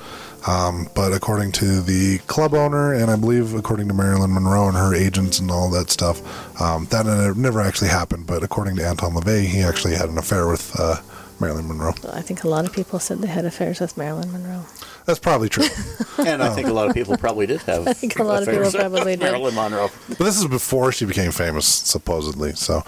Um, 0.47 0.89
but 0.93 1.11
according 1.11 1.53
to 1.53 1.81
the 1.81 2.19
club 2.27 2.53
owner, 2.53 2.93
and 2.93 3.09
I 3.09 3.15
believe 3.15 3.55
according 3.55 3.87
to 3.87 3.93
Marilyn 3.93 4.33
Monroe 4.33 4.67
and 4.67 4.77
her 4.77 4.93
agents 4.93 5.39
and 5.39 5.49
all 5.49 5.69
that 5.71 5.89
stuff, 5.89 6.21
um, 6.61 6.85
that 6.91 7.05
never 7.35 7.61
actually 7.61 7.89
happened. 7.89 8.27
But 8.27 8.43
according 8.43 8.75
to 8.77 8.85
Anton 8.85 9.13
LaVey, 9.13 9.45
he 9.45 9.61
actually 9.61 9.95
had 9.95 10.09
an 10.09 10.17
affair 10.17 10.47
with 10.47 10.79
uh, 10.79 10.97
Marilyn 11.39 11.67
Monroe. 11.67 11.93
I 12.13 12.21
think 12.21 12.43
a 12.43 12.47
lot 12.47 12.65
of 12.65 12.73
people 12.73 12.99
said 12.99 13.19
they 13.19 13.27
had 13.27 13.45
affairs 13.45 13.79
with 13.79 13.97
Marilyn 13.97 14.31
Monroe. 14.31 14.65
That's 15.05 15.19
probably 15.19 15.49
true. 15.49 15.67
And 16.17 16.41
I 16.41 16.49
think 16.55 16.69
a 16.69 16.73
lot 16.73 16.87
of 16.87 16.93
people 16.93 17.17
probably 17.17 17.45
did 17.45 17.61
have. 17.63 17.87
I 17.89 17.93
think 17.93 18.17
a 18.19 18.23
lot 18.23 18.41
of 18.41 18.47
people 18.47 18.61
affairs 18.61 18.73
with 18.73 18.81
probably 18.81 19.17
did. 19.17 19.19
Marilyn 19.19 19.53
Monroe. 19.53 19.91
But 20.07 20.19
this 20.19 20.37
is 20.37 20.47
before 20.47 20.93
she 20.93 21.05
became 21.05 21.31
famous, 21.31 21.67
supposedly. 21.67 22.53
So 22.53 22.83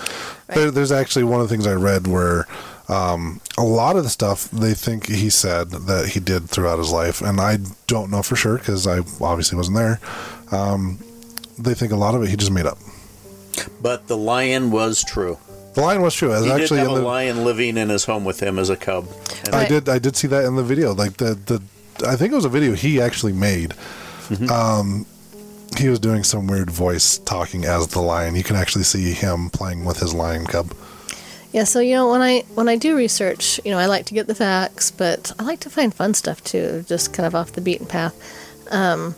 there, 0.47 0.71
there's 0.71 0.93
actually 0.93 1.25
one 1.25 1.41
of 1.41 1.49
the 1.49 1.53
things 1.53 1.67
I 1.67 1.73
read 1.73 2.07
where 2.07 2.47
um, 2.89 3.41
a 3.57 3.63
lot 3.63 3.97
of 3.97 4.03
the 4.03 4.09
stuff 4.09 4.49
they 4.51 4.73
think 4.73 5.07
he 5.07 5.29
said 5.29 5.71
that 5.71 6.09
he 6.09 6.19
did 6.19 6.49
throughout 6.49 6.79
his 6.79 6.91
life, 6.91 7.21
and 7.21 7.39
I 7.39 7.59
don't 7.87 8.09
know 8.09 8.23
for 8.23 8.35
sure 8.35 8.57
because 8.57 8.87
I 8.87 8.99
obviously 9.21 9.57
wasn't 9.57 9.77
there. 9.77 9.99
Um, 10.51 10.99
they 11.59 11.73
think 11.73 11.91
a 11.91 11.97
lot 11.97 12.15
of 12.15 12.23
it 12.23 12.29
he 12.29 12.35
just 12.37 12.51
made 12.51 12.65
up. 12.65 12.77
But 13.81 14.07
the 14.07 14.17
lion 14.17 14.71
was 14.71 15.03
true. 15.03 15.37
The 15.73 15.81
lion 15.81 16.01
was 16.01 16.15
true. 16.15 16.29
It 16.29 16.37
was 16.37 16.45
He 16.45 16.51
actually 16.51 16.79
did 16.79 16.87
have 16.87 16.91
in 16.91 16.97
a 16.97 16.99
the, 17.01 17.05
lion 17.05 17.43
living 17.43 17.77
in 17.77 17.89
his 17.89 18.05
home 18.05 18.23
with 18.23 18.41
him 18.41 18.57
as 18.57 18.69
a 18.69 18.77
cub. 18.77 19.07
And 19.45 19.55
I 19.55 19.67
did 19.67 19.89
I 19.89 19.99
did 19.99 20.15
see 20.15 20.27
that 20.27 20.45
in 20.45 20.55
the 20.55 20.63
video. 20.63 20.93
Like 20.93 21.17
the 21.17 21.35
the 21.35 21.61
I 22.07 22.15
think 22.15 22.31
it 22.31 22.35
was 22.35 22.45
a 22.45 22.49
video 22.49 22.73
he 22.73 23.01
actually 23.01 23.33
made. 23.33 23.71
Mm-hmm. 24.29 24.49
Um, 24.49 25.05
he 25.77 25.89
was 25.89 25.99
doing 25.99 26.23
some 26.23 26.47
weird 26.47 26.69
voice 26.71 27.17
talking 27.19 27.65
as 27.65 27.87
the 27.87 28.01
lion. 28.01 28.35
You 28.35 28.43
can 28.43 28.55
actually 28.55 28.83
see 28.83 29.11
him 29.13 29.49
playing 29.49 29.85
with 29.85 29.99
his 29.99 30.13
lion 30.13 30.45
cub. 30.45 30.73
Yeah, 31.53 31.63
so 31.63 31.79
you 31.79 31.95
know 31.95 32.11
when 32.11 32.21
I 32.21 32.41
when 32.55 32.67
I 32.67 32.75
do 32.75 32.95
research, 32.95 33.59
you 33.63 33.71
know 33.71 33.77
I 33.77 33.85
like 33.85 34.05
to 34.07 34.13
get 34.13 34.27
the 34.27 34.35
facts, 34.35 34.91
but 34.91 35.31
I 35.39 35.43
like 35.43 35.61
to 35.61 35.69
find 35.69 35.93
fun 35.93 36.13
stuff 36.13 36.43
too, 36.43 36.83
just 36.87 37.13
kind 37.13 37.25
of 37.25 37.33
off 37.35 37.53
the 37.53 37.61
beaten 37.61 37.87
path. 37.87 38.15
Um, 38.71 39.15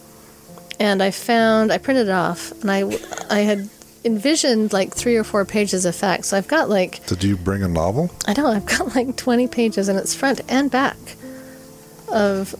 and 0.80 1.04
I 1.04 1.12
found 1.12 1.72
I 1.72 1.78
printed 1.78 2.08
it 2.08 2.12
off, 2.12 2.52
and 2.62 2.72
I 2.72 2.84
I 3.30 3.40
had 3.40 3.70
envisioned 4.06 4.72
like 4.72 4.94
three 4.94 5.18
or 5.18 5.24
four 5.24 5.44
pages 5.44 5.86
of 5.86 5.96
facts. 5.96 6.28
So 6.30 6.38
I've 6.38 6.48
got 6.48 6.70
like 6.70 7.06
Did 7.08 7.24
you 7.24 7.36
bring 7.36 7.64
a 7.64 7.68
novel? 7.68 8.12
I 8.26 8.34
know 8.34 8.48
I've 8.48 8.66
got 8.66 8.96
like 8.96 9.16
twenty 9.18 9.48
pages, 9.48 9.90
and 9.90 9.98
it's 10.00 10.16
front 10.16 10.42
and 10.48 10.70
back 10.72 10.98
of 12.08 12.56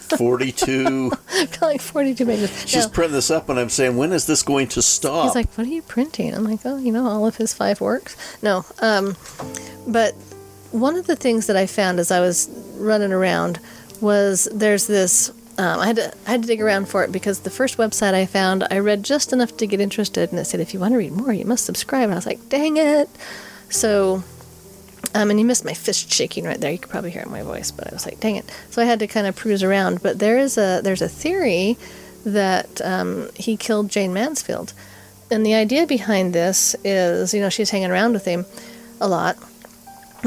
42. 0.00 1.12
I've 1.32 1.50
got 1.60 1.66
like 1.66 1.80
forty 1.80 2.14
two 2.14 2.26
pages. 2.26 2.50
She's 2.66 2.84
No. 2.86 2.90
printing 2.90 3.14
this 3.14 3.30
up, 3.30 3.48
and 3.48 3.58
I'm 3.58 3.68
saying, 3.68 3.96
when 3.96 4.12
is 4.12 4.26
this 4.26 4.42
going 4.42 4.68
to 4.68 4.82
stop? 4.82 5.26
He's 5.26 5.34
like, 5.34 5.52
"What 5.54 5.66
are 5.66 5.70
you 5.70 5.82
printing?" 5.82 6.34
I'm 6.34 6.44
like, 6.44 6.60
"Oh, 6.64 6.78
you 6.78 6.92
know, 6.92 7.06
all 7.06 7.26
of 7.26 7.36
his 7.36 7.52
five 7.54 7.80
works." 7.80 8.16
No, 8.42 8.64
um, 8.80 9.16
but 9.86 10.14
one 10.72 10.96
of 10.96 11.06
the 11.06 11.16
things 11.16 11.46
that 11.46 11.56
I 11.56 11.66
found 11.66 11.98
as 12.00 12.10
I 12.10 12.20
was 12.20 12.48
running 12.76 13.12
around 13.12 13.60
was 14.00 14.48
there's 14.52 14.86
this. 14.86 15.30
Um, 15.56 15.78
I 15.78 15.86
had 15.86 15.96
to 15.96 16.12
I 16.26 16.30
had 16.32 16.42
to 16.42 16.48
dig 16.48 16.60
around 16.60 16.88
for 16.88 17.04
it 17.04 17.12
because 17.12 17.40
the 17.40 17.50
first 17.50 17.76
website 17.76 18.12
I 18.12 18.26
found 18.26 18.66
I 18.72 18.78
read 18.80 19.04
just 19.04 19.32
enough 19.32 19.56
to 19.58 19.66
get 19.66 19.80
interested, 19.80 20.30
and 20.30 20.38
it 20.40 20.46
said 20.46 20.60
if 20.60 20.74
you 20.74 20.80
want 20.80 20.92
to 20.92 20.98
read 20.98 21.12
more, 21.12 21.32
you 21.32 21.44
must 21.44 21.64
subscribe. 21.64 22.04
And 22.04 22.12
I 22.12 22.16
was 22.16 22.26
like, 22.26 22.48
"Dang 22.48 22.76
it!" 22.76 23.08
So. 23.70 24.22
Um, 25.12 25.30
and 25.30 25.38
you 25.38 25.46
missed 25.46 25.64
my 25.64 25.74
fist 25.74 26.12
shaking 26.12 26.44
right 26.44 26.60
there. 26.60 26.72
You 26.72 26.78
could 26.78 26.90
probably 26.90 27.10
hear 27.10 27.22
it 27.22 27.26
in 27.26 27.32
my 27.32 27.42
voice, 27.42 27.70
but 27.70 27.90
I 27.90 27.94
was 27.94 28.06
like, 28.06 28.20
"Dang 28.20 28.36
it!" 28.36 28.50
So 28.70 28.82
I 28.82 28.84
had 28.84 28.98
to 29.00 29.06
kind 29.06 29.26
of 29.26 29.36
cruise 29.36 29.62
around. 29.62 30.02
But 30.02 30.18
there 30.18 30.38
is 30.38 30.58
a 30.58 30.80
there's 30.82 31.02
a 31.02 31.08
theory 31.08 31.76
that 32.24 32.80
um, 32.82 33.28
he 33.34 33.56
killed 33.56 33.90
Jayne 33.90 34.12
Mansfield, 34.12 34.72
and 35.30 35.44
the 35.44 35.54
idea 35.54 35.86
behind 35.86 36.32
this 36.32 36.74
is, 36.84 37.34
you 37.34 37.40
know, 37.40 37.48
she's 37.50 37.70
hanging 37.70 37.90
around 37.90 38.12
with 38.12 38.24
him 38.24 38.46
a 39.00 39.08
lot, 39.08 39.36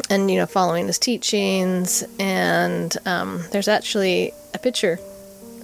and 0.10 0.30
you 0.30 0.38
know, 0.38 0.46
following 0.46 0.88
his 0.88 1.00
teachings. 1.00 2.04
And 2.20 2.96
um, 3.06 3.44
there's 3.52 3.68
actually 3.68 4.34
a 4.54 4.58
picture 4.58 5.00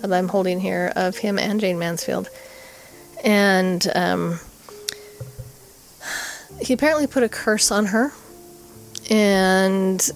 that 0.01 0.11
I'm 0.11 0.27
holding 0.27 0.59
here 0.59 0.91
of 0.95 1.17
him 1.17 1.39
and 1.39 1.59
Jayne 1.61 1.79
Mansfield, 1.79 2.29
and 3.23 3.85
um, 3.95 4.39
he 6.61 6.73
apparently 6.73 7.07
put 7.07 7.23
a 7.23 7.29
curse 7.29 7.71
on 7.71 7.87
her, 7.87 8.11
and 9.09 10.11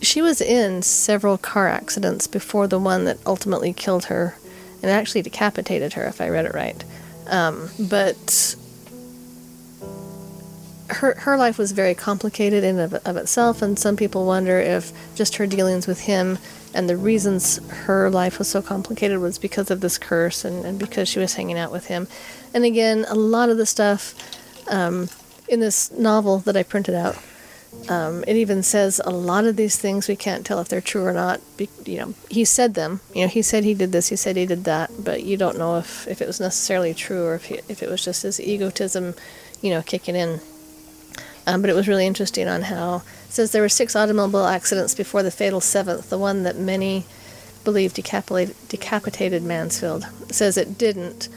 she 0.00 0.20
was 0.20 0.40
in 0.40 0.82
several 0.82 1.38
car 1.38 1.68
accidents 1.68 2.26
before 2.26 2.66
the 2.66 2.78
one 2.78 3.04
that 3.04 3.18
ultimately 3.24 3.72
killed 3.72 4.06
her 4.06 4.36
and 4.82 4.90
actually 4.90 5.22
decapitated 5.22 5.92
her 5.92 6.04
if 6.06 6.20
I 6.20 6.28
read 6.28 6.44
it 6.44 6.54
right. 6.54 6.84
Um, 7.28 7.70
but 7.78 8.56
her 10.88 11.14
her 11.20 11.36
life 11.36 11.56
was 11.56 11.72
very 11.72 11.94
complicated 11.94 12.64
in 12.64 12.78
of, 12.78 12.94
of 12.94 13.16
itself, 13.16 13.62
and 13.62 13.78
some 13.78 13.96
people 13.96 14.26
wonder 14.26 14.58
if 14.58 14.92
just 15.14 15.36
her 15.36 15.46
dealings 15.46 15.86
with 15.86 16.00
him 16.00 16.38
and 16.74 16.88
the 16.88 16.96
reasons 16.96 17.58
her 17.68 18.10
life 18.10 18.38
was 18.38 18.48
so 18.48 18.62
complicated 18.62 19.18
was 19.18 19.38
because 19.38 19.70
of 19.70 19.80
this 19.80 19.98
curse 19.98 20.44
and, 20.44 20.64
and 20.64 20.78
because 20.78 21.08
she 21.08 21.18
was 21.18 21.34
hanging 21.34 21.58
out 21.58 21.70
with 21.70 21.86
him. 21.86 22.08
And 22.54 22.64
again, 22.64 23.04
a 23.08 23.14
lot 23.14 23.50
of 23.50 23.58
the 23.58 23.66
stuff 23.66 24.14
um, 24.68 25.08
in 25.48 25.60
this 25.60 25.90
novel 25.92 26.38
that 26.40 26.56
I 26.56 26.62
printed 26.62 26.94
out 26.94 27.16
um, 27.88 28.24
it 28.26 28.36
even 28.36 28.62
says 28.62 29.00
a 29.04 29.10
lot 29.10 29.44
of 29.44 29.56
these 29.56 29.76
things 29.76 30.08
we 30.08 30.16
can't 30.16 30.46
tell 30.46 30.60
if 30.60 30.68
they're 30.68 30.80
true 30.80 31.04
or 31.04 31.12
not. 31.12 31.40
Be, 31.56 31.68
you 31.84 31.98
know, 31.98 32.14
he 32.28 32.44
said 32.44 32.74
them. 32.74 33.00
You 33.14 33.22
know, 33.22 33.28
he 33.28 33.42
said 33.42 33.64
he 33.64 33.74
did 33.74 33.92
this. 33.92 34.08
He 34.08 34.16
said 34.16 34.36
he 34.36 34.46
did 34.46 34.64
that. 34.64 34.90
But 34.98 35.24
you 35.24 35.36
don't 35.36 35.58
know 35.58 35.78
if, 35.78 36.06
if 36.06 36.20
it 36.20 36.26
was 36.26 36.40
necessarily 36.40 36.94
true 36.94 37.24
or 37.24 37.34
if 37.34 37.46
he, 37.46 37.60
if 37.68 37.82
it 37.82 37.88
was 37.88 38.04
just 38.04 38.22
his 38.22 38.40
egotism, 38.40 39.14
you 39.60 39.70
know, 39.70 39.82
kicking 39.82 40.16
in. 40.16 40.40
Um, 41.46 41.60
but 41.60 41.70
it 41.70 41.74
was 41.74 41.88
really 41.88 42.06
interesting 42.06 42.48
on 42.48 42.62
how 42.62 43.02
says 43.28 43.52
there 43.52 43.62
were 43.62 43.68
six 43.68 43.96
automobile 43.96 44.44
accidents 44.46 44.94
before 44.94 45.22
the 45.22 45.30
fatal 45.30 45.60
seventh, 45.60 46.10
the 46.10 46.18
one 46.18 46.42
that 46.42 46.56
many 46.56 47.04
believe 47.64 47.94
decapitated, 47.94 48.54
decapitated 48.68 49.42
Mansfield. 49.42 50.06
It 50.28 50.34
says 50.34 50.56
it 50.56 50.76
didn't, 50.76 51.28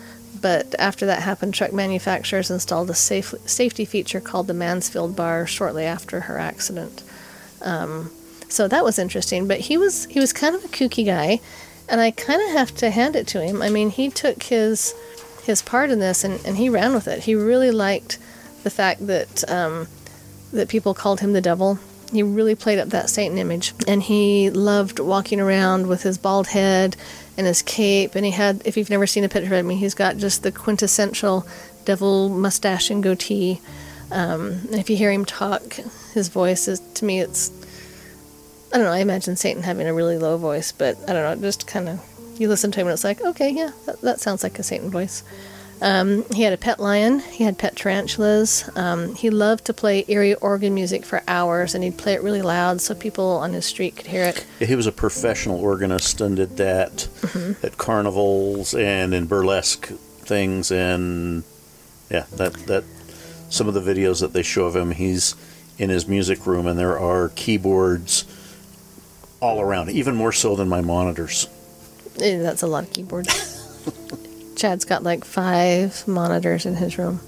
but 0.42 0.76
after 0.80 1.06
that 1.06 1.22
happened, 1.22 1.54
truck 1.54 1.74
manufacturers 1.74 2.52
installed 2.52 2.90
a 2.90 2.94
safe, 2.94 3.34
safety 3.46 3.86
feature 3.86 4.20
called 4.20 4.48
the 4.48 4.54
Mansfield 4.54 5.16
bar 5.16 5.48
shortly 5.48 5.86
after 5.86 6.22
her 6.22 6.38
accident. 6.38 7.04
Um, 7.62 8.12
so 8.50 8.68
that 8.68 8.84
was 8.84 9.00
interesting. 9.00 9.48
But 9.48 9.60
he 9.62 9.78
was 9.78 10.06
he 10.06 10.20
was 10.20 10.34
kind 10.34 10.56
of 10.56 10.64
a 10.64 10.70
kooky 10.70 11.06
guy, 11.06 11.40
and 11.90 12.02
I 12.02 12.12
kind 12.12 12.42
of 12.42 12.50
have 12.52 12.76
to 12.76 12.90
hand 12.90 13.16
it 13.16 13.28
to 13.28 13.42
him. 13.42 13.62
I 13.62 13.70
mean, 13.70 13.90
he 13.90 14.10
took 14.10 14.44
his 14.44 14.94
his 15.44 15.62
part 15.62 15.90
in 15.92 16.00
this 16.00 16.24
and, 16.24 16.44
and 16.46 16.58
he 16.58 16.70
ran 16.70 16.94
with 16.94 17.08
it. 17.08 17.24
He 17.24 17.36
really 17.36 17.72
liked 17.72 18.18
the 18.64 18.70
fact 18.70 19.06
that 19.08 19.50
um, 19.50 19.88
that 20.52 20.70
people 20.70 20.94
called 20.94 21.20
him 21.20 21.34
the 21.34 21.42
devil. 21.42 21.80
He 22.12 22.24
really 22.24 22.56
played 22.56 22.80
up 22.80 22.90
that 22.90 23.10
Satan 23.10 23.38
image, 23.38 23.74
and 23.88 24.02
he 24.02 24.50
loved 24.50 25.00
walking 25.00 25.40
around 25.40 25.88
with 25.88 26.04
his 26.04 26.18
bald 26.18 26.48
head 26.48 26.96
and 27.38 27.48
his 27.48 27.62
cape. 27.62 28.16
And 28.16 28.26
he 28.26 28.32
had, 28.32 28.62
if 28.66 28.78
you've 28.78 28.90
never 28.90 29.08
seen 29.08 29.24
a 29.24 29.30
picture 29.30 29.54
of 29.54 29.60
him, 29.60 29.70
he's 29.70 29.94
got 29.94 30.18
just 30.18 30.44
the 30.44 30.52
quintessential 30.52 31.46
devil 31.86 32.30
mustache 32.30 32.90
and 32.90 33.04
goatee. 33.04 33.62
Um, 34.12 34.52
and 34.70 34.76
if 34.76 34.90
you 34.90 34.98
hear 34.98 35.12
him 35.12 35.26
talk, 35.26 35.74
his 36.14 36.30
voice 36.30 36.68
is 36.68 36.80
to 36.96 37.06
me, 37.06 37.20
it's 37.20 37.52
I 38.74 38.78
don't 38.78 38.88
know. 38.88 38.92
I 38.92 39.00
imagine 39.00 39.36
Satan 39.36 39.64
having 39.64 39.88
a 39.88 39.94
really 39.94 40.18
low 40.18 40.38
voice, 40.38 40.72
but 40.72 40.98
I 41.08 41.14
don't 41.14 41.40
know. 41.40 41.48
Just 41.48 41.66
kind 41.66 41.88
of 41.88 42.02
you 42.40 42.50
listen 42.50 42.72
to 42.72 42.82
him 42.82 42.88
and 42.88 42.94
it's 42.94 43.04
like, 43.04 43.22
okay, 43.22 43.50
yeah, 43.50 43.72
that, 43.86 44.02
that 44.02 44.20
sounds 44.20 44.44
like 44.44 44.60
a 44.60 44.64
Satan 44.64 44.90
voice. 44.90 45.24
Um, 45.82 46.24
he 46.34 46.44
had 46.44 46.54
a 46.54 46.58
pet 46.58 46.80
lion. 46.80 47.20
He 47.20 47.44
had 47.44 47.58
pet 47.58 47.76
tarantulas. 47.76 48.70
Um, 48.76 49.14
he 49.16 49.30
loved 49.30 49.66
to 49.66 49.74
play 49.74 50.06
eerie 50.08 50.34
organ 50.36 50.74
music 50.74 51.06
for 51.06 51.22
hours, 51.28 51.76
and 51.76 51.84
he'd 51.84 51.98
play 51.98 52.14
it 52.14 52.24
really 52.24 52.42
loud 52.42 52.80
so 52.82 52.96
people 52.96 53.26
on 53.38 53.54
his 53.54 53.66
street 53.66 53.96
could 53.98 54.08
hear 54.08 54.24
it. 54.24 54.46
Yeah, 54.60 54.68
he 54.68 54.76
was 54.76 54.88
a 54.88 54.92
professional 54.92 55.60
organist 55.60 56.22
and 56.22 56.36
did 56.38 56.58
that 56.58 57.08
at 57.62 57.78
carnivals 57.78 58.74
and 58.74 59.14
in 59.14 59.26
burlesque 59.26 59.88
things 59.88 60.72
and 60.72 61.44
yeah, 62.10 62.26
that 62.36 62.54
that 62.68 62.84
some 63.50 63.68
of 63.68 63.74
the 63.74 63.82
videos 63.82 64.22
that 64.22 64.34
they 64.34 64.44
show 64.44 64.66
of 64.66 64.76
him, 64.76 64.92
he's 64.92 65.36
in 65.78 65.90
his 65.90 66.08
music 66.08 66.48
room 66.48 66.66
and 66.68 66.80
there 66.80 66.98
are 66.98 67.30
keyboards 67.36 68.24
all 69.42 69.60
around, 69.62 69.90
even 69.90 70.16
more 70.16 70.32
so 70.32 70.56
than 70.56 70.70
my 70.70 70.82
monitors. 70.82 71.48
Eh, 72.22 72.38
That's 72.42 72.64
a 72.64 72.68
lot 72.68 72.86
of 72.86 72.94
keyboards. 72.94 73.52
Chad's 74.56 74.86
got 74.86 75.04
like 75.04 75.26
five 75.26 76.08
monitors 76.08 76.66
in 76.66 76.76
his 76.76 76.98
room, 76.98 77.20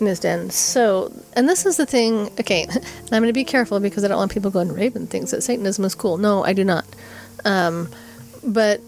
in 0.00 0.06
his 0.06 0.20
den. 0.20 0.50
So, 0.50 1.12
and 1.34 1.48
this 1.48 1.66
is 1.66 1.76
the 1.76 1.86
thing. 1.86 2.30
Okay, 2.40 2.66
I'm 2.70 3.08
going 3.10 3.26
to 3.26 3.32
be 3.32 3.44
careful 3.44 3.80
because 3.80 4.04
I 4.04 4.08
don't 4.08 4.18
want 4.18 4.32
people 4.32 4.50
going. 4.50 4.72
Raven 4.72 5.06
thinks 5.06 5.30
that 5.30 5.42
Satanism 5.42 5.84
is 5.84 5.94
cool. 5.94 6.18
No, 6.18 6.44
I 6.44 6.52
do 6.52 6.64
not. 6.64 6.86
Um, 7.44 7.88
but 8.44 8.80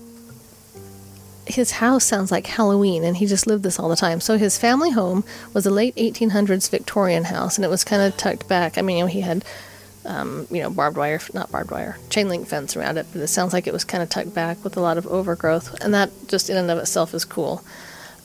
his 1.47 1.73
house 1.73 2.05
sounds 2.05 2.31
like 2.31 2.47
Halloween, 2.47 3.05
and 3.05 3.17
he 3.17 3.27
just 3.27 3.47
lived 3.47 3.63
this 3.63 3.79
all 3.79 3.89
the 3.89 3.97
time. 3.97 4.21
So 4.21 4.39
his 4.39 4.59
family 4.59 4.91
home 4.91 5.25
was 5.53 5.67
a 5.67 5.71
late 5.71 5.95
1800s 5.97 6.71
Victorian 6.71 7.25
house, 7.25 7.57
and 7.57 7.65
it 7.65 7.69
was 7.69 7.85
kind 7.85 8.03
of 8.03 8.17
tucked 8.17 8.49
back. 8.49 8.79
I 8.79 8.83
mean, 8.83 8.99
you 8.99 9.05
know, 9.05 9.09
he 9.09 9.21
had 9.21 9.45
um, 10.05 10.47
you 10.51 10.63
know, 10.63 10.71
barbed 10.71 10.97
wire, 10.97 11.21
not 11.35 11.51
barbed 11.51 11.71
wire, 11.71 11.99
chain 12.09 12.29
link 12.29 12.49
fence 12.49 12.77
around 12.77 12.99
it, 12.99 13.07
but 13.13 13.21
it 13.21 13.29
sounds 13.29 13.53
like 13.53 13.67
it 13.67 13.73
was 13.73 13.85
kind 13.85 14.03
of 14.03 14.09
tucked 14.09 14.35
back 14.35 14.63
with 14.65 14.77
a 14.77 14.81
lot 14.81 14.99
of 14.99 15.07
overgrowth, 15.07 15.83
and 15.83 15.93
that 15.95 16.11
just 16.29 16.51
in 16.51 16.57
and 16.57 16.71
of 16.71 16.79
itself 16.79 17.15
is 17.15 17.25
cool. 17.25 17.63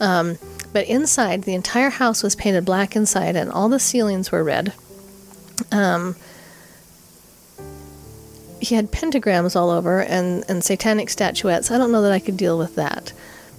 Um, 0.00 0.38
but 0.72 0.86
inside, 0.86 1.44
the 1.44 1.54
entire 1.54 1.90
house 1.90 2.22
was 2.22 2.36
painted 2.36 2.64
black 2.64 2.96
inside, 2.96 3.36
and 3.36 3.50
all 3.50 3.68
the 3.68 3.80
ceilings 3.80 4.30
were 4.30 4.44
red. 4.44 4.72
Um, 5.72 6.16
he 8.60 8.74
had 8.74 8.90
pentagrams 8.90 9.54
all 9.54 9.70
over 9.70 10.02
and, 10.02 10.44
and 10.48 10.64
satanic 10.64 11.10
statuettes. 11.10 11.70
I 11.70 11.78
don't 11.78 11.92
know 11.92 12.02
that 12.02 12.12
I 12.12 12.18
could 12.18 12.36
deal 12.36 12.58
with 12.58 12.74
that. 12.76 13.12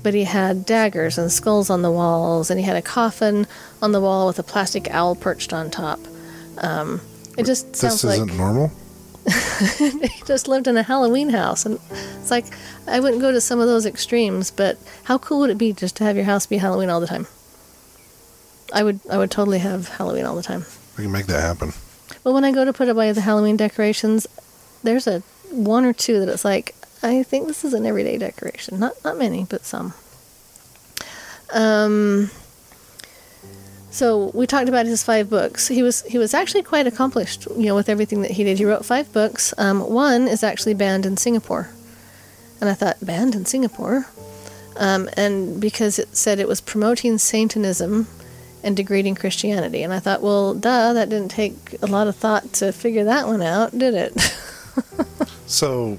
But 0.03 0.13
he 0.13 0.25
had 0.25 0.65
daggers 0.65 1.17
and 1.17 1.31
skulls 1.31 1.69
on 1.69 1.81
the 1.81 1.91
walls, 1.91 2.49
and 2.49 2.59
he 2.59 2.65
had 2.65 2.75
a 2.75 2.81
coffin 2.81 3.47
on 3.81 3.91
the 3.91 4.01
wall 4.01 4.27
with 4.27 4.39
a 4.39 4.43
plastic 4.43 4.89
owl 4.91 5.15
perched 5.15 5.53
on 5.53 5.71
top. 5.71 5.99
Um, 6.59 7.01
it 7.37 7.45
just 7.45 7.75
sounds 7.75 8.01
This 8.01 8.13
isn't 8.13 8.27
like 8.27 8.37
normal. 8.37 8.71
just 10.25 10.47
lived 10.47 10.67
in 10.67 10.77
a 10.77 10.83
Halloween 10.83 11.29
house, 11.29 11.65
and 11.65 11.79
it's 11.91 12.31
like 12.31 12.45
I 12.87 12.99
wouldn't 12.99 13.21
go 13.21 13.31
to 13.31 13.41
some 13.41 13.59
of 13.59 13.67
those 13.67 13.85
extremes, 13.85 14.51
but 14.51 14.77
how 15.03 15.17
cool 15.17 15.39
would 15.39 15.49
it 15.49 15.57
be 15.57 15.73
just 15.73 15.97
to 15.97 16.03
have 16.05 16.15
your 16.15 16.25
house 16.25 16.45
be 16.45 16.57
Halloween 16.57 16.89
all 16.89 17.01
the 17.01 17.07
time? 17.07 17.27
I 18.73 18.83
would, 18.83 18.99
I 19.09 19.17
would 19.17 19.31
totally 19.31 19.59
have 19.59 19.89
Halloween 19.89 20.25
all 20.25 20.35
the 20.35 20.43
time. 20.43 20.65
We 20.97 21.03
can 21.03 21.11
make 21.11 21.27
that 21.27 21.41
happen. 21.41 21.73
But 22.23 22.33
when 22.33 22.43
I 22.43 22.51
go 22.51 22.65
to 22.65 22.73
put 22.73 22.89
away 22.89 23.11
the 23.11 23.21
Halloween 23.21 23.57
decorations, 23.57 24.27
there's 24.83 25.07
a 25.07 25.19
one 25.51 25.85
or 25.85 25.93
two 25.93 26.19
that 26.19 26.29
it's 26.29 26.45
like 26.45 26.75
I 27.03 27.23
think 27.23 27.47
this 27.47 27.63
is 27.63 27.73
an 27.73 27.85
everyday 27.85 28.17
decoration. 28.17 28.79
Not 28.79 28.93
not 29.03 29.17
many, 29.17 29.45
but 29.49 29.65
some. 29.65 29.93
Um. 31.53 32.31
So 33.89 34.31
we 34.33 34.45
talked 34.45 34.69
about 34.69 34.85
his 34.85 35.03
five 35.03 35.29
books. 35.29 35.67
He 35.67 35.81
was 35.81 36.03
he 36.03 36.17
was 36.17 36.33
actually 36.33 36.63
quite 36.63 36.87
accomplished, 36.87 37.47
you 37.57 37.67
know, 37.67 37.75
with 37.75 37.89
everything 37.89 38.21
that 38.21 38.31
he 38.31 38.43
did. 38.43 38.57
He 38.57 38.65
wrote 38.65 38.85
five 38.85 39.11
books. 39.13 39.53
Um, 39.57 39.81
one 39.81 40.27
is 40.27 40.43
actually 40.43 40.73
banned 40.73 41.05
in 41.05 41.17
Singapore, 41.17 41.69
and 42.59 42.69
I 42.69 42.73
thought 42.73 42.97
banned 43.01 43.33
in 43.33 43.45
Singapore, 43.45 44.07
um, 44.75 45.09
and 45.15 45.59
because 45.59 45.99
it 45.99 46.15
said 46.15 46.39
it 46.39 46.47
was 46.47 46.61
promoting 46.61 47.17
Satanism 47.17 48.07
and 48.63 48.75
degrading 48.75 49.15
Christianity, 49.15 49.83
and 49.83 49.93
I 49.93 49.99
thought, 49.99 50.21
well, 50.21 50.53
duh, 50.53 50.93
that 50.93 51.09
didn't 51.09 51.31
take 51.31 51.77
a 51.81 51.87
lot 51.87 52.07
of 52.07 52.15
thought 52.15 52.51
to 52.53 52.71
figure 52.73 53.05
that 53.05 53.27
one 53.27 53.41
out, 53.41 53.77
did 53.77 53.93
it? 53.93 54.13
So, 55.47 55.97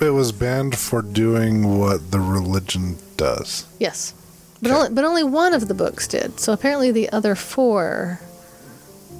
it 0.00 0.10
was 0.10 0.32
banned 0.32 0.76
for 0.76 1.00
doing 1.00 1.78
what 1.78 2.10
the 2.10 2.18
religion 2.18 2.96
does. 3.16 3.66
yes, 3.78 4.14
but 4.62 4.70
Okay. 4.70 4.76
only 4.78 4.90
but 4.94 5.04
only 5.04 5.22
one 5.24 5.54
of 5.54 5.68
the 5.68 5.74
books 5.74 6.06
did. 6.06 6.38
So 6.40 6.52
apparently 6.52 6.90
the 6.90 7.10
other 7.10 7.34
four 7.34 8.20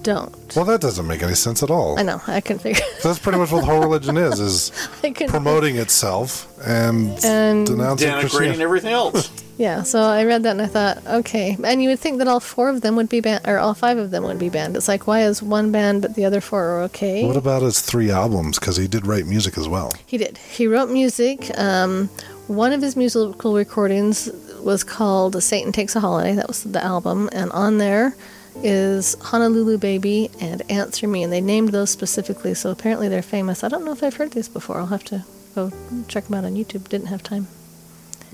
don't. 0.02 0.34
Well, 0.56 0.64
that 0.64 0.80
doesn't 0.80 1.06
make 1.06 1.22
any 1.22 1.34
sense 1.34 1.62
at 1.62 1.70
all. 1.70 1.98
I 1.98 2.02
know. 2.02 2.22
I 2.26 2.40
couldn't 2.40 2.60
figure. 2.60 2.82
That's 3.02 3.18
pretty 3.18 3.36
much 3.38 3.52
what 3.52 3.60
the 3.60 3.66
whole 3.66 3.80
religion 3.80 4.16
is: 4.16 4.40
is 4.40 4.72
I 5.04 5.10
couldn't 5.10 5.28
promoting 5.30 5.76
itself 5.76 6.46
and, 6.66 7.22
And- 7.24 7.66
denouncing 7.66 8.08
Denigrating 8.08 8.60
everything 8.60 8.92
else. 8.92 9.30
Yeah, 9.60 9.82
so 9.82 10.00
I 10.00 10.24
read 10.24 10.44
that 10.44 10.52
and 10.52 10.62
I 10.62 10.66
thought, 10.68 11.06
okay. 11.06 11.54
And 11.62 11.82
you 11.82 11.90
would 11.90 11.98
think 11.98 12.16
that 12.16 12.28
all 12.28 12.40
four 12.40 12.70
of 12.70 12.80
them 12.80 12.96
would 12.96 13.10
be 13.10 13.20
banned, 13.20 13.46
or 13.46 13.58
all 13.58 13.74
five 13.74 13.98
of 13.98 14.10
them 14.10 14.24
would 14.24 14.38
be 14.38 14.48
banned. 14.48 14.74
It's 14.74 14.88
like, 14.88 15.06
why 15.06 15.20
is 15.24 15.42
one 15.42 15.70
banned 15.70 16.00
but 16.00 16.14
the 16.14 16.24
other 16.24 16.40
four 16.40 16.64
are 16.64 16.80
okay? 16.84 17.26
What 17.26 17.36
about 17.36 17.60
his 17.60 17.82
three 17.82 18.10
albums? 18.10 18.58
Because 18.58 18.78
he 18.78 18.88
did 18.88 19.06
write 19.06 19.26
music 19.26 19.58
as 19.58 19.68
well. 19.68 19.92
He 20.06 20.16
did. 20.16 20.38
He 20.38 20.66
wrote 20.66 20.88
music. 20.88 21.50
Um, 21.58 22.08
one 22.46 22.72
of 22.72 22.80
his 22.80 22.96
musical 22.96 23.54
recordings 23.54 24.30
was 24.62 24.84
called 24.84 25.42
Satan 25.42 25.72
Takes 25.72 25.96
a 25.96 26.00
Holiday. 26.00 26.34
That 26.34 26.48
was 26.48 26.64
the 26.64 26.82
album. 26.82 27.28
And 27.32 27.50
on 27.52 27.78
there 27.78 28.14
is 28.62 29.14
Honolulu 29.20 29.78
Baby 29.78 30.30
and 30.40 30.62
Answer 30.70 31.06
Me. 31.06 31.22
And 31.22 31.32
they 31.32 31.40
named 31.40 31.70
those 31.70 31.90
specifically, 31.90 32.54
so 32.54 32.70
apparently 32.70 33.08
they're 33.08 33.22
famous. 33.22 33.64
I 33.64 33.68
don't 33.68 33.84
know 33.84 33.92
if 33.92 34.02
I've 34.02 34.16
heard 34.16 34.32
these 34.32 34.48
before. 34.48 34.78
I'll 34.78 34.86
have 34.86 35.04
to 35.04 35.24
go 35.54 35.72
check 36.08 36.24
them 36.24 36.34
out 36.34 36.44
on 36.44 36.54
YouTube. 36.54 36.88
Didn't 36.88 37.08
have 37.08 37.22
time. 37.22 37.48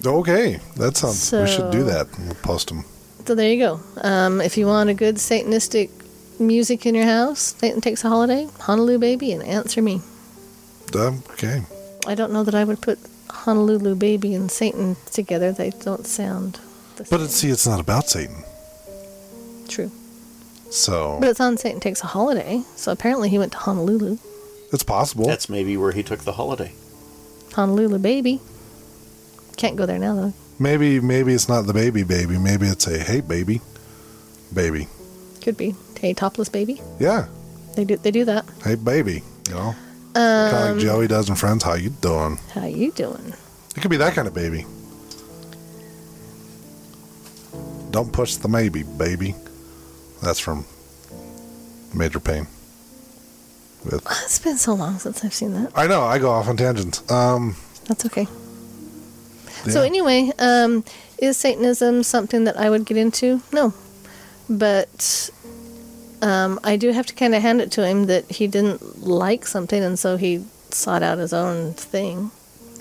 Okay, 0.04 0.60
that 0.76 0.96
sounds. 0.96 1.32
we 1.32 1.46
should 1.46 1.70
do 1.70 1.84
that. 1.84 2.06
We'll 2.18 2.34
post 2.34 2.68
them. 2.68 2.84
So 3.24 3.34
there 3.34 3.50
you 3.50 3.58
go. 3.58 3.80
Um, 4.02 4.40
if 4.40 4.56
you 4.56 4.66
want 4.66 4.90
a 4.90 4.94
good 4.94 5.16
Satanistic 5.16 5.90
music 6.38 6.86
in 6.86 6.94
your 6.94 7.06
house, 7.06 7.56
Satan 7.58 7.80
Takes 7.80 8.04
a 8.04 8.08
Holiday, 8.08 8.46
Honolulu 8.60 8.98
Baby, 8.98 9.32
and 9.32 9.42
Answer 9.42 9.82
Me. 9.82 10.00
Um, 10.94 11.22
okay. 11.30 11.62
I 12.06 12.14
don't 12.14 12.32
know 12.32 12.44
that 12.44 12.54
I 12.54 12.62
would 12.62 12.80
put 12.80 12.98
Honolulu 13.46 13.94
Baby 13.94 14.34
and 14.34 14.50
Satan 14.50 14.96
together. 15.12 15.52
They 15.52 15.70
don't 15.70 16.04
sound 16.04 16.58
the 16.96 17.04
But 17.04 17.08
same. 17.18 17.20
it's, 17.22 17.34
see, 17.36 17.48
it's 17.48 17.66
not 17.66 17.78
about 17.78 18.08
Satan. 18.08 18.42
True. 19.68 19.90
So 20.70 21.18
But 21.20 21.28
it's 21.30 21.40
on 21.40 21.56
Satan 21.56 21.78
Takes 21.80 22.02
a 22.02 22.06
Holiday, 22.08 22.62
so 22.74 22.90
apparently 22.90 23.28
he 23.28 23.38
went 23.38 23.52
to 23.52 23.58
Honolulu. 23.58 24.18
it's 24.72 24.82
possible. 24.82 25.26
That's 25.26 25.48
maybe 25.48 25.76
where 25.76 25.92
he 25.92 26.02
took 26.02 26.20
the 26.24 26.32
holiday. 26.32 26.72
Honolulu 27.54 27.98
Baby. 28.00 28.40
Can't 29.56 29.76
go 29.76 29.86
there 29.86 29.98
now, 30.00 30.14
though. 30.16 30.32
maybe 30.58 30.98
maybe 31.00 31.32
it's 31.32 31.48
not 31.48 31.62
the 31.62 31.72
baby 31.72 32.02
baby. 32.02 32.36
Maybe 32.38 32.66
it's 32.66 32.86
a 32.88 32.98
hey 32.98 33.20
baby, 33.20 33.60
baby. 34.52 34.88
Could 35.40 35.56
be. 35.56 35.74
Hey, 36.00 36.12
Topless 36.14 36.48
Baby. 36.50 36.82
Yeah, 36.98 37.28
They 37.76 37.84
do, 37.84 37.96
they 37.96 38.10
do 38.10 38.24
that. 38.26 38.44
hey 38.64 38.74
baby. 38.74 39.22
You 39.48 39.54
know, 39.54 39.74
kind 40.16 40.54
of 40.54 40.70
Um, 40.70 40.76
like 40.78 40.84
Joey 40.86 41.06
does 41.06 41.28
in 41.28 41.34
Friends. 41.36 41.62
How 41.62 41.74
you 41.74 41.90
doing? 41.90 42.38
How 42.52 42.66
you 42.66 42.90
doing? 42.92 43.34
It 43.76 43.80
could 43.80 43.90
be 43.90 43.96
that 43.98 44.14
kind 44.14 44.26
of 44.26 44.34
baby. 44.34 44.64
Don't 47.90 48.12
push 48.12 48.36
the 48.36 48.48
maybe, 48.48 48.82
baby. 48.82 49.34
That's 50.22 50.38
from 50.38 50.64
Major 51.94 52.20
Payne. 52.20 52.46
With 53.84 54.04
It's 54.24 54.38
been 54.38 54.56
so 54.58 54.74
long 54.74 54.98
since 54.98 55.24
I've 55.24 55.34
seen 55.34 55.52
that. 55.54 55.72
I 55.74 55.86
know 55.86 56.02
I 56.02 56.18
go 56.18 56.30
off 56.30 56.48
on 56.48 56.56
tangents. 56.56 57.08
Um, 57.10 57.56
That's 57.86 58.04
okay. 58.06 58.26
So 59.68 59.82
anyway, 59.82 60.30
um, 60.38 60.84
is 61.18 61.36
Satanism 61.36 62.02
something 62.02 62.44
that 62.44 62.56
I 62.56 62.70
would 62.70 62.84
get 62.84 62.96
into? 62.96 63.40
No, 63.52 63.74
but 64.48 65.30
um, 66.26 66.58
I 66.64 66.76
do 66.76 66.90
have 66.90 67.06
to 67.06 67.14
kind 67.14 67.36
of 67.36 67.42
hand 67.42 67.60
it 67.60 67.70
to 67.72 67.86
him 67.86 68.06
that 68.06 68.28
he 68.28 68.48
didn't 68.48 69.06
like 69.06 69.46
something, 69.46 69.80
and 69.80 69.96
so 69.96 70.16
he 70.16 70.44
sought 70.70 71.04
out 71.04 71.18
his 71.18 71.32
own 71.32 71.72
thing. 71.74 72.32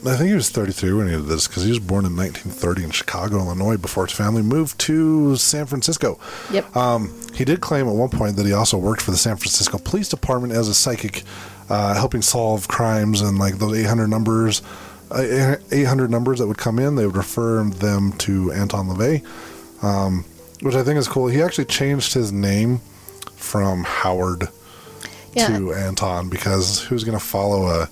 I 0.04 0.18
think 0.18 0.30
he 0.30 0.36
was 0.36 0.50
33 0.50 0.94
when 0.94 1.08
he 1.08 1.14
did 1.14 1.26
this 1.26 1.48
because 1.48 1.64
he 1.64 1.70
was 1.70 1.78
born 1.78 2.06
in 2.06 2.16
1930 2.16 2.84
in 2.84 2.90
Chicago, 2.90 3.38
Illinois, 3.38 3.78
before 3.78 4.08
his 4.08 4.16
family 4.16 4.42
moved 4.42 4.80
to 4.80 5.36
San 5.36 5.68
Francisco. 5.68 6.20
Yep. 6.52 6.76
Um, 6.76 7.14
he 7.36 7.46
did 7.46 7.62
claim 7.62 7.88
at 7.88 7.94
one 7.94 8.10
point 8.10 8.36
that 8.38 8.48
he 8.48 8.54
also 8.54 8.80
worked 8.80 9.04
for 9.04 9.12
the 9.12 9.18
San 9.18 9.38
Francisco 9.38 9.78
Police 9.78 10.10
Department 10.10 10.52
as 10.52 10.68
a 10.68 10.74
psychic, 10.74 11.22
uh, 11.70 11.94
helping 11.94 12.24
solve 12.24 12.68
crimes 12.68 13.22
and 13.22 13.38
like 13.38 13.60
those 13.60 13.78
800 13.78 14.08
numbers, 14.08 14.64
uh, 15.12 15.58
800 15.72 16.10
numbers 16.10 16.40
that 16.40 16.48
would 16.48 16.58
come 16.58 16.80
in. 16.80 16.96
They 16.96 17.06
would 17.06 17.18
refer 17.18 17.64
them 17.64 18.12
to 18.14 18.52
Anton 18.54 18.88
LaVey, 18.88 19.84
um, 19.84 20.26
which 20.62 20.74
I 20.74 20.84
think 20.84 20.98
is 20.98 21.08
cool. 21.08 21.28
He 21.28 21.44
actually 21.44 21.66
changed 21.66 22.16
his 22.16 22.32
name 22.32 22.82
from 23.36 23.84
Howard 23.84 24.50
Yeah. 25.34 25.48
to 25.58 25.74
Anton 25.74 26.30
because 26.30 26.82
who's 26.84 27.04
going 27.04 27.18
to 27.18 27.24
follow 27.24 27.68
a, 27.68 27.90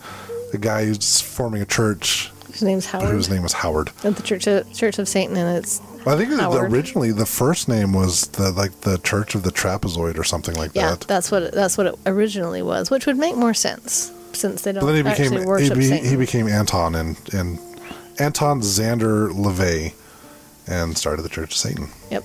a 0.53 0.57
guy 0.57 0.85
who's 0.85 1.19
forming 1.21 1.61
a 1.61 1.65
church 1.65 2.31
His 2.51 2.61
name's 2.63 2.85
Howard. 2.87 3.09
whose 3.09 3.29
name 3.29 3.43
was 3.43 3.53
Howard? 3.53 3.91
At 4.03 4.15
the 4.15 4.23
Church 4.23 4.47
of, 4.47 4.71
Church 4.73 4.99
of 4.99 5.07
Satan, 5.07 5.35
and 5.37 5.57
it's 5.57 5.81
I 6.05 6.17
think 6.17 6.31
originally 6.31 7.11
the 7.13 7.25
first 7.25 7.69
name 7.69 7.93
was 7.93 8.27
the 8.27 8.51
like 8.51 8.81
the 8.81 8.97
Church 8.99 9.35
of 9.35 9.43
the 9.43 9.51
Trapezoid 9.51 10.17
or 10.17 10.23
something 10.25 10.55
like 10.55 10.71
yeah, 10.73 10.91
that. 10.91 11.01
that's 11.01 11.31
what 11.31 11.43
it, 11.43 11.53
that's 11.53 11.77
what 11.77 11.87
it 11.87 11.95
originally 12.05 12.61
was, 12.61 12.91
which 12.91 13.05
would 13.05 13.17
make 13.17 13.35
more 13.37 13.53
sense 13.53 14.11
since 14.33 14.63
they 14.63 14.71
don't 14.73 14.81
But 14.81 14.87
then 14.93 14.95
he 14.97 15.03
became 15.03 15.31
he, 15.59 15.85
Satan. 15.87 16.05
he 16.09 16.15
became 16.17 16.47
Anton 16.47 16.95
and 16.95 17.17
and 17.33 17.57
Anton 18.19 18.61
Szandor 18.61 19.31
LaVey 19.31 19.93
and 20.67 20.97
started 20.97 21.21
the 21.23 21.29
Church 21.29 21.51
of 21.53 21.57
Satan. 21.57 21.87
Yep. 22.11 22.23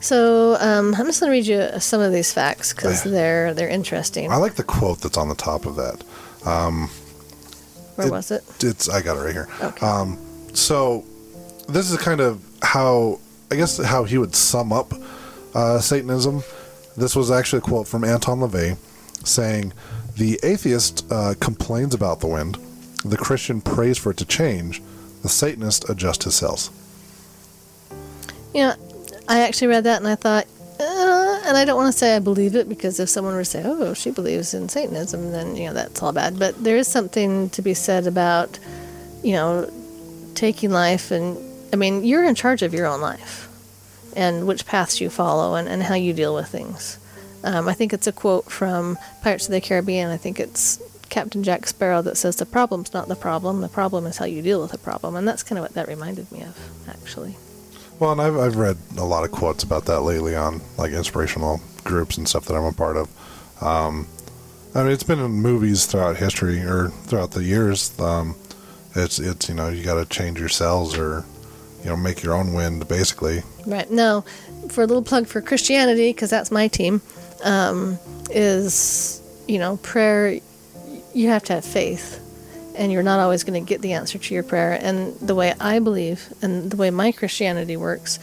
So 0.00 0.56
um, 0.60 0.94
I'm 0.94 1.06
just 1.06 1.20
going 1.20 1.30
to 1.30 1.36
read 1.36 1.46
you 1.46 1.80
some 1.80 2.00
of 2.00 2.12
these 2.12 2.32
facts 2.32 2.72
because 2.72 3.02
they're 3.04 3.54
they're 3.54 3.68
interesting. 3.68 4.30
I 4.30 4.36
like 4.36 4.54
the 4.54 4.62
quote 4.64 5.00
that's 5.00 5.16
on 5.16 5.28
the 5.28 5.34
top 5.34 5.66
of 5.66 5.76
that. 5.76 6.02
Where 7.96 8.06
it- 8.06 8.10
was 8.10 8.30
it? 8.30 8.44
It's 8.62 8.88
I 8.88 9.00
got 9.02 9.16
it 9.16 9.20
right 9.20 9.32
here. 9.32 9.48
Okay. 9.60 9.86
Um, 9.86 10.18
so 10.54 11.04
this 11.68 11.90
is 11.90 11.98
kind 11.98 12.20
of 12.20 12.42
how 12.62 13.18
I 13.50 13.56
guess 13.56 13.78
how 13.82 14.04
he 14.04 14.18
would 14.18 14.34
sum 14.34 14.72
up 14.72 14.92
uh, 15.54 15.80
Satanism. 15.80 16.42
This 16.96 17.14
was 17.16 17.30
actually 17.30 17.58
a 17.58 17.62
quote 17.62 17.88
from 17.88 18.04
Anton 18.04 18.40
LaVey 18.40 18.76
saying, 19.26 19.72
"The 20.16 20.38
atheist 20.42 21.06
uh, 21.10 21.34
complains 21.40 21.94
about 21.94 22.20
the 22.20 22.26
wind, 22.26 22.58
the 23.04 23.16
Christian 23.16 23.60
prays 23.60 23.98
for 23.98 24.10
it 24.10 24.16
to 24.18 24.24
change, 24.24 24.82
the 25.22 25.28
Satanist 25.28 25.88
adjusts 25.88 26.24
his 26.24 26.34
cells." 26.34 26.70
You 28.54 28.62
know, 28.68 28.74
I 29.28 29.40
actually 29.40 29.68
read 29.68 29.84
that 29.84 29.98
and 29.98 30.08
I 30.08 30.14
thought, 30.14 30.46
uh, 30.78 31.42
and 31.46 31.56
I 31.56 31.64
don't 31.64 31.76
want 31.76 31.92
to 31.92 31.98
say 31.98 32.14
I 32.14 32.18
believe 32.18 32.54
it 32.54 32.68
because 32.68 33.00
if 33.00 33.08
someone 33.08 33.34
were 33.34 33.40
to 33.40 33.44
say, 33.44 33.62
"Oh, 33.64 33.94
she 33.94 34.10
believes 34.10 34.54
in 34.54 34.68
Satanism," 34.68 35.32
then 35.32 35.56
you 35.56 35.66
know 35.66 35.74
that's 35.74 36.02
all 36.02 36.12
bad. 36.12 36.38
But 36.38 36.62
there 36.62 36.76
is 36.76 36.86
something 36.86 37.50
to 37.50 37.62
be 37.62 37.74
said 37.74 38.06
about, 38.06 38.58
you 39.22 39.32
know, 39.32 39.70
taking 40.34 40.70
life 40.70 41.10
and 41.10 41.38
I 41.72 41.76
mean, 41.76 42.04
you're 42.04 42.24
in 42.24 42.34
charge 42.34 42.62
of 42.62 42.72
your 42.72 42.86
own 42.86 43.00
life 43.00 43.48
and 44.14 44.46
which 44.46 44.66
paths 44.66 45.00
you 45.00 45.10
follow 45.10 45.56
and, 45.56 45.68
and 45.68 45.82
how 45.82 45.94
you 45.94 46.12
deal 46.12 46.34
with 46.34 46.48
things. 46.48 46.98
Um, 47.44 47.68
I 47.68 47.74
think 47.74 47.92
it's 47.92 48.06
a 48.06 48.12
quote 48.12 48.50
from 48.50 48.98
Pirates 49.22 49.46
of 49.46 49.52
the 49.52 49.60
Caribbean. 49.60 50.10
I 50.10 50.16
think 50.16 50.40
it's 50.40 50.80
Captain 51.08 51.42
Jack 51.44 51.66
Sparrow 51.66 52.02
that 52.02 52.16
says, 52.16 52.36
"The 52.36 52.46
problem's 52.46 52.92
not 52.92 53.08
the 53.08 53.16
problem. 53.16 53.60
The 53.60 53.68
problem 53.68 54.06
is 54.06 54.18
how 54.18 54.24
you 54.24 54.42
deal 54.42 54.60
with 54.60 54.72
the 54.72 54.78
problem." 54.78 55.16
And 55.16 55.28
that's 55.28 55.42
kind 55.42 55.58
of 55.58 55.62
what 55.62 55.74
that 55.74 55.86
reminded 55.86 56.30
me 56.32 56.42
of, 56.42 56.56
actually. 56.88 57.36
Well, 57.98 58.12
and 58.12 58.20
I've, 58.20 58.36
I've 58.36 58.56
read 58.56 58.76
a 58.98 59.04
lot 59.04 59.24
of 59.24 59.30
quotes 59.30 59.64
about 59.64 59.86
that 59.86 60.00
lately 60.00 60.36
on 60.36 60.60
like 60.76 60.92
inspirational 60.92 61.60
groups 61.84 62.18
and 62.18 62.28
stuff 62.28 62.44
that 62.46 62.54
I'm 62.54 62.64
a 62.64 62.72
part 62.72 62.96
of. 62.96 63.08
Um, 63.62 64.06
I 64.74 64.82
mean, 64.82 64.92
it's 64.92 65.02
been 65.02 65.20
in 65.20 65.30
movies 65.30 65.86
throughout 65.86 66.16
history 66.16 66.60
or 66.60 66.88
throughout 66.88 67.30
the 67.30 67.42
years. 67.42 67.98
Um, 67.98 68.36
it's 68.94 69.18
it's 69.18 69.48
you 69.48 69.54
know 69.54 69.68
you 69.68 69.82
got 69.84 69.94
to 69.94 70.04
change 70.06 70.38
your 70.38 70.48
cells 70.48 70.96
or 70.98 71.24
you 71.82 71.86
know 71.86 71.96
make 71.96 72.22
your 72.22 72.34
own 72.34 72.52
wind 72.52 72.86
basically. 72.88 73.42
Right. 73.66 73.90
Now, 73.90 74.22
for 74.68 74.82
a 74.82 74.86
little 74.86 75.02
plug 75.02 75.26
for 75.26 75.40
Christianity, 75.40 76.10
because 76.10 76.30
that's 76.30 76.50
my 76.50 76.68
team, 76.68 77.02
um, 77.44 77.98
is, 78.30 79.20
you 79.48 79.58
know, 79.58 79.76
prayer, 79.78 80.40
you 81.14 81.28
have 81.28 81.42
to 81.44 81.54
have 81.54 81.64
faith. 81.64 82.20
And 82.76 82.92
you're 82.92 83.02
not 83.02 83.20
always 83.20 83.42
going 83.42 83.62
to 83.64 83.66
get 83.66 83.80
the 83.80 83.94
answer 83.94 84.18
to 84.18 84.34
your 84.34 84.42
prayer. 84.42 84.78
And 84.80 85.18
the 85.18 85.34
way 85.34 85.54
I 85.58 85.78
believe 85.78 86.32
and 86.42 86.70
the 86.70 86.76
way 86.76 86.90
my 86.90 87.10
Christianity 87.10 87.76
works 87.76 88.18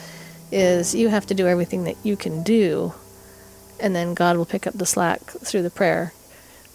is 0.52 0.94
you 0.94 1.10
have 1.10 1.26
to 1.28 1.34
do 1.34 1.48
everything 1.48 1.86
that 1.86 1.96
you 2.04 2.16
can 2.16 2.44
do, 2.44 2.94
and 3.80 3.96
then 3.96 4.14
God 4.14 4.38
will 4.38 4.46
pick 4.46 4.68
up 4.68 4.76
the 4.76 4.86
slack 4.86 5.22
through 5.22 5.64
the 5.64 5.72
prayer. 5.72 6.14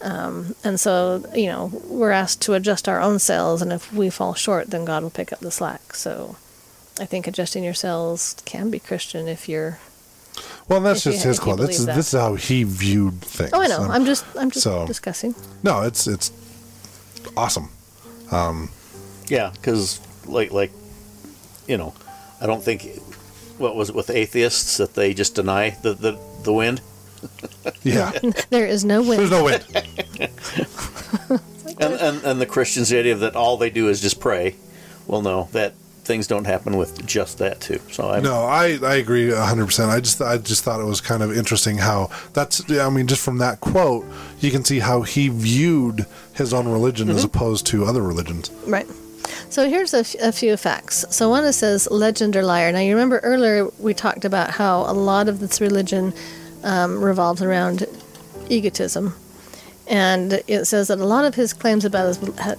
Um, 0.01 0.55
and 0.63 0.77
so, 0.79 1.23
you 1.33 1.47
know, 1.47 1.71
we're 1.85 2.11
asked 2.11 2.41
to 2.43 2.53
adjust 2.53 2.89
our 2.89 2.99
own 3.01 3.19
cells, 3.19 3.61
and 3.61 3.71
if 3.71 3.91
we 3.93 4.09
fall 4.09 4.33
short, 4.33 4.69
then 4.71 4.83
God 4.85 5.03
will 5.03 5.09
pick 5.09 5.31
up 5.31 5.39
the 5.39 5.51
slack. 5.51 5.93
So, 5.93 6.35
I 6.99 7.05
think 7.05 7.27
adjusting 7.27 7.63
your 7.63 7.73
cells 7.73 8.35
can 8.45 8.69
be 8.69 8.79
Christian 8.79 9.27
if 9.29 9.47
you're. 9.47 9.79
Well, 10.67 10.81
that's 10.81 11.05
If 11.05 11.13
just 11.13 11.25
his 11.25 11.39
quote. 11.39 11.59
This 11.59 11.79
is 11.79 11.85
that. 11.85 11.95
this 11.95 12.13
is 12.13 12.19
how 12.19 12.35
he 12.35 12.63
viewed 12.63 13.21
things. 13.21 13.51
Oh, 13.53 13.61
I 13.61 13.67
know. 13.67 13.81
Um, 13.83 13.91
I'm 13.91 14.05
just 14.05 14.25
I'm 14.37 14.51
just 14.51 14.63
so- 14.63 14.85
discussing. 14.85 15.35
no, 15.63 15.81
it's 15.81 16.07
it's 16.07 16.31
awesome. 17.37 17.69
Um, 18.31 18.69
yeah, 19.27 19.51
because 19.53 19.99
like 20.25 20.51
like 20.51 20.71
you 21.67 21.77
know, 21.77 21.93
I 22.41 22.45
don't 22.47 22.63
think 22.63 22.99
what 23.57 23.75
was 23.75 23.89
it 23.89 23.95
with 23.95 24.09
atheists 24.09 24.77
that 24.77 24.93
they 24.95 25.13
just 25.13 25.35
deny 25.35 25.71
the 25.81 25.93
the, 25.93 26.19
the 26.43 26.53
wind, 26.53 26.81
Yeah, 27.83 28.11
There 28.49 28.65
is 28.65 28.85
no 28.85 29.01
wind. 29.01 29.19
there's 29.19 29.31
no 29.31 29.43
wind. 29.43 29.65
and, 31.79 31.93
and 31.93 32.23
and 32.23 32.41
the 32.41 32.45
Christians 32.45 32.89
the 32.89 32.99
idea 32.99 33.15
that 33.15 33.35
all 33.35 33.57
they 33.57 33.69
do 33.69 33.89
is 33.89 34.01
just 34.01 34.19
pray. 34.19 34.55
Well, 35.07 35.21
no, 35.21 35.49
that 35.53 35.73
things 36.03 36.27
don't 36.27 36.45
happen 36.45 36.77
with 36.77 37.05
just 37.05 37.37
that 37.37 37.61
too. 37.61 37.79
So 37.91 38.09
I 38.09 38.19
No, 38.19 38.43
I, 38.45 38.77
I 38.81 38.95
agree 38.95 39.31
hundred 39.31 39.67
percent. 39.67 39.91
I 39.91 39.99
just 39.99 40.21
I 40.21 40.37
just 40.37 40.63
thought 40.63 40.81
it 40.81 40.85
was 40.85 41.01
kind 41.01 41.21
of 41.23 41.35
interesting 41.35 41.77
how 41.77 42.09
that's. 42.33 42.69
I 42.71 42.89
mean, 42.89 43.07
just 43.07 43.23
from 43.23 43.37
that 43.37 43.59
quote, 43.61 44.05
you 44.39 44.51
can 44.51 44.65
see 44.65 44.79
how 44.79 45.01
he 45.01 45.29
viewed 45.29 46.05
his 46.33 46.53
own 46.53 46.67
religion 46.67 47.09
as 47.09 47.23
opposed 47.23 47.65
to 47.67 47.85
other 47.85 48.01
religions. 48.01 48.49
Right. 48.65 48.87
So 49.49 49.69
here's 49.69 49.93
a, 49.93 49.99
f- 49.99 50.15
a 50.21 50.31
few 50.31 50.57
facts. 50.57 51.05
So 51.09 51.29
one 51.29 51.43
it 51.43 51.53
says 51.53 51.87
legend 51.91 52.35
or 52.35 52.43
liar. 52.43 52.71
Now 52.71 52.79
you 52.79 52.93
remember 52.93 53.19
earlier 53.19 53.67
we 53.79 53.93
talked 53.93 54.25
about 54.25 54.51
how 54.51 54.81
a 54.81 54.93
lot 54.93 55.27
of 55.27 55.39
this 55.39 55.61
religion 55.61 56.13
um, 56.63 57.03
revolves 57.03 57.41
around 57.41 57.85
egotism, 58.49 59.15
and 59.87 60.41
it 60.47 60.65
says 60.65 60.87
that 60.87 60.99
a 60.99 61.05
lot 61.05 61.25
of 61.25 61.35
his 61.35 61.53
claims 61.53 61.85
about 61.85 62.07
his 62.07 62.17
ha- 62.39 62.55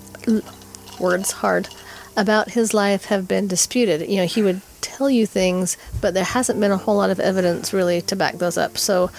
words 1.00 1.32
hard 1.32 1.68
about 2.16 2.50
his 2.50 2.74
life 2.74 3.06
have 3.06 3.28
been 3.28 3.46
disputed. 3.46 4.08
You 4.08 4.18
know, 4.18 4.26
he 4.26 4.42
would 4.42 4.60
tell 4.80 5.10
you 5.10 5.26
things, 5.26 5.76
but 6.00 6.14
there 6.14 6.24
hasn't 6.24 6.60
been 6.60 6.72
a 6.72 6.76
whole 6.76 6.96
lot 6.96 7.10
of 7.10 7.20
evidence 7.20 7.72
really 7.72 8.00
to 8.02 8.16
back 8.16 8.38
those 8.38 8.56
up. 8.56 8.78
So 8.78 9.10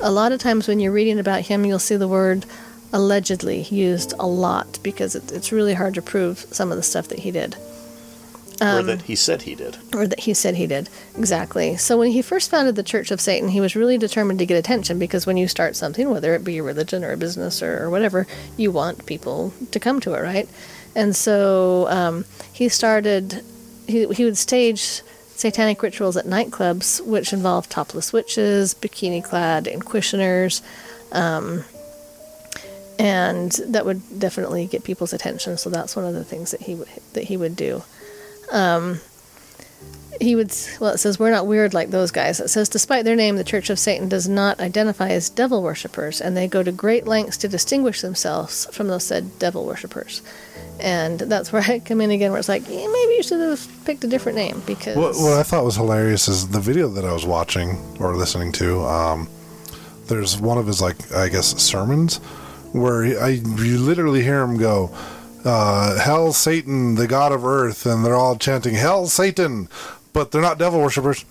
a 0.00 0.10
lot 0.10 0.32
of 0.32 0.40
times 0.40 0.68
when 0.68 0.80
you're 0.80 0.92
reading 0.92 1.18
about 1.18 1.42
him, 1.42 1.64
you'll 1.64 1.78
see 1.78 1.96
the 1.96 2.08
word 2.08 2.44
allegedly 2.92 3.62
used 3.62 4.12
a 4.18 4.26
lot 4.26 4.78
because 4.82 5.14
it, 5.14 5.32
it's 5.32 5.52
really 5.52 5.74
hard 5.74 5.94
to 5.94 6.02
prove 6.02 6.38
some 6.50 6.70
of 6.70 6.76
the 6.76 6.82
stuff 6.82 7.08
that 7.08 7.20
he 7.20 7.30
did 7.30 7.56
or 8.62 8.78
um, 8.78 8.86
that 8.86 9.02
he 9.02 9.16
said 9.16 9.42
he 9.42 9.54
did. 9.54 9.76
or 9.94 10.06
that 10.06 10.20
he 10.20 10.34
said 10.34 10.54
he 10.54 10.66
did. 10.66 10.88
Exactly. 11.16 11.76
So 11.76 11.96
when 11.98 12.10
he 12.12 12.22
first 12.22 12.50
founded 12.50 12.76
the 12.76 12.82
Church 12.82 13.10
of 13.10 13.20
Satan, 13.20 13.48
he 13.48 13.60
was 13.60 13.74
really 13.74 13.98
determined 13.98 14.38
to 14.38 14.46
get 14.46 14.56
attention 14.56 14.98
because 14.98 15.26
when 15.26 15.36
you 15.36 15.48
start 15.48 15.74
something, 15.74 16.08
whether 16.10 16.34
it 16.34 16.44
be 16.44 16.58
a 16.58 16.62
religion 16.62 17.02
or 17.02 17.12
a 17.12 17.16
business 17.16 17.62
or, 17.62 17.82
or 17.82 17.90
whatever, 17.90 18.26
you 18.56 18.70
want 18.70 19.06
people 19.06 19.52
to 19.72 19.80
come 19.80 20.00
to 20.00 20.14
it, 20.14 20.20
right? 20.20 20.48
And 20.94 21.14
so 21.16 21.86
um, 21.88 22.24
he 22.52 22.68
started, 22.68 23.44
he, 23.86 24.06
he 24.08 24.24
would 24.24 24.36
stage 24.36 25.02
satanic 25.36 25.82
rituals 25.82 26.16
at 26.16 26.26
nightclubs, 26.26 27.04
which 27.04 27.32
involved 27.32 27.70
topless 27.70 28.12
witches, 28.12 28.74
bikini 28.74 29.22
clad 29.22 29.64
inquisitioners. 29.64 30.62
Um, 31.12 31.64
and 32.98 33.50
that 33.66 33.84
would 33.84 34.02
definitely 34.18 34.66
get 34.66 34.84
people's 34.84 35.12
attention. 35.12 35.56
So 35.58 35.70
that's 35.70 35.96
one 35.96 36.04
of 36.04 36.14
the 36.14 36.24
things 36.24 36.52
that 36.52 36.60
he 36.60 36.74
would 36.74 36.88
that 37.14 37.24
he 37.24 37.36
would 37.36 37.56
do 37.56 37.82
he 40.20 40.36
would 40.36 40.54
well 40.80 40.92
it 40.92 40.98
says 40.98 41.18
we're 41.18 41.30
not 41.30 41.46
weird 41.46 41.74
like 41.74 41.90
those 41.90 42.10
guys 42.10 42.38
it 42.38 42.48
says 42.48 42.68
despite 42.68 43.04
their 43.04 43.16
name 43.16 43.36
the 43.36 43.44
church 43.44 43.70
of 43.70 43.78
satan 43.78 44.08
does 44.08 44.28
not 44.28 44.60
identify 44.60 45.08
as 45.08 45.30
devil 45.30 45.62
worshippers 45.62 46.20
and 46.20 46.36
they 46.36 46.46
go 46.46 46.62
to 46.62 46.70
great 46.70 47.06
lengths 47.06 47.36
to 47.36 47.48
distinguish 47.48 48.00
themselves 48.00 48.66
from 48.72 48.88
those 48.88 49.04
said 49.04 49.38
devil 49.38 49.64
worshippers 49.64 50.22
and 50.82 51.18
that's 51.20 51.52
where 51.52 51.62
i 51.62 51.78
come 51.78 52.00
in 52.00 52.10
again 52.10 52.30
where 52.30 52.38
it's 52.38 52.48
like 52.48 52.62
yeah, 52.68 52.86
maybe 52.86 53.14
you 53.14 53.22
should 53.22 53.40
have 53.40 53.66
picked 53.84 54.04
a 54.04 54.08
different 54.08 54.36
name 54.36 54.62
because 54.66 54.96
What, 54.96 55.14
what 55.16 55.38
I 55.38 55.42
thought 55.42 55.64
was 55.64 55.76
hilarious 55.76 56.28
is 56.28 56.48
the 56.48 56.60
video 56.60 56.88
that 56.88 57.04
I 57.04 57.12
was 57.12 57.24
watching 57.24 57.78
or 58.00 58.14
listening 58.16 58.52
to. 58.52 58.80
Um, 58.82 59.28
there's 60.08 60.36
one 60.38 60.58
of 60.58 60.66
his 60.66 60.82
like 60.82 61.12
I 61.12 61.28
guess 61.28 61.60
sermons 61.62 62.18
where 62.72 63.02
he, 63.04 63.16
I 63.16 63.28
you 63.28 63.78
literally 63.78 64.22
hear 64.22 64.42
him 64.42 64.58
go, 64.58 64.90
uh, 65.44 65.98
"Hell, 66.00 66.32
Satan, 66.32 66.96
the 66.96 67.06
god 67.06 67.32
of 67.32 67.44
earth," 67.44 67.86
and 67.86 68.04
they're 68.04 68.16
all 68.16 68.36
chanting 68.36 68.74
"Hell, 68.74 69.06
Satan," 69.06 69.68
but 70.12 70.30
they're 70.30 70.42
not 70.42 70.58
devil 70.58 70.80
worshippers. 70.80 71.24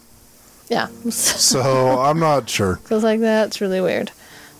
yeah 0.69 0.87
So 1.09 1.99
I'm 1.99 2.19
not 2.19 2.49
sure. 2.49 2.79
goes 2.89 3.03
like 3.03 3.19
that. 3.19 3.47
It's 3.47 3.61
really 3.61 3.81
weird. 3.81 4.11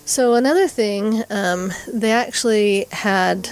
So 0.04 0.34
another 0.34 0.66
thing, 0.68 1.22
um, 1.30 1.72
they 1.92 2.10
actually 2.12 2.86
had 2.90 3.48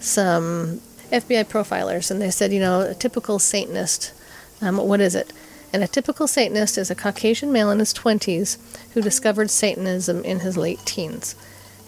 some 0.00 0.80
FBI 1.10 1.44
profilers, 1.44 2.10
and 2.10 2.20
they 2.20 2.30
said, 2.30 2.52
you 2.52 2.60
know, 2.60 2.80
a 2.80 2.94
typical 2.94 3.38
Satanist. 3.38 4.12
Um, 4.60 4.76
what 4.76 5.00
is 5.00 5.14
it? 5.14 5.32
And 5.72 5.82
a 5.82 5.88
typical 5.88 6.26
Satanist 6.26 6.78
is 6.78 6.90
a 6.90 6.94
Caucasian 6.94 7.52
male 7.52 7.70
in 7.70 7.78
his 7.78 7.92
twenties 7.92 8.58
who 8.94 9.02
discovered 9.02 9.50
Satanism 9.50 10.24
in 10.24 10.40
his 10.40 10.56
late 10.56 10.80
teens. 10.84 11.34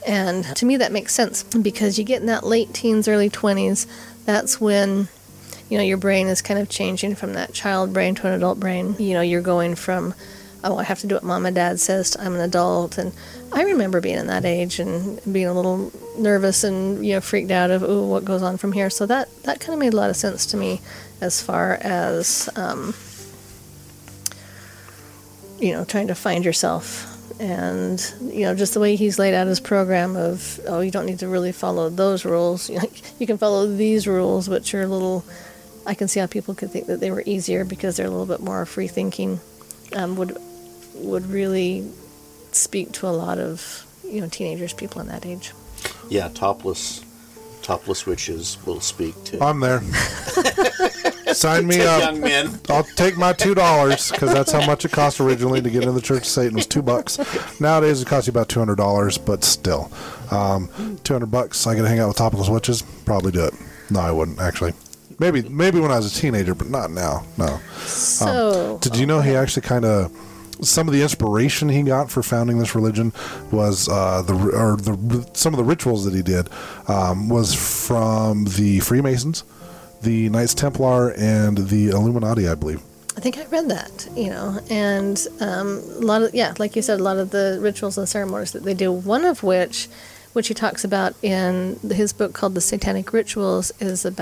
And 0.07 0.45
to 0.57 0.67
me, 0.67 0.77
that 0.77 0.93
makes 0.93 1.15
sense 1.15 1.43
because 1.43 1.99
you 1.99 2.05
get 2.05 2.21
in 2.21 2.27
that 2.27 2.45
late 2.45 2.75
teens, 2.75 3.09
early 3.09 3.31
twenties. 3.31 3.87
That's 4.25 4.61
when 4.61 5.09
you 5.69 5.77
know 5.77 5.85
your 5.85 5.97
brain 5.99 6.29
is 6.29 6.43
kind 6.43 6.59
of 6.59 6.69
changing 6.69 7.15
from 7.15 7.35
that 7.35 7.53
child 7.53 7.93
brain 7.93 8.15
to 8.15 8.27
an 8.27 8.33
adult 8.33 8.59
brain 8.59 8.97
you 8.99 9.13
know 9.13 9.21
you're 9.21 9.43
going 9.43 9.75
from 9.75 10.15
oh 10.65 10.77
i 10.77 10.83
have 10.83 10.99
to 10.99 11.07
do 11.07 11.15
what 11.15 11.25
mom 11.25 11.47
and 11.47 11.55
dad 11.55 11.79
says 11.79 12.17
i'm 12.19 12.35
an 12.35 12.41
adult. 12.41 12.99
And 12.99 13.13
i 13.53 13.63
remember 13.63 14.01
being 14.01 14.19
in 14.19 14.27
that 14.27 14.45
age 14.45 14.79
and 14.79 15.21
being 15.33 15.47
a 15.47 15.55
little 15.55 15.93
nervous 16.19 16.65
and 16.65 17.05
you 17.05 17.15
know 17.15 17.21
freaked 17.21 17.51
out 17.51 17.71
of 17.71 17.83
oh 17.83 18.05
what 18.07 18.25
goes 18.25 18.43
on 18.43 18.57
from 18.57 18.73
here? 18.73 18.91
So 18.91 19.07
that 19.07 19.29
that 19.45 19.61
kind 19.61 19.75
of 19.75 19.79
made 19.79 19.95
a 19.95 19.97
lot 19.97 20.11
of 20.11 20.17
sense 20.17 20.47
to 20.47 20.57
me 20.57 20.81
as 21.21 21.43
far 21.43 21.75
as 21.81 22.49
um, 22.57 22.95
you 25.59 25.73
know 25.73 25.85
trying 25.85 26.09
to 26.09 26.15
find 26.15 26.45
yourself. 26.45 27.15
And 27.41 28.03
you 28.21 28.43
know 28.43 28.55
just 28.55 28.75
the 28.75 28.81
way 28.81 28.97
he's 28.97 29.19
laid 29.19 29.35
out 29.35 29.47
his 29.47 29.61
program 29.61 30.17
of 30.17 30.59
oh 30.67 30.81
you 30.81 30.91
don't 30.91 31.07
need 31.07 31.21
to 31.21 31.29
really 31.29 31.53
follow 31.53 31.89
those 31.89 32.25
rules. 32.25 32.71
You, 33.19 33.27
can 33.27 33.39
follow 33.39 33.67
these 33.67 34.07
rules 34.07 34.49
which 34.49 34.73
are 34.75 34.83
a 34.83 34.87
little 34.87 35.25
i 35.85 35.93
can 35.93 36.07
see 36.07 36.21
how 36.21 36.27
people 36.27 36.55
could 36.55 36.71
think 36.71 36.87
that 36.87 37.01
they 37.01 37.11
were 37.11 37.25
easier 37.27 37.65
because 37.65 37.97
they're 37.97 38.07
a 38.07 38.11
little 38.11 38.27
bit 38.27 38.39
more 38.39 38.65
free 38.65 38.87
thinking 38.87 39.41
um, 39.97 40.15
would 40.15 40.37
would 40.99 41.27
really 41.27 41.91
speak 42.53 42.93
to 42.93 43.07
a 43.07 43.11
lot 43.11 43.39
of 43.39 43.87
you 44.05 44.21
know 44.21 44.29
teenagers, 44.29 44.73
people 44.73 45.01
in 45.01 45.09
that 45.09 45.27
age. 45.27 45.53
Yeah, 46.09 46.29
topless, 46.29 47.05
topless 47.63 48.07
witches 48.07 48.59
will 48.67 48.81
speak 48.81 49.23
to 49.25 49.43
I'm 49.43 49.61
there. 49.61 49.83
Sign 51.35 51.67
me 51.67 51.83
up. 51.83 52.01
young 52.01 52.21
men. 52.21 52.59
I'll 52.71 52.83
take 52.83 53.17
my 53.19 53.33
two 53.35 53.55
dollars 53.55 54.11
because 54.11 54.33
that's 54.33 54.51
how 54.51 54.65
much 54.67 54.85
it 54.85 54.93
cost 54.93 55.21
originally 55.21 55.61
to 55.61 55.69
get 55.71 55.83
into 55.83 55.93
the 55.93 56.01
Church 56.01 56.23
of 56.23 56.27
Satan 56.27 56.57
was 56.57 56.67
two 56.67 56.83
bucks. 56.83 57.19
Nowadays 57.61 58.01
it 58.01 58.09
costs 58.09 58.27
you 58.27 58.31
about 58.31 58.49
two 58.49 58.59
hundred 58.59 58.77
dollars, 58.77 59.19
but 59.19 59.45
still, 59.45 59.91
um, 60.31 60.69
two 61.05 61.13
hundred 61.13 61.31
bucks. 61.31 61.67
I 61.67 61.75
get 61.75 61.83
to 61.83 61.89
hang 61.89 61.99
out 62.01 62.09
with 62.09 62.17
topless 62.17 62.49
witches. 62.49 62.83
Probably 63.05 63.31
do 63.33 63.45
it. 63.45 63.55
No, 63.91 64.01
I 64.01 64.11
wouldn't 64.11 64.41
actually. 64.41 64.73
Maybe 65.19 65.43
maybe 65.43 65.81
when 65.81 65.91
I 65.91 65.97
was 65.97 66.17
a 66.17 66.21
teenager, 66.21 66.55
but 66.55 66.71
not 66.71 66.91
now. 66.91 67.25
No. 67.37 67.61
So 67.85 68.79
Did 68.81 68.97
you 68.97 69.05
know 69.05 69.21
he 69.21 69.35
actually 69.35 69.63
kind 69.63 69.85
of 69.85 70.11
some 70.63 70.89
of 70.89 70.95
the 70.95 71.03
inspiration 71.03 71.69
he 71.69 71.83
got 71.83 72.11
for 72.11 72.23
founding 72.23 72.59
this 72.59 72.75
religion 72.75 73.13
was 73.51 73.89
uh, 73.89 74.23
the 74.23 74.35
or 74.35 74.77
the 74.77 75.29
some 75.35 75.53
of 75.53 75.59
the 75.59 75.65
rituals 75.65 76.05
that 76.05 76.15
he 76.15 76.23
did 76.23 76.49
um, 76.89 77.29
was 77.29 77.55
from 77.55 78.45
the 78.45 78.81
Freemasons, 78.81 79.45
the 80.03 80.29
Knights 80.29 80.55
Templar, 80.55 81.13
and 81.17 81.59
the 81.59 81.89
Illuminati, 81.89 82.49
I 82.49 82.55
believe. 82.55 82.83
I 83.17 83.21
think 83.21 83.37
I 83.37 83.47
read 83.47 83.69
that, 83.69 84.09
you 84.15 84.31
know, 84.31 84.61
and 84.71 85.27
um, 85.41 85.83
a 85.97 86.05
lot 86.05 86.23
of 86.23 86.35
yeah, 86.35 86.55
like 86.59 86.77
you 86.77 86.83
said, 86.83 87.01
a 87.01 87.03
lot 87.03 87.17
of 87.17 87.31
the 87.31 87.59
rituals 87.61 87.99
and 87.99 88.09
ceremonies 88.09 88.53
that 88.53 88.63
they 88.63 88.75
do. 88.75 88.93
One 88.93 89.25
of 89.25 89.43
which, 89.43 89.89
which 90.35 90.49
he 90.49 90.55
talks 90.55 90.85
about 90.85 91.15
in 91.23 91.81
his 91.91 92.13
book 92.13 92.33
called 92.33 92.55
"The 92.55 92.61
Satanic 92.61 93.13
Rituals," 93.13 93.73
is 93.81 94.03
the 94.03 94.13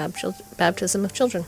baptism 0.57 1.05
of 1.05 1.13
children. 1.13 1.45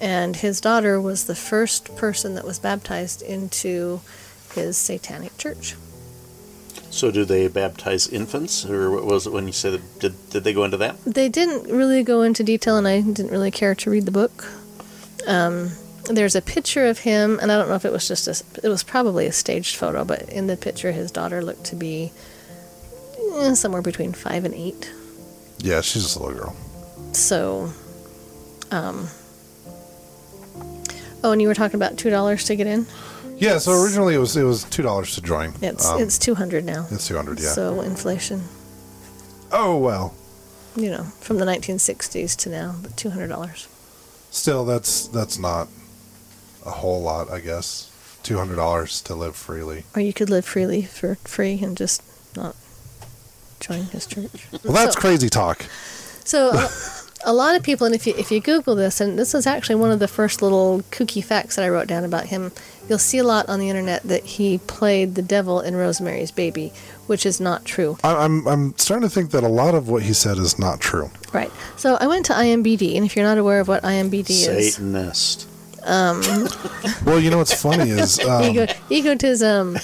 And 0.00 0.36
his 0.36 0.60
daughter 0.60 1.00
was 1.00 1.24
the 1.24 1.34
first 1.34 1.96
person 1.96 2.34
that 2.34 2.44
was 2.44 2.58
baptized 2.58 3.22
into 3.22 4.00
his 4.54 4.76
satanic 4.76 5.36
church. 5.38 5.74
So, 6.90 7.10
do 7.10 7.24
they 7.24 7.48
baptize 7.48 8.06
infants, 8.08 8.64
or 8.64 8.90
what 8.90 9.04
was 9.04 9.26
it 9.26 9.32
when 9.32 9.46
you 9.46 9.52
said 9.52 9.74
that, 9.74 10.00
did 10.00 10.30
did 10.30 10.44
they 10.44 10.52
go 10.52 10.64
into 10.64 10.76
that? 10.78 11.02
They 11.04 11.28
didn't 11.28 11.70
really 11.70 12.02
go 12.02 12.22
into 12.22 12.42
detail, 12.42 12.76
and 12.76 12.86
I 12.86 13.00
didn't 13.00 13.30
really 13.30 13.50
care 13.50 13.74
to 13.74 13.90
read 13.90 14.06
the 14.06 14.12
book. 14.12 14.46
Um, 15.26 15.72
there's 16.08 16.36
a 16.36 16.42
picture 16.42 16.86
of 16.86 17.00
him, 17.00 17.38
and 17.40 17.50
I 17.50 17.56
don't 17.58 17.68
know 17.68 17.74
if 17.74 17.84
it 17.84 17.92
was 17.92 18.06
just 18.08 18.28
a, 18.28 18.64
it 18.64 18.68
was 18.68 18.82
probably 18.82 19.26
a 19.26 19.32
staged 19.32 19.76
photo, 19.76 20.04
but 20.04 20.22
in 20.30 20.46
the 20.46 20.56
picture, 20.56 20.92
his 20.92 21.10
daughter 21.10 21.42
looked 21.42 21.64
to 21.64 21.76
be 21.76 22.12
eh, 23.34 23.54
somewhere 23.54 23.82
between 23.82 24.12
five 24.12 24.44
and 24.44 24.54
eight. 24.54 24.92
Yeah, 25.58 25.80
she's 25.80 26.16
a 26.16 26.22
little 26.22 26.38
girl. 26.38 26.56
So, 27.12 27.72
um, 28.70 29.08
oh, 31.26 31.32
and 31.32 31.42
you 31.42 31.48
were 31.48 31.54
talking 31.54 31.76
about 31.76 31.98
two 31.98 32.10
dollars 32.10 32.44
to 32.44 32.56
get 32.56 32.66
in. 32.66 32.86
Yeah, 33.36 33.58
so 33.58 33.72
originally 33.82 34.14
it 34.14 34.18
was 34.18 34.36
it 34.36 34.44
was 34.44 34.64
two 34.64 34.82
dollars 34.82 35.14
to 35.16 35.20
join. 35.20 35.52
It's 35.60 35.84
Um, 35.86 36.00
it's 36.00 36.18
two 36.18 36.34
hundred 36.34 36.64
now. 36.64 36.86
it's 36.90 37.06
two 37.08 37.16
hundred. 37.16 37.40
Yeah. 37.40 37.50
So 37.50 37.80
inflation, 37.82 38.42
oh 39.52 39.76
well. 39.76 40.14
you 40.76 40.90
know, 40.90 41.04
from 41.20 41.38
the 41.38 41.44
1960s 41.46 42.36
to 42.36 42.48
now, 42.50 42.76
but 42.82 42.96
two 42.96 43.10
hundred 43.10 43.28
dollars. 43.28 43.68
Still, 44.30 44.64
that's 44.64 45.06
that's 45.08 45.38
not 45.38 45.68
a 46.64 46.70
whole 46.70 47.02
lot, 47.02 47.30
I 47.30 47.40
guess. 47.40 47.90
Two 48.22 48.38
hundred 48.38 48.56
dollars 48.56 49.00
to 49.02 49.14
live 49.14 49.36
freely. 49.36 49.84
Or 49.94 50.00
you 50.02 50.12
could 50.12 50.30
live 50.30 50.44
freely 50.44 50.82
for 50.82 51.14
free 51.24 51.60
and 51.62 51.76
just 51.76 52.02
not 52.36 52.56
join 53.60 53.84
his 53.84 54.06
church. 54.06 54.46
Well, 54.64 54.72
that's 54.74 54.94
So- 54.94 55.00
crazy 55.00 55.28
talk. 55.28 55.64
So 56.24 56.50
a, 57.26 57.30
a 57.30 57.32
lot 57.32 57.56
of 57.56 57.62
people, 57.62 57.86
and 57.86 57.94
if 57.94 58.06
you 58.06 58.14
if 58.16 58.30
you 58.30 58.40
Google 58.40 58.74
this, 58.74 59.00
and 59.00 59.18
this 59.18 59.34
is 59.34 59.46
actually 59.46 59.74
one 59.76 59.90
of 59.90 59.98
the 59.98 60.08
first 60.08 60.42
little 60.42 60.82
kooky 60.90 61.22
facts 61.22 61.56
that 61.56 61.64
I 61.64 61.68
wrote 61.68 61.88
down 61.88 62.04
about 62.04 62.26
him, 62.26 62.52
you'll 62.88 62.98
see 62.98 63.18
a 63.18 63.24
lot 63.24 63.48
on 63.48 63.58
the 63.60 63.68
internet 63.68 64.02
that 64.04 64.24
he 64.24 64.58
played 64.58 65.14
the 65.14 65.22
devil 65.22 65.60
in 65.60 65.74
Rosemary's 65.76 66.30
Baby, 66.30 66.72
which 67.06 67.26
is 67.26 67.40
not 67.40 67.64
true. 67.64 67.98
I- 68.04 68.24
I'm 68.24 68.46
I'm 68.46 68.76
starting 68.78 69.08
to 69.08 69.14
think 69.14 69.30
that 69.32 69.42
a 69.44 69.48
lot 69.48 69.74
of 69.74 69.88
what 69.88 70.02
he 70.02 70.12
said 70.12 70.38
is 70.38 70.58
not 70.58 70.80
true. 70.80 71.10
Right. 71.32 71.50
So 71.76 71.96
I 72.00 72.06
went 72.06 72.26
to 72.26 72.32
IMBD, 72.32 72.96
and 72.96 73.04
if 73.04 73.16
you're 73.16 73.24
not 73.24 73.38
aware 73.38 73.60
of 73.60 73.68
what 73.68 73.82
IMBD 73.82 74.30
is, 74.30 74.74
Satanist. 74.74 75.48
Well, 77.04 77.20
you 77.20 77.30
know 77.30 77.38
what's 77.38 77.54
funny 77.54 77.90
is 77.90 78.18
um, 78.26 78.42
ego, 78.42 78.66
egotism. 78.90 79.76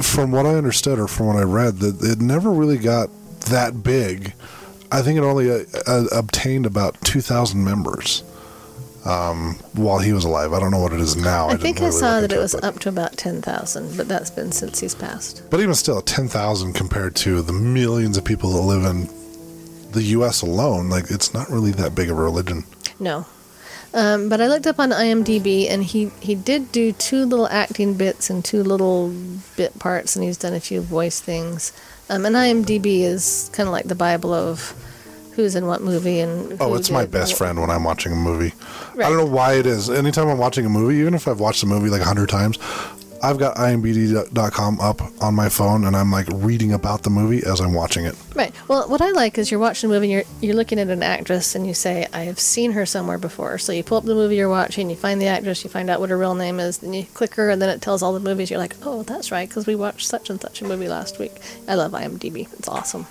from 0.00 0.30
what 0.30 0.46
I 0.46 0.54
understood 0.54 1.00
or 1.00 1.08
from 1.08 1.26
what 1.26 1.36
I 1.36 1.42
read, 1.42 1.78
that 1.78 2.00
it 2.02 2.20
never 2.20 2.50
really 2.50 2.78
got 2.78 3.10
that 3.46 3.82
big. 3.82 4.34
I 4.92 5.02
think 5.02 5.18
it 5.18 5.22
only 5.22 5.50
uh, 5.50 5.64
uh, 5.86 6.04
obtained 6.12 6.66
about 6.66 7.00
two 7.02 7.20
thousand 7.20 7.64
members 7.64 8.22
um, 9.04 9.54
while 9.74 9.98
he 9.98 10.12
was 10.12 10.24
alive. 10.24 10.52
I 10.52 10.60
don't 10.60 10.70
know 10.70 10.80
what 10.80 10.92
it 10.92 11.00
is 11.00 11.16
now. 11.16 11.46
I 11.46 11.50
didn't 11.52 11.62
think 11.62 11.80
I 11.80 11.86
really 11.86 11.92
saw 11.98 12.20
that 12.20 12.32
it 12.32 12.38
was 12.38 12.54
but- 12.54 12.64
up 12.64 12.78
to 12.80 12.88
about 12.88 13.16
ten 13.16 13.42
thousand, 13.42 13.96
but 13.96 14.08
that's 14.08 14.30
been 14.30 14.52
since 14.52 14.80
he's 14.80 14.94
passed. 14.94 15.42
But 15.50 15.60
even 15.60 15.74
still, 15.74 16.00
ten 16.02 16.28
thousand 16.28 16.74
compared 16.74 17.14
to 17.16 17.42
the 17.42 17.52
millions 17.52 18.16
of 18.16 18.24
people 18.24 18.50
that 18.52 18.62
live 18.62 18.84
in 18.84 19.08
the 19.92 20.02
U.S. 20.02 20.42
alone, 20.42 20.88
like 20.88 21.10
it's 21.10 21.32
not 21.32 21.48
really 21.48 21.70
that 21.72 21.94
big 21.94 22.10
of 22.10 22.18
a 22.18 22.22
religion. 22.22 22.64
No. 22.98 23.26
Um, 23.94 24.28
but 24.28 24.42
I 24.42 24.48
looked 24.48 24.66
up 24.66 24.78
on 24.78 24.90
IMDb, 24.90 25.70
and 25.70 25.82
he, 25.82 26.10
he 26.20 26.34
did 26.34 26.70
do 26.70 26.92
two 26.92 27.24
little 27.24 27.48
acting 27.48 27.94
bits 27.94 28.28
and 28.28 28.44
two 28.44 28.62
little 28.62 29.14
bit 29.56 29.78
parts, 29.78 30.16
and 30.16 30.24
he's 30.24 30.36
done 30.36 30.52
a 30.52 30.60
few 30.60 30.82
voice 30.82 31.18
things. 31.18 31.72
Um, 32.08 32.24
and 32.24 32.36
IMDb 32.36 33.00
is 33.00 33.50
kind 33.52 33.66
of 33.66 33.72
like 33.72 33.86
the 33.86 33.94
Bible 33.94 34.32
of 34.32 34.74
who's 35.34 35.54
in 35.54 35.66
what 35.66 35.82
movie 35.82 36.20
and. 36.20 36.56
Oh, 36.60 36.74
it's 36.74 36.90
my 36.90 37.04
best 37.04 37.32
what. 37.32 37.38
friend 37.38 37.60
when 37.60 37.70
I'm 37.70 37.84
watching 37.84 38.12
a 38.12 38.16
movie. 38.16 38.54
I 38.94 39.08
don't 39.08 39.16
know 39.16 39.26
why 39.26 39.54
it 39.54 39.66
is. 39.66 39.90
Anytime 39.90 40.28
I'm 40.28 40.38
watching 40.38 40.64
a 40.64 40.68
movie, 40.68 40.96
even 40.96 41.14
if 41.14 41.26
I've 41.28 41.40
watched 41.40 41.62
a 41.62 41.66
movie 41.66 41.90
like 41.90 42.00
a 42.00 42.04
hundred 42.04 42.28
times, 42.28 42.58
I've 43.22 43.38
got 43.38 43.56
IMDb.com 43.56 44.80
up 44.80 45.00
on 45.22 45.34
my 45.34 45.48
phone, 45.48 45.84
and 45.84 45.96
I'm 45.96 46.10
like 46.10 46.26
reading 46.30 46.72
about 46.72 47.02
the 47.02 47.10
movie 47.10 47.44
as 47.44 47.60
I'm 47.60 47.74
watching 47.74 48.04
it. 48.04 48.14
Right. 48.34 48.54
Well, 48.68 48.88
what 48.88 49.00
I 49.00 49.10
like 49.10 49.38
is 49.38 49.50
you're 49.50 49.60
watching 49.60 49.90
a 49.90 49.92
movie, 49.92 50.06
and 50.06 50.12
you're 50.12 50.24
you're 50.40 50.56
looking 50.56 50.78
at 50.78 50.88
an 50.88 51.02
actress, 51.02 51.54
and 51.54 51.66
you 51.66 51.74
say, 51.74 52.06
"I 52.12 52.22
have 52.22 52.38
seen 52.38 52.72
her 52.72 52.86
somewhere 52.86 53.18
before." 53.18 53.58
So 53.58 53.72
you 53.72 53.82
pull 53.82 53.98
up 53.98 54.04
the 54.04 54.14
movie 54.14 54.36
you're 54.36 54.48
watching, 54.48 54.90
you 54.90 54.96
find 54.96 55.20
the 55.20 55.26
actress, 55.26 55.64
you 55.64 55.70
find 55.70 55.90
out 55.90 56.00
what 56.00 56.10
her 56.10 56.18
real 56.18 56.34
name 56.34 56.60
is, 56.60 56.78
then 56.78 56.92
you 56.92 57.04
click 57.14 57.34
her, 57.34 57.50
and 57.50 57.60
then 57.60 57.68
it 57.68 57.82
tells 57.82 58.02
all 58.02 58.12
the 58.12 58.20
movies. 58.20 58.50
You're 58.50 58.60
like, 58.60 58.76
"Oh, 58.82 59.02
that's 59.02 59.32
right," 59.32 59.48
because 59.48 59.66
we 59.66 59.74
watched 59.74 60.06
such 60.06 60.30
and 60.30 60.40
such 60.40 60.62
a 60.62 60.64
movie 60.64 60.88
last 60.88 61.18
week. 61.18 61.34
I 61.66 61.74
love 61.74 61.92
IMDb. 61.92 62.48
It's 62.58 62.68
awesome. 62.68 63.06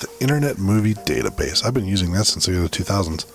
The 0.00 0.08
Internet 0.20 0.58
Movie 0.58 0.94
Database. 0.94 1.64
I've 1.64 1.74
been 1.74 1.86
using 1.86 2.12
that 2.12 2.24
since 2.26 2.46
the 2.46 2.52
2000s. 2.52 3.26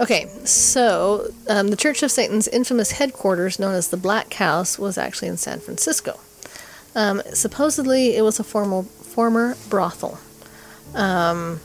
Okay, 0.00 0.28
so 0.44 1.28
um, 1.48 1.68
the 1.68 1.76
Church 1.76 2.04
of 2.04 2.12
Satan's 2.12 2.46
infamous 2.46 2.92
headquarters, 2.92 3.58
known 3.58 3.74
as 3.74 3.88
the 3.88 3.96
Black 3.96 4.32
House, 4.34 4.78
was 4.78 4.96
actually 4.96 5.26
in 5.26 5.36
San 5.36 5.58
Francisco. 5.58 6.20
Um, 6.94 7.20
supposedly, 7.34 8.14
it 8.16 8.22
was 8.22 8.38
a 8.38 8.44
formal, 8.44 8.84
former 8.84 9.56
brothel. 9.68 10.20
Um, 10.94 11.60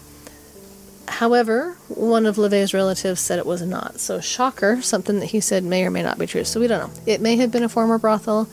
however, 1.07 1.77
one 1.89 2.25
of 2.25 2.37
LaVey's 2.37 2.73
relatives 2.73 3.21
said 3.21 3.37
it 3.37 3.45
was 3.45 3.61
not. 3.61 3.99
So, 3.99 4.19
shocker, 4.19 4.81
something 4.81 5.19
that 5.19 5.27
he 5.27 5.39
said 5.39 5.63
may 5.63 5.85
or 5.85 5.91
may 5.91 6.01
not 6.01 6.17
be 6.17 6.25
true. 6.25 6.43
So, 6.43 6.59
we 6.59 6.65
don't 6.67 6.87
know. 6.87 7.01
It 7.05 7.21
may 7.21 7.35
have 7.35 7.51
been 7.51 7.63
a 7.63 7.69
former 7.69 7.99
brothel. 7.99 8.49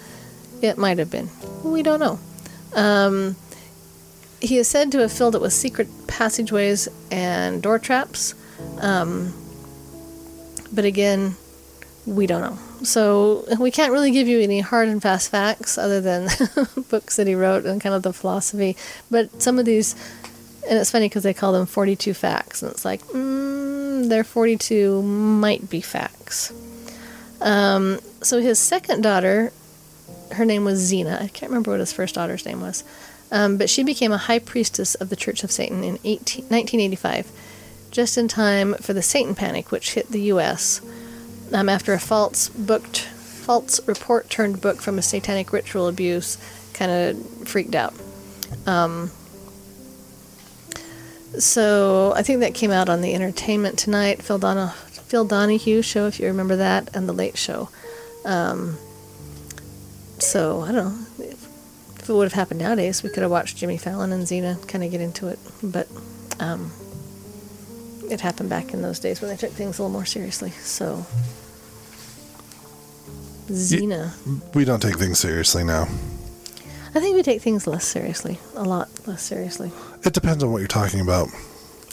It 0.61 0.77
might 0.77 0.99
have 0.99 1.11
been. 1.11 1.31
We 1.65 1.83
don't 1.83 2.01
know. 2.01 2.19
Um, 2.75 3.37
he 4.43 4.59
is 4.59 4.69
said 4.69 4.93
to 4.93 4.99
have 4.99 5.13
filled 5.13 5.35
it 5.35 5.41
with 5.41 5.55
secret 5.55 5.89
passageways 6.07 6.87
and 7.11 7.63
door 7.63 7.79
traps. 7.79 8.35
But 10.73 10.85
again, 10.85 11.37
we 12.07 12.27
don't 12.27 12.41
know. 12.41 12.59
So 12.85 13.45
we 13.59 13.71
can't 13.71 13.93
really 13.93 14.11
give 14.11 14.27
you 14.27 14.41
any 14.41 14.61
hard 14.61 14.89
and 14.89 15.03
fast 15.03 15.31
facts 15.31 15.77
other 15.77 16.01
than 16.01 16.29
books 16.91 17.17
that 17.17 17.27
he 17.27 17.35
wrote 17.35 17.65
and 17.65 17.81
kind 17.81 17.95
of 17.95 18.03
the 18.03 18.13
philosophy. 18.13 18.77
But 19.11 19.43
some 19.43 19.59
of 19.59 19.65
these, 19.65 19.95
and 20.69 20.79
it's 20.79 20.91
funny 20.91 21.09
because 21.09 21.23
they 21.23 21.35
call 21.35 21.53
them 21.53 21.67
42 21.67 22.15
facts. 22.15 22.63
And 22.63 22.73
it's 22.73 22.85
like, 22.85 23.03
mm, 23.09 24.09
their 24.09 24.25
42 24.25 25.03
might 25.03 25.69
be 25.69 25.81
facts. 25.81 26.53
Um, 27.41 28.01
so 28.23 28.41
his 28.41 28.59
second 28.59 29.03
daughter, 29.03 29.53
her 30.33 30.45
name 30.45 30.65
was 30.65 30.79
Zeena. 30.81 31.21
I 31.21 31.29
can't 31.29 31.51
remember 31.51 31.73
what 31.73 31.81
his 31.81 31.93
first 31.93 32.15
daughter's 32.15 32.47
name 32.47 32.61
was. 32.61 32.83
Um, 33.33 33.59
but 33.59 33.71
she 33.71 33.83
became 33.85 34.11
a 34.11 34.19
high 34.19 34.39
priestess 34.41 34.95
of 34.97 35.09
the 35.09 35.17
Church 35.17 35.45
of 35.45 35.53
Satan 35.53 35.85
in 35.85 35.99
18, 36.05 36.47
1985 36.47 37.31
just 37.91 38.17
in 38.17 38.29
time 38.29 38.75
for 38.75 38.93
the 38.93 39.03
Satan 39.03 39.35
Panic, 39.35 39.71
which 39.71 39.95
hit 39.95 40.11
the 40.11 40.23
U.S. 40.23 40.81
Um, 41.53 41.69
after 41.69 41.93
a 41.93 42.01
false 42.01 42.49
booked, 42.49 43.01
false 43.01 43.87
report 43.87 44.31
turned 44.31 44.61
book 44.61 44.81
from 44.81 44.99
a 44.99 45.03
satanic 45.03 45.53
ritual 45.53 45.89
abuse 45.89 46.39
kind 46.73 46.91
of 46.91 47.49
freaked 47.49 47.75
out. 47.75 47.95
Um, 48.67 49.11
so 51.39 52.13
I 52.15 52.23
think 52.23 52.41
that 52.41 52.55
came 52.55 52.71
out 52.71 52.89
on 52.89 53.03
the 53.03 53.15
Entertainment 53.15 53.79
Tonight, 53.79 54.23
Phil, 54.23 54.39
Phil 54.39 55.25
Donahue 55.25 55.83
show, 55.83 56.07
if 56.07 56.21
you 56.21 56.27
remember 56.27 56.57
that, 56.57 56.95
and 56.95 57.09
the 57.09 57.13
Late 57.13 57.37
Show. 57.37 57.69
Um, 58.25 58.77
so 60.19 60.61
I 60.63 60.73
don't 60.73 60.85
know 60.85 61.25
if, 61.25 61.49
if 62.01 62.09
it 62.09 62.13
would 62.13 62.25
have 62.25 62.33
happened 62.33 62.61
nowadays. 62.61 63.03
We 63.03 63.11
could 63.11 63.23
have 63.23 63.31
watched 63.31 63.57
Jimmy 63.57 63.79
Fallon 63.79 64.13
and 64.13 64.25
Zeena 64.25 64.59
kind 64.69 64.85
of 64.85 64.91
get 64.91 65.01
into 65.01 65.29
it, 65.29 65.39
but. 65.63 65.89
Um, 66.39 66.73
it 68.11 68.21
happened 68.21 68.51
back 68.51 68.73
in 68.75 68.83
those 68.83 68.99
days 68.99 69.21
when 69.21 69.31
they 69.31 69.37
took 69.37 69.53
things 69.53 69.79
a 69.79 69.83
little 69.83 69.93
more 69.93 70.05
seriously. 70.05 70.51
So, 70.51 71.07
Zeena. 73.49 74.13
We 74.55 74.65
don't 74.65 74.81
take 74.81 74.99
things 74.99 75.19
seriously 75.19 75.65
now. 75.65 75.89
I 76.93 76.99
think 76.99 77.15
we 77.15 77.23
take 77.23 77.41
things 77.41 77.67
less 77.67 77.85
seriously, 77.85 78.39
a 78.57 78.65
lot 78.65 78.89
less 79.07 79.23
seriously. 79.23 79.71
It 80.05 80.13
depends 80.13 80.43
on 80.43 80.51
what 80.51 80.59
you're 80.59 80.69
talking 80.69 81.01
about. 81.01 81.29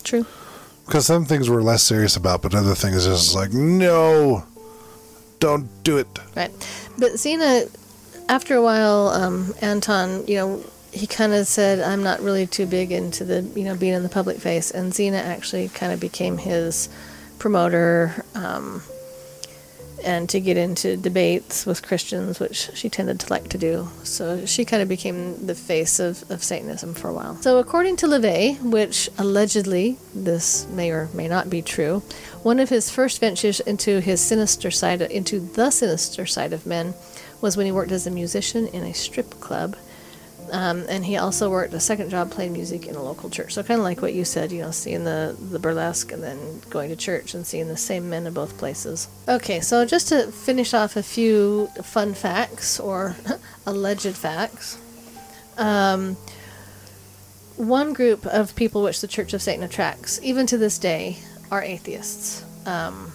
True. 0.03 0.25
Because 0.85 1.05
some 1.05 1.25
things 1.25 1.49
we're 1.49 1.61
less 1.61 1.83
serious 1.83 2.15
about, 2.15 2.41
but 2.41 2.55
other 2.55 2.73
things 2.73 3.05
is 3.05 3.05
just 3.05 3.35
like, 3.35 3.51
no, 3.53 4.45
don't 5.39 5.67
do 5.83 5.97
it. 5.97 6.07
Right. 6.35 6.51
But 6.97 7.19
Zeena, 7.19 7.69
after 8.29 8.55
a 8.55 8.61
while, 8.61 9.09
um, 9.09 9.53
Anton, 9.61 10.25
you 10.27 10.35
know, 10.35 10.63
he 10.97 11.07
kind 11.07 11.33
of 11.33 11.47
said, 11.47 11.79
I'm 11.79 12.03
not 12.03 12.21
really 12.21 12.47
too 12.47 12.65
big 12.65 12.91
into 12.91 13.23
the, 13.23 13.41
you 13.55 13.63
know, 13.63 13.75
being 13.75 13.93
in 13.93 14.03
the 14.03 14.09
public 14.09 14.37
face. 14.37 14.71
And 14.71 14.93
Zeena 14.93 15.17
actually 15.17 15.69
kind 15.69 15.93
of 15.93 15.99
became 15.99 16.37
his 16.37 16.89
promoter 17.39 18.25
um, 18.35 18.81
and 20.03 20.29
to 20.29 20.39
get 20.39 20.57
into 20.57 20.97
debates 20.97 21.65
with 21.65 21.83
Christians, 21.83 22.39
which 22.39 22.69
she 22.73 22.89
tended 22.89 23.19
to 23.19 23.29
like 23.33 23.49
to 23.49 23.57
do. 23.57 23.89
So 24.03 24.45
she 24.45 24.65
kind 24.65 24.81
of 24.81 24.89
became 24.89 25.45
the 25.45 25.55
face 25.55 25.99
of, 25.99 26.29
of 26.31 26.43
Satanism 26.43 26.93
for 26.93 27.09
a 27.09 27.13
while. 27.13 27.35
So, 27.37 27.57
according 27.57 27.97
to 27.97 28.07
LaVey, 28.07 28.61
which 28.61 29.09
allegedly 29.17 29.97
this 30.13 30.67
may 30.67 30.91
or 30.91 31.09
may 31.13 31.27
not 31.27 31.49
be 31.49 31.61
true, 31.61 31.99
one 32.43 32.59
of 32.59 32.69
his 32.69 32.89
first 32.89 33.19
ventures 33.19 33.59
into 33.61 33.99
his 33.99 34.21
sinister 34.21 34.71
side, 34.71 35.01
into 35.01 35.39
the 35.39 35.71
sinister 35.71 36.25
side 36.25 36.53
of 36.53 36.65
men, 36.65 36.93
was 37.41 37.57
when 37.57 37.65
he 37.65 37.71
worked 37.71 37.91
as 37.91 38.07
a 38.07 38.11
musician 38.11 38.67
in 38.67 38.83
a 38.83 38.93
strip 38.93 39.39
club. 39.39 39.75
Um, 40.51 40.85
and 40.87 41.05
he 41.05 41.17
also 41.17 41.49
worked 41.49 41.73
a 41.73 41.79
second 41.79 42.09
job 42.09 42.31
playing 42.31 42.53
music 42.53 42.87
in 42.87 42.95
a 42.95 43.03
local 43.03 43.29
church. 43.29 43.53
So 43.53 43.63
kind 43.63 43.79
of 43.79 43.83
like 43.83 44.01
what 44.01 44.13
you 44.13 44.23
said, 44.23 44.51
you 44.51 44.61
know, 44.61 44.71
seeing 44.71 45.03
the 45.03 45.35
the 45.39 45.59
burlesque 45.59 46.11
and 46.11 46.23
then 46.23 46.61
going 46.69 46.89
to 46.89 46.95
church 46.95 47.33
and 47.33 47.45
seeing 47.45 47.67
the 47.67 47.77
same 47.77 48.09
men 48.09 48.25
in 48.25 48.33
both 48.33 48.57
places. 48.57 49.09
Okay, 49.27 49.59
so 49.59 49.85
just 49.85 50.07
to 50.09 50.31
finish 50.31 50.73
off 50.73 50.95
a 50.95 51.03
few 51.03 51.67
fun 51.83 52.13
facts 52.13 52.79
or 52.79 53.15
alleged 53.65 54.15
facts. 54.15 54.79
Um, 55.57 56.15
one 57.57 57.93
group 57.93 58.25
of 58.27 58.55
people 58.55 58.83
which 58.83 59.01
the 59.01 59.07
Church 59.07 59.33
of 59.33 59.41
Satan 59.41 59.63
attracts, 59.63 60.19
even 60.21 60.45
to 60.47 60.57
this 60.57 60.77
day, 60.77 61.17
are 61.51 61.61
atheists. 61.63 62.45
Um, 62.67 63.11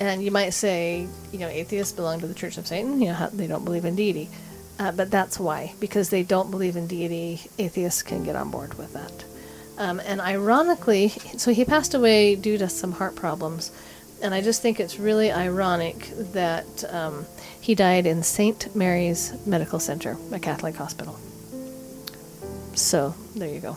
and 0.00 0.22
you 0.22 0.30
might 0.30 0.50
say, 0.50 1.08
you 1.32 1.38
know, 1.38 1.48
atheists 1.48 1.92
belong 1.92 2.20
to 2.20 2.26
the 2.26 2.34
Church 2.34 2.56
of 2.56 2.66
Satan. 2.66 3.00
You 3.00 3.08
know, 3.08 3.30
they 3.32 3.46
don't 3.46 3.64
believe 3.64 3.84
in 3.84 3.96
deity. 3.96 4.28
Uh, 4.78 4.90
but 4.92 5.10
that's 5.10 5.38
why, 5.38 5.72
because 5.78 6.10
they 6.10 6.22
don't 6.22 6.50
believe 6.50 6.76
in 6.76 6.86
deity, 6.86 7.42
atheists 7.58 8.02
can 8.02 8.24
get 8.24 8.34
on 8.34 8.50
board 8.50 8.74
with 8.74 8.92
that. 8.92 9.24
Um, 9.78 10.00
and 10.00 10.20
ironically, 10.20 11.08
so 11.36 11.52
he 11.52 11.64
passed 11.64 11.94
away 11.94 12.36
due 12.36 12.58
to 12.58 12.68
some 12.68 12.92
heart 12.92 13.14
problems. 13.14 13.70
And 14.22 14.34
I 14.34 14.40
just 14.40 14.62
think 14.62 14.80
it's 14.80 14.98
really 14.98 15.30
ironic 15.30 16.10
that 16.32 16.84
um, 16.92 17.26
he 17.60 17.74
died 17.74 18.06
in 18.06 18.22
St. 18.22 18.74
Mary's 18.74 19.34
Medical 19.46 19.78
Center, 19.78 20.16
a 20.32 20.38
Catholic 20.38 20.76
hospital. 20.76 21.18
So 22.74 23.14
there 23.36 23.48
you 23.48 23.60
go. 23.60 23.76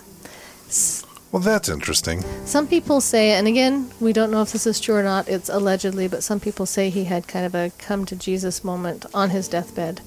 Well, 1.31 1.41
that's 1.41 1.67
interesting. 1.67 2.23
Some 2.45 2.67
people 2.67 3.01
say, 3.01 3.31
and 3.31 3.47
again, 3.47 3.91
we 3.99 4.13
don't 4.13 4.31
know 4.31 4.41
if 4.41 4.53
this 4.53 4.65
is 4.65 4.79
true 4.79 4.95
or 4.95 5.03
not, 5.03 5.27
it's 5.27 5.49
allegedly, 5.49 6.07
but 6.07 6.23
some 6.23 6.39
people 6.39 6.65
say 6.65 6.89
he 6.89 7.03
had 7.03 7.27
kind 7.27 7.45
of 7.45 7.53
a 7.53 7.71
come 7.77 8.05
to 8.05 8.15
Jesus 8.15 8.63
moment 8.63 9.05
on 9.13 9.31
his 9.31 9.47
deathbed 9.47 10.01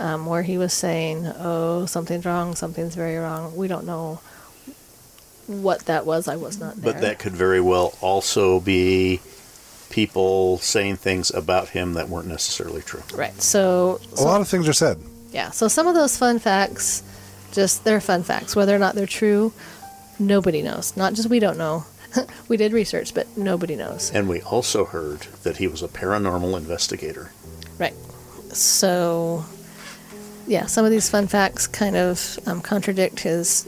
um, 0.00 0.26
where 0.26 0.42
he 0.42 0.58
was 0.58 0.72
saying, 0.72 1.26
Oh, 1.38 1.86
something's 1.86 2.24
wrong, 2.24 2.54
something's 2.54 2.94
very 2.94 3.16
wrong. 3.16 3.56
We 3.56 3.68
don't 3.68 3.86
know 3.86 4.20
what 5.46 5.80
that 5.86 6.06
was. 6.06 6.28
I 6.28 6.36
was 6.36 6.58
not 6.58 6.76
there. 6.76 6.92
But 6.92 7.02
that 7.02 7.18
could 7.18 7.32
very 7.32 7.60
well 7.60 7.94
also 8.00 8.60
be 8.60 9.20
people 9.90 10.58
saying 10.58 10.96
things 10.96 11.30
about 11.30 11.68
him 11.70 11.94
that 11.94 12.08
weren't 12.08 12.28
necessarily 12.28 12.80
true. 12.82 13.02
Right. 13.14 13.38
So, 13.42 14.00
A 14.18 14.22
lot 14.22 14.40
of 14.40 14.48
things 14.48 14.68
are 14.68 14.72
said. 14.72 14.98
yeah. 15.32 15.50
So 15.50 15.68
some 15.68 15.86
of 15.86 15.94
those 15.94 16.16
fun 16.16 16.38
facts, 16.38 17.02
just 17.52 17.84
they're 17.84 18.00
fun 18.00 18.22
facts. 18.22 18.56
Whether 18.56 18.74
or 18.74 18.78
not 18.78 18.94
they're 18.94 19.06
true, 19.06 19.52
nobody 20.18 20.62
knows. 20.62 20.96
Not 20.96 21.12
just 21.14 21.28
we 21.28 21.40
don't 21.40 21.58
know. 21.58 21.84
we 22.48 22.56
did 22.56 22.72
research, 22.72 23.12
but 23.14 23.26
nobody 23.36 23.76
knows. 23.76 24.10
And 24.14 24.28
we 24.28 24.40
also 24.42 24.84
heard 24.86 25.22
that 25.42 25.58
he 25.58 25.66
was 25.66 25.82
a 25.82 25.88
paranormal 25.88 26.56
investigator. 26.56 27.32
Right. 27.78 27.94
So, 28.52 29.44
yeah, 30.46 30.66
some 30.66 30.84
of 30.84 30.90
these 30.90 31.08
fun 31.08 31.26
facts 31.26 31.66
kind 31.66 31.96
of 31.96 32.38
um, 32.46 32.60
contradict 32.60 33.20
his 33.20 33.62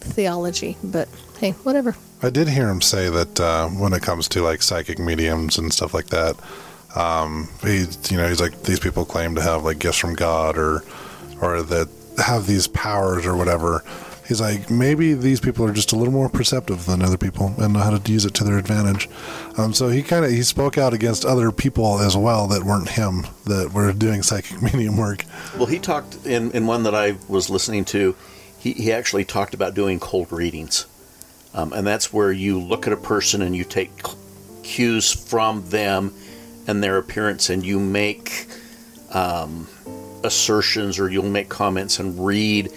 theology, 0.00 0.76
but 0.82 1.08
hey, 1.40 1.52
whatever. 1.52 1.96
I 2.22 2.30
did 2.30 2.48
hear 2.48 2.68
him 2.68 2.80
say 2.80 3.08
that 3.10 3.40
uh, 3.40 3.68
when 3.68 3.92
it 3.92 4.02
comes 4.02 4.28
to 4.28 4.42
like 4.42 4.62
psychic 4.62 4.98
mediums 4.98 5.58
and 5.58 5.72
stuff 5.72 5.94
like 5.94 6.06
that, 6.06 6.36
um, 6.96 7.48
he, 7.62 7.86
you 8.10 8.16
know, 8.16 8.28
he's 8.28 8.40
like 8.40 8.62
these 8.62 8.80
people 8.80 9.04
claim 9.04 9.34
to 9.36 9.42
have 9.42 9.64
like 9.64 9.78
gifts 9.78 9.98
from 9.98 10.14
God 10.14 10.58
or, 10.58 10.82
or 11.40 11.62
that 11.62 11.88
have 12.18 12.46
these 12.46 12.66
powers 12.66 13.24
or 13.24 13.36
whatever. 13.36 13.84
He's 14.28 14.42
like 14.42 14.68
maybe 14.68 15.14
these 15.14 15.40
people 15.40 15.64
are 15.64 15.72
just 15.72 15.92
a 15.92 15.96
little 15.96 16.12
more 16.12 16.28
perceptive 16.28 16.84
than 16.84 17.00
other 17.00 17.16
people 17.16 17.54
and 17.56 17.72
know 17.72 17.80
how 17.80 17.96
to 17.96 18.12
use 18.12 18.26
it 18.26 18.34
to 18.34 18.44
their 18.44 18.58
advantage. 18.58 19.08
Um, 19.56 19.72
so 19.72 19.88
he 19.88 20.02
kind 20.02 20.22
of 20.22 20.30
he 20.30 20.42
spoke 20.42 20.76
out 20.76 20.92
against 20.92 21.24
other 21.24 21.50
people 21.50 21.98
as 21.98 22.14
well 22.14 22.46
that 22.48 22.62
weren't 22.62 22.90
him 22.90 23.26
that 23.46 23.72
were 23.72 23.90
doing 23.94 24.22
psychic 24.22 24.60
medium 24.74 24.98
work. 24.98 25.24
Well, 25.56 25.64
he 25.64 25.78
talked 25.78 26.26
in, 26.26 26.50
in 26.52 26.66
one 26.66 26.82
that 26.82 26.94
I 26.94 27.16
was 27.26 27.48
listening 27.48 27.86
to, 27.86 28.14
he, 28.58 28.74
he 28.74 28.92
actually 28.92 29.24
talked 29.24 29.54
about 29.54 29.72
doing 29.72 29.98
cold 29.98 30.30
readings. 30.30 30.86
Um, 31.54 31.72
and 31.72 31.86
that's 31.86 32.12
where 32.12 32.30
you 32.30 32.60
look 32.60 32.86
at 32.86 32.92
a 32.92 32.98
person 32.98 33.40
and 33.40 33.56
you 33.56 33.64
take 33.64 33.90
cues 34.62 35.10
from 35.10 35.66
them 35.70 36.12
and 36.66 36.84
their 36.84 36.98
appearance 36.98 37.48
and 37.48 37.64
you 37.64 37.80
make 37.80 38.46
um, 39.12 39.66
assertions 40.22 40.98
or 40.98 41.08
you'll 41.08 41.24
make 41.24 41.48
comments 41.48 41.98
and 41.98 42.26
read 42.26 42.70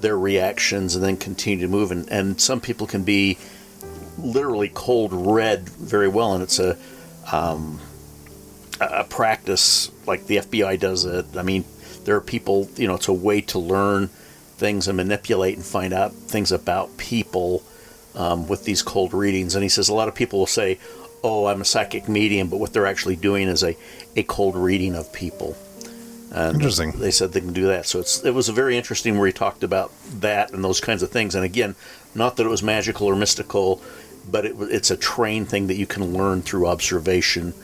their 0.00 0.18
reactions 0.18 0.94
and 0.94 1.04
then 1.04 1.16
continue 1.16 1.66
to 1.66 1.68
move. 1.70 1.90
And, 1.90 2.08
and 2.10 2.40
some 2.40 2.60
people 2.60 2.86
can 2.86 3.04
be 3.04 3.38
literally 4.18 4.70
cold 4.72 5.12
red 5.12 5.68
very 5.68 6.08
well, 6.08 6.34
and 6.34 6.42
it's 6.42 6.58
a 6.58 6.76
um, 7.32 7.80
a 8.80 9.04
practice 9.04 9.90
like 10.06 10.26
the 10.26 10.36
FBI 10.36 10.78
does 10.78 11.04
it. 11.04 11.26
I 11.36 11.42
mean, 11.42 11.64
there 12.04 12.16
are 12.16 12.20
people, 12.20 12.68
you 12.76 12.86
know, 12.86 12.94
it's 12.94 13.08
a 13.08 13.12
way 13.12 13.40
to 13.42 13.58
learn 13.58 14.08
things 14.56 14.88
and 14.88 14.96
manipulate 14.96 15.56
and 15.56 15.64
find 15.64 15.92
out 15.92 16.12
things 16.12 16.52
about 16.52 16.96
people 16.96 17.62
um, 18.14 18.48
with 18.48 18.64
these 18.64 18.82
cold 18.82 19.12
readings. 19.12 19.54
And 19.54 19.62
he 19.62 19.68
says 19.68 19.88
a 19.88 19.94
lot 19.94 20.08
of 20.08 20.14
people 20.14 20.38
will 20.38 20.46
say, 20.46 20.78
"Oh, 21.22 21.46
I'm 21.46 21.60
a 21.60 21.64
psychic 21.64 22.08
medium," 22.08 22.48
but 22.48 22.58
what 22.58 22.72
they're 22.72 22.86
actually 22.86 23.16
doing 23.16 23.48
is 23.48 23.62
a 23.62 23.76
a 24.16 24.22
cold 24.22 24.56
reading 24.56 24.94
of 24.94 25.12
people. 25.12 25.56
And 26.30 26.56
Interesting. 26.56 26.92
They 26.92 27.10
said 27.10 27.32
they 27.32 27.40
can 27.40 27.52
do 27.52 27.66
that. 27.68 27.86
So 27.86 28.00
it's 28.00 28.24
it 28.24 28.34
was 28.34 28.48
a 28.48 28.52
very 28.52 28.76
interesting 28.76 29.18
where 29.18 29.26
he 29.26 29.32
talked 29.32 29.62
about 29.62 29.92
that 30.20 30.52
and 30.52 30.62
those 30.62 30.80
kinds 30.80 31.02
of 31.02 31.10
things. 31.10 31.34
And 31.34 31.44
again, 31.44 31.74
not 32.14 32.36
that 32.36 32.46
it 32.46 32.50
was 32.50 32.62
magical 32.62 33.06
or 33.06 33.16
mystical, 33.16 33.80
but 34.30 34.44
it, 34.44 34.54
it's 34.58 34.90
a 34.90 34.96
trained 34.96 35.48
thing 35.48 35.68
that 35.68 35.76
you 35.76 35.86
can 35.86 36.12
learn 36.12 36.42
through 36.42 36.66
observation 36.66 37.54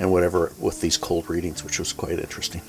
and 0.00 0.10
whatever 0.10 0.52
with 0.58 0.80
these 0.80 0.96
cold 0.96 1.30
readings, 1.30 1.62
which 1.62 1.78
was 1.78 1.92
quite 1.92 2.18
interesting. 2.18 2.62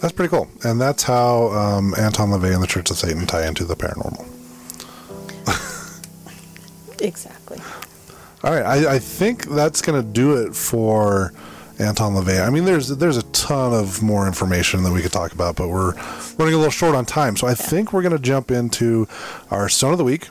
That's 0.00 0.12
pretty 0.12 0.30
cool, 0.30 0.48
and 0.62 0.80
that's 0.80 1.02
how 1.02 1.48
um, 1.48 1.94
Anton 1.98 2.28
LaVey 2.28 2.52
and 2.52 2.62
the 2.62 2.66
Church 2.66 2.90
of 2.90 2.98
Satan 2.98 3.26
tie 3.26 3.46
into 3.46 3.64
the 3.64 3.76
paranormal. 3.76 4.26
Exactly. 7.00 7.60
All 8.42 8.52
right, 8.52 8.64
I, 8.64 8.94
I 8.94 8.98
think 8.98 9.46
that's 9.46 9.82
going 9.82 10.00
to 10.00 10.08
do 10.08 10.36
it 10.36 10.54
for 10.54 11.32
Anton 11.78 12.14
LaVey. 12.14 12.44
I 12.46 12.50
mean, 12.50 12.64
there's 12.64 12.88
there's 12.88 13.16
a 13.18 13.22
ton 13.24 13.74
of 13.74 14.02
more 14.02 14.26
information 14.26 14.82
that 14.84 14.92
we 14.92 15.02
could 15.02 15.12
talk 15.12 15.32
about, 15.32 15.56
but 15.56 15.68
we're 15.68 15.92
running 16.38 16.54
a 16.54 16.58
little 16.58 16.70
short 16.70 16.94
on 16.94 17.04
time, 17.04 17.36
so 17.36 17.46
I 17.46 17.54
think 17.54 17.92
we're 17.92 18.02
going 18.02 18.16
to 18.16 18.22
jump 18.22 18.50
into 18.50 19.06
our 19.50 19.68
stone 19.68 19.92
of 19.92 19.98
the 19.98 20.04
week. 20.04 20.28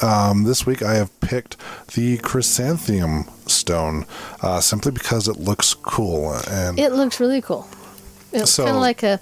Um, 0.00 0.44
this 0.44 0.64
week, 0.64 0.80
I 0.82 0.94
have 0.94 1.18
picked 1.20 1.56
the 1.94 2.18
chrysanthemum 2.18 3.24
stone 3.46 4.06
uh, 4.42 4.60
simply 4.60 4.92
because 4.92 5.26
it 5.28 5.36
looks 5.38 5.74
cool, 5.74 6.32
and 6.48 6.78
It 6.78 6.92
looks 6.92 7.18
really 7.20 7.42
cool. 7.42 7.66
It's 8.32 8.52
So- 8.52 8.64
kind 8.64 8.76
of 8.76 8.82
like 8.82 9.02
a. 9.02 9.20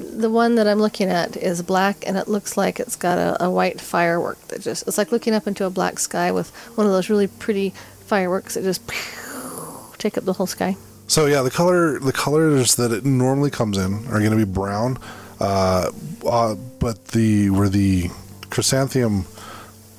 The 0.00 0.30
one 0.30 0.54
that 0.56 0.68
I'm 0.68 0.78
looking 0.78 1.08
at 1.08 1.36
is 1.36 1.60
black, 1.62 2.04
and 2.06 2.16
it 2.16 2.28
looks 2.28 2.56
like 2.56 2.78
it's 2.80 2.94
got 2.96 3.18
a, 3.18 3.44
a 3.44 3.50
white 3.50 3.80
firework 3.80 4.38
that 4.48 4.60
just. 4.60 4.86
It's 4.86 4.98
like 4.98 5.10
looking 5.12 5.34
up 5.34 5.46
into 5.46 5.64
a 5.64 5.70
black 5.70 5.98
sky 5.98 6.30
with 6.32 6.50
one 6.76 6.86
of 6.86 6.92
those 6.92 7.08
really 7.10 7.26
pretty 7.26 7.70
fireworks 8.06 8.54
that 8.54 8.62
just 8.62 8.80
take 9.98 10.16
up 10.18 10.24
the 10.24 10.32
whole 10.34 10.46
sky. 10.46 10.76
So 11.08 11.24
yeah, 11.26 11.42
the 11.42 11.50
color 11.50 11.98
the 11.98 12.12
colors 12.12 12.76
that 12.76 12.92
it 12.92 13.04
normally 13.04 13.50
comes 13.50 13.78
in 13.78 14.06
are 14.08 14.18
going 14.18 14.30
to 14.30 14.36
be 14.36 14.44
brown, 14.44 14.98
uh, 15.40 15.90
uh, 16.26 16.54
but 16.78 17.06
the 17.08 17.48
where 17.50 17.68
the 17.70 18.10
chrysanthemum 18.50 19.22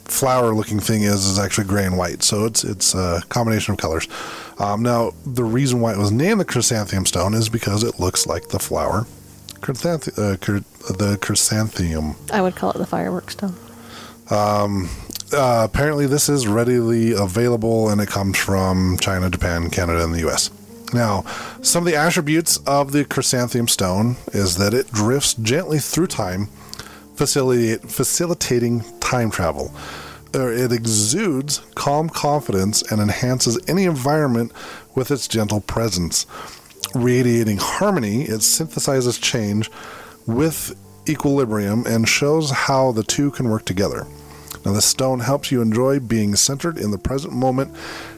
flower 0.06 0.54
looking 0.56 0.80
thing 0.80 1.04
is 1.04 1.26
is 1.26 1.38
actually 1.40 1.66
gray 1.68 1.86
and 1.86 1.98
white. 1.98 2.22
So 2.22 2.46
it's 2.46 2.64
it's 2.64 2.94
a 2.94 3.24
combination 3.30 3.74
of 3.74 3.80
colors. 3.80 4.08
Um, 4.60 4.84
now 4.84 5.12
the 5.26 5.44
reason 5.44 5.82
why 5.82 5.94
it 5.94 5.98
was 5.98 6.12
named 6.12 6.40
the 6.42 6.46
chrysanthemum 6.46 7.08
stone 7.08 7.34
is 7.34 7.50
because 7.50 7.84
it 7.84 8.00
looks 8.00 8.28
like 8.28 8.50
the 8.50 8.60
flower, 8.60 9.08
Chrysanth- 9.62 10.18
uh, 10.18 10.38
chr- 10.38 10.94
the 10.94 11.18
chrysanthemum. 11.22 12.16
I 12.32 12.42
would 12.42 12.56
call 12.56 12.72
it 12.72 12.78
the 12.78 12.86
firework 12.86 13.32
stone. 13.32 13.56
Uh, 15.32 15.62
apparently, 15.64 16.06
this 16.08 16.28
is 16.30 16.48
readily 16.48 17.14
available, 17.14 17.90
and 17.90 18.02
it 18.02 18.08
comes 18.10 18.38
from 18.38 18.98
China, 19.00 19.30
Japan, 19.30 19.70
Canada, 19.70 20.04
and 20.04 20.14
the 20.14 20.20
U.S. 20.22 20.50
Now, 20.94 21.24
some 21.62 21.86
of 21.86 21.92
the 21.92 21.98
attributes 21.98 22.58
of 22.66 22.92
the 22.92 23.06
chrysanthemum 23.06 23.68
stone 23.68 24.16
is 24.34 24.58
that 24.58 24.74
it 24.74 24.92
drifts 24.92 25.36
gently 25.36 25.80
through 25.80 26.08
time, 26.08 26.48
facilitate, 27.16 27.90
facilitating 27.90 28.84
time 29.00 29.30
travel. 29.30 29.72
Uh, 30.34 30.48
It 30.48 30.72
exudes 30.72 31.60
calm 31.76 32.10
confidence 32.10 32.82
and 32.92 33.02
enhances 33.02 33.60
any 33.68 33.86
environment 33.86 34.52
with 34.96 35.12
its 35.12 35.28
gentle 35.28 35.62
presence. 35.62 36.26
Radiating 36.96 37.58
harmony, 37.58 38.24
it 38.24 38.42
synthesizes 38.42 39.22
change 39.22 39.70
with 40.26 40.76
equilibrium 41.08 41.86
and 41.86 42.08
shows 42.08 42.52
how 42.52 42.92
the 42.92 43.04
two 43.04 43.32
can 43.32 43.50
work 43.50 43.66
together. 43.66 44.08
Now, 44.66 44.74
this 44.74 44.86
stone 44.86 45.20
helps 45.20 45.52
you 45.52 45.62
enjoy 45.62 46.00
being 46.00 46.36
centered 46.36 46.78
in 46.78 46.92
the 46.92 46.98
present 46.98 47.34
moment 47.34 47.76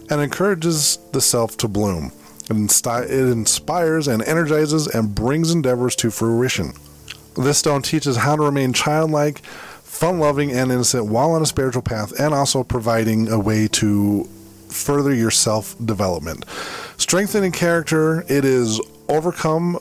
and 0.09 0.21
encourages 0.21 0.97
the 1.11 1.21
self 1.21 1.55
to 1.57 1.67
bloom. 1.67 2.11
It, 2.51 2.55
insti- 2.55 3.05
it 3.05 3.31
inspires 3.31 4.07
and 4.07 4.21
energizes 4.23 4.87
and 4.87 5.15
brings 5.15 5.51
endeavors 5.51 5.95
to 5.97 6.11
fruition. 6.11 6.73
This 7.37 7.59
stone 7.59 7.81
teaches 7.81 8.17
how 8.17 8.35
to 8.35 8.43
remain 8.43 8.73
childlike, 8.73 9.39
fun 9.83 10.19
loving, 10.19 10.51
and 10.51 10.71
innocent 10.71 11.05
while 11.05 11.31
on 11.31 11.41
a 11.41 11.45
spiritual 11.45 11.81
path, 11.81 12.11
and 12.19 12.33
also 12.33 12.63
providing 12.63 13.29
a 13.29 13.39
way 13.39 13.67
to 13.69 14.25
further 14.67 15.13
your 15.13 15.31
self 15.31 15.75
development. 15.85 16.45
Strengthening 16.97 17.53
character, 17.53 18.25
it 18.27 18.43
is 18.43 18.81
overcome 19.07 19.79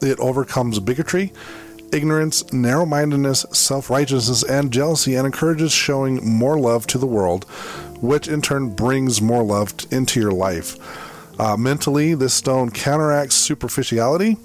it 0.00 0.18
overcomes 0.18 0.80
bigotry, 0.80 1.32
ignorance, 1.92 2.52
narrow 2.52 2.84
mindedness, 2.84 3.46
self 3.52 3.90
righteousness, 3.90 4.42
and 4.42 4.72
jealousy, 4.72 5.14
and 5.14 5.26
encourages 5.26 5.72
showing 5.72 6.24
more 6.24 6.58
love 6.58 6.86
to 6.88 6.98
the 6.98 7.06
world, 7.06 7.44
which 8.00 8.28
in 8.28 8.42
turn 8.42 8.74
brings 8.74 9.22
more 9.22 9.42
love 9.42 9.74
into 9.90 10.20
your 10.20 10.32
life. 10.32 10.76
Uh, 11.38 11.56
mentally, 11.56 12.14
this 12.14 12.34
stone 12.34 12.70
counteracts 12.70 13.34
superficiality. 13.34 14.36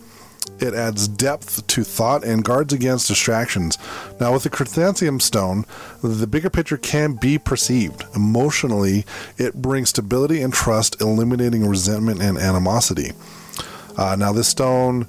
It 0.60 0.74
adds 0.74 1.08
depth 1.08 1.68
to 1.68 1.84
thought 1.84 2.24
and 2.24 2.44
guards 2.44 2.74
against 2.74 3.08
distractions. 3.08 3.78
Now, 4.20 4.34
with 4.34 4.44
the 4.44 4.50
chrysanthemum 4.50 5.20
stone, 5.20 5.66
the 6.02 6.26
bigger 6.26 6.50
picture 6.50 6.78
can 6.78 7.14
be 7.14 7.38
perceived. 7.38 8.06
Emotionally, 8.16 9.06
it 9.38 9.56
brings 9.56 9.90
stability 9.90 10.42
and 10.42 10.54
trust, 10.54 11.00
eliminating 11.02 11.68
resentment 11.68 12.22
and 12.22 12.38
animosity. 12.38 13.12
Uh, 13.98 14.16
now, 14.16 14.32
this 14.32 14.48
stone 14.48 15.08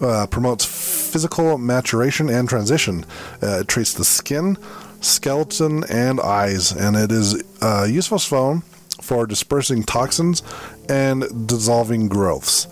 uh, 0.00 0.26
promotes 0.26 0.64
physical 0.64 1.58
maturation 1.58 2.28
and 2.28 2.48
transition. 2.48 3.04
Uh, 3.42 3.60
it 3.60 3.68
treats 3.68 3.94
the 3.94 4.04
skin, 4.04 4.56
skeleton, 5.00 5.84
and 5.90 6.20
eyes, 6.20 6.72
and 6.72 6.96
it 6.96 7.12
is 7.12 7.42
a 7.62 7.86
useful 7.86 8.18
stone 8.18 8.62
for 9.00 9.26
dispersing 9.26 9.82
toxins 9.84 10.42
and 10.88 11.46
dissolving 11.48 12.08
growths. 12.08 12.66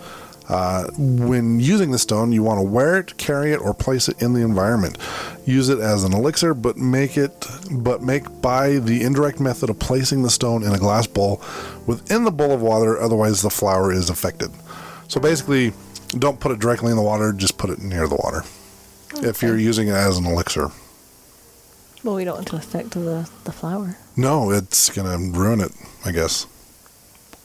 Uh, 0.49 0.85
when 0.97 1.59
using 1.59 1.91
the 1.91 1.99
stone, 1.99 2.31
you 2.31 2.41
want 2.41 2.57
to 2.57 2.61
wear 2.63 2.97
it, 2.97 3.17
carry 3.17 3.51
it, 3.51 3.57
or 3.57 3.73
place 3.73 4.07
it 4.07 4.21
in 4.21 4.31
the 4.33 4.39
environment. 4.41 4.97
Use 5.45 5.67
it 5.67 5.79
as 5.79 6.05
an 6.05 6.13
elixir, 6.13 6.53
but 6.53 6.77
make 6.77 7.17
it, 7.17 7.45
but 7.69 8.01
make 8.01 8.41
by 8.41 8.77
the 8.79 9.03
indirect 9.03 9.41
method 9.41 9.69
of 9.69 9.77
placing 9.77 10.23
the 10.23 10.29
stone 10.29 10.63
in 10.63 10.71
a 10.73 10.77
glass 10.77 11.05
bowl 11.05 11.41
within 11.85 12.23
the 12.23 12.31
bowl 12.31 12.53
of 12.53 12.61
water. 12.61 12.97
Otherwise, 12.97 13.41
the 13.41 13.49
flower 13.49 13.91
is 13.91 14.09
affected. 14.09 14.49
So 15.09 15.19
basically, 15.19 15.73
don't 16.17 16.39
put 16.39 16.53
it 16.53 16.59
directly 16.59 16.91
in 16.91 16.95
the 16.97 17.03
water. 17.03 17.33
Just 17.33 17.57
put 17.57 17.69
it 17.69 17.79
near 17.79 18.07
the 18.07 18.15
water. 18.15 18.43
If 19.15 19.41
you're 19.41 19.57
using 19.57 19.89
it 19.89 19.95
as 19.95 20.17
an 20.17 20.25
elixir, 20.25 20.69
Well, 22.05 22.15
we 22.15 22.23
don't 22.23 22.35
want 22.35 22.47
to 22.47 22.55
affect 22.55 22.91
the, 22.91 23.29
the 23.43 23.51
flower. 23.51 23.97
no, 24.15 24.51
it's 24.51 24.89
gonna 24.91 25.17
ruin 25.17 25.59
it. 25.59 25.71
I 26.05 26.11
guess. 26.13 26.45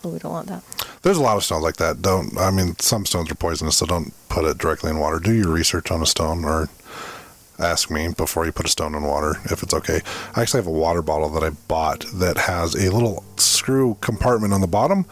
Well, 0.02 0.12
we 0.12 0.18
don't 0.18 0.32
want 0.32 0.48
that. 0.48 0.62
There's 1.02 1.18
a 1.18 1.22
lot 1.22 1.36
of 1.36 1.44
stones 1.44 1.62
like 1.62 1.76
that. 1.76 2.02
Don't 2.02 2.36
I 2.38 2.50
mean 2.50 2.76
some 2.78 3.06
stones 3.06 3.30
are 3.30 3.34
poisonous, 3.34 3.76
so 3.76 3.86
don't 3.86 4.12
put 4.28 4.44
it 4.44 4.58
directly 4.58 4.90
in 4.90 4.98
water. 4.98 5.18
Do 5.18 5.32
your 5.32 5.48
research 5.50 5.90
on 5.90 6.02
a 6.02 6.06
stone 6.06 6.44
or 6.44 6.68
ask 7.58 7.90
me 7.90 8.08
before 8.16 8.44
you 8.44 8.52
put 8.52 8.66
a 8.66 8.68
stone 8.68 8.94
in 8.94 9.02
water 9.02 9.36
if 9.44 9.62
it's 9.62 9.74
okay. 9.74 10.00
I 10.34 10.42
actually 10.42 10.58
have 10.58 10.66
a 10.66 10.70
water 10.70 11.02
bottle 11.02 11.28
that 11.30 11.44
I 11.44 11.50
bought 11.50 12.04
that 12.14 12.36
has 12.36 12.74
a 12.74 12.90
little 12.90 13.24
screw 13.36 13.96
compartment 14.00 14.52
on 14.52 14.60
the 14.60 14.66
bottom 14.66 15.04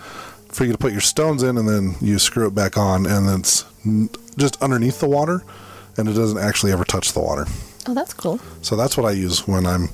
for 0.48 0.64
you 0.64 0.72
to 0.72 0.78
put 0.78 0.92
your 0.92 1.00
stones 1.00 1.42
in 1.42 1.56
and 1.56 1.68
then 1.68 1.94
you 2.00 2.18
screw 2.18 2.46
it 2.48 2.54
back 2.54 2.76
on 2.76 3.06
and 3.06 3.28
it's 3.38 3.64
just 4.36 4.60
underneath 4.62 5.00
the 5.00 5.08
water 5.08 5.42
and 5.96 6.08
it 6.08 6.14
doesn't 6.14 6.38
actually 6.38 6.72
ever 6.72 6.84
touch 6.84 7.12
the 7.12 7.20
water. 7.20 7.46
Oh, 7.86 7.94
that's 7.94 8.14
cool. 8.14 8.40
So 8.62 8.76
that's 8.76 8.96
what 8.96 9.06
I 9.06 9.12
use 9.12 9.46
when 9.46 9.66
I'm 9.66 9.88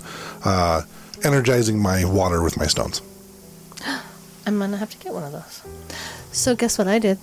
uh, 0.44 0.82
energizing 1.24 1.78
my 1.78 2.05
water 2.05 2.42
with 2.42 2.57
my 2.57 2.66
stones. 2.66 3.03
I'm 4.47 4.59
gonna 4.59 4.76
have 4.76 4.90
to 4.90 4.99
get 4.99 5.12
one 5.12 5.24
of 5.24 5.32
those. 5.32 5.62
So 6.32 6.55
guess 6.55 6.78
what 6.78 6.86
I 6.88 6.99
did? 6.99 7.18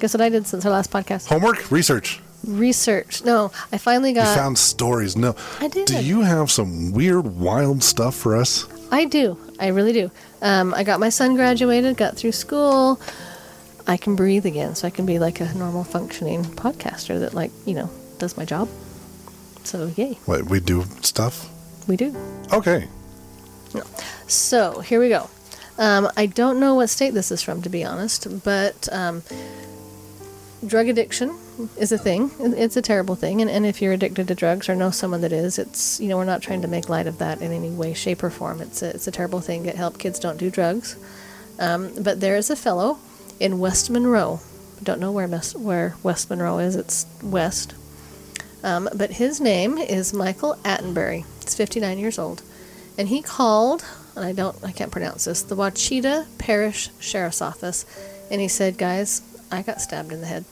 Guess 0.00 0.14
what 0.14 0.20
I 0.20 0.28
did 0.28 0.46
since 0.46 0.64
our 0.64 0.70
last 0.72 0.90
podcast? 0.90 1.26
Homework, 1.28 1.70
research. 1.70 2.20
Research. 2.46 3.24
No, 3.24 3.50
I 3.72 3.78
finally 3.78 4.10
You 4.10 4.16
got. 4.16 4.36
found 4.36 4.58
stories. 4.58 5.16
No. 5.16 5.34
I 5.60 5.68
did. 5.68 5.86
Do 5.88 6.00
you 6.04 6.20
have 6.20 6.50
some 6.50 6.92
weird, 6.92 7.26
wild 7.38 7.82
stuff 7.82 8.14
for 8.14 8.36
us? 8.36 8.66
I 8.92 9.06
do. 9.06 9.36
I 9.58 9.68
really 9.68 9.92
do. 9.92 10.10
Um, 10.40 10.72
I 10.72 10.84
got 10.84 11.00
my 11.00 11.08
son 11.08 11.34
graduated, 11.34 11.96
got 11.96 12.16
through 12.16 12.32
school. 12.32 13.00
I 13.88 13.96
can 13.96 14.14
breathe 14.14 14.46
again, 14.46 14.74
so 14.76 14.86
I 14.86 14.90
can 14.90 15.04
be 15.04 15.18
like 15.18 15.40
a 15.40 15.52
normal 15.54 15.82
functioning 15.82 16.44
podcaster 16.44 17.18
that, 17.20 17.34
like, 17.34 17.50
you 17.66 17.74
know, 17.74 17.90
does 18.18 18.36
my 18.36 18.44
job. 18.44 18.68
So, 19.64 19.90
yay, 19.96 20.14
What, 20.26 20.44
we 20.44 20.60
do 20.60 20.84
stuff? 21.02 21.48
we 21.88 21.96
do. 21.96 22.14
Okay. 22.52 22.86
So, 24.26 24.80
here 24.80 25.00
we 25.00 25.08
go. 25.08 25.28
Um, 25.78 26.10
I 26.16 26.26
don't 26.26 26.58
know 26.58 26.74
what 26.74 26.90
state 26.90 27.14
this 27.14 27.30
is 27.30 27.42
from, 27.42 27.62
to 27.62 27.68
be 27.68 27.84
honest, 27.84 28.42
but 28.44 28.88
um, 28.92 29.22
drug 30.66 30.88
addiction 30.88 31.38
is 31.76 31.92
a 31.92 31.98
thing. 31.98 32.30
It's 32.40 32.76
a 32.76 32.82
terrible 32.82 33.14
thing. 33.14 33.40
And, 33.40 33.50
and 33.50 33.64
if 33.64 33.80
you're 33.80 33.92
addicted 33.92 34.28
to 34.28 34.34
drugs 34.34 34.68
or 34.68 34.74
know 34.74 34.90
someone 34.90 35.20
that 35.20 35.32
is, 35.32 35.58
it's, 35.58 36.00
you 36.00 36.08
know, 36.08 36.16
we're 36.16 36.24
not 36.24 36.42
trying 36.42 36.62
to 36.62 36.68
make 36.68 36.88
light 36.88 37.06
of 37.06 37.18
that 37.18 37.40
in 37.40 37.52
any 37.52 37.70
way, 37.70 37.94
shape, 37.94 38.22
or 38.22 38.30
form. 38.30 38.60
It's 38.60 38.82
a, 38.82 38.90
it's 38.90 39.06
a 39.06 39.12
terrible 39.12 39.40
thing. 39.40 39.62
Get 39.62 39.76
help. 39.76 39.98
Kids 39.98 40.18
don't 40.18 40.36
do 40.36 40.50
drugs. 40.50 40.96
Um, 41.58 41.92
but 42.00 42.20
there 42.20 42.36
is 42.36 42.50
a 42.50 42.56
fellow 42.56 42.98
in 43.40 43.58
West 43.58 43.90
Monroe. 43.90 44.40
Don't 44.82 45.00
know 45.00 45.12
where, 45.12 45.28
Mes- 45.28 45.56
where 45.56 45.96
West 46.02 46.30
Monroe 46.30 46.58
is. 46.58 46.76
It's 46.76 47.06
west. 47.22 47.74
Um, 48.62 48.88
but 48.94 49.12
his 49.12 49.40
name 49.40 49.78
is 49.78 50.12
Michael 50.12 50.58
Attenbury. 50.64 51.24
He's 51.42 51.54
59 51.54 51.98
years 51.98 52.18
old. 52.18 52.42
And 52.96 53.08
he 53.08 53.22
called, 53.22 53.84
and 54.18 54.26
I 54.26 54.32
don't, 54.32 54.56
I 54.64 54.72
can't 54.72 54.90
pronounce 54.90 55.24
this, 55.24 55.42
the 55.42 55.54
Ouachita 55.54 56.26
Parish 56.38 56.90
Sheriff's 56.98 57.40
Office, 57.40 57.86
and 58.30 58.40
he 58.40 58.48
said, 58.48 58.76
"Guys, 58.76 59.22
I 59.50 59.62
got 59.62 59.80
stabbed 59.80 60.12
in 60.12 60.20
the 60.20 60.26
head." 60.26 60.44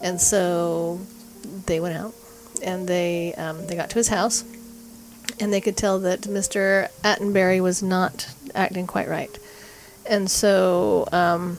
And 0.00 0.20
so 0.20 1.00
they 1.66 1.78
went 1.78 1.96
out, 1.96 2.14
and 2.62 2.88
they 2.88 3.34
um, 3.34 3.66
they 3.66 3.76
got 3.76 3.90
to 3.90 3.96
his 3.96 4.08
house, 4.08 4.44
and 5.38 5.52
they 5.52 5.60
could 5.60 5.76
tell 5.76 6.00
that 6.00 6.22
Mr. 6.22 6.88
Attenbury 7.04 7.60
was 7.60 7.82
not 7.82 8.28
acting 8.54 8.86
quite 8.86 9.08
right, 9.08 9.38
and 10.08 10.30
so, 10.30 11.06
um, 11.12 11.58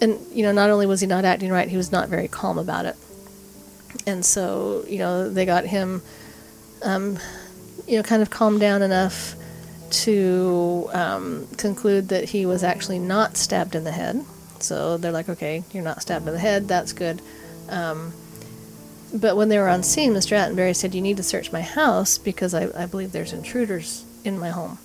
and 0.00 0.18
you 0.32 0.44
know, 0.44 0.52
not 0.52 0.70
only 0.70 0.86
was 0.86 1.00
he 1.00 1.06
not 1.06 1.24
acting 1.24 1.50
right, 1.50 1.68
he 1.68 1.76
was 1.76 1.90
not 1.90 2.08
very 2.08 2.28
calm 2.28 2.58
about 2.58 2.86
it, 2.86 2.96
and 4.06 4.24
so 4.24 4.84
you 4.88 4.98
know, 4.98 5.28
they 5.28 5.44
got 5.44 5.66
him 5.66 6.00
you 7.86 7.96
know, 7.96 8.02
kind 8.02 8.22
of 8.22 8.30
calmed 8.30 8.60
down 8.60 8.82
enough 8.82 9.34
to 9.90 10.88
um, 10.92 11.46
conclude 11.56 12.08
that 12.08 12.24
he 12.24 12.46
was 12.46 12.62
actually 12.62 12.98
not 12.98 13.36
stabbed 13.36 13.74
in 13.74 13.84
the 13.84 13.92
head. 13.92 14.24
So 14.58 14.96
they're 14.96 15.12
like, 15.12 15.28
okay, 15.28 15.64
you're 15.72 15.84
not 15.84 16.02
stabbed 16.02 16.26
in 16.26 16.32
the 16.32 16.40
head. 16.40 16.68
That's 16.68 16.92
good. 16.92 17.20
Um, 17.68 18.12
but 19.14 19.36
when 19.36 19.48
they 19.48 19.58
were 19.58 19.68
on 19.68 19.82
scene, 19.82 20.12
Mr. 20.12 20.32
Attenbury 20.32 20.74
said, 20.74 20.94
you 20.94 21.00
need 21.00 21.16
to 21.16 21.22
search 21.22 21.52
my 21.52 21.62
house 21.62 22.18
because 22.18 22.54
I, 22.54 22.68
I 22.82 22.86
believe 22.86 23.12
there's 23.12 23.32
intruders 23.32 24.04
in 24.24 24.38
my 24.38 24.50
home. 24.50 24.78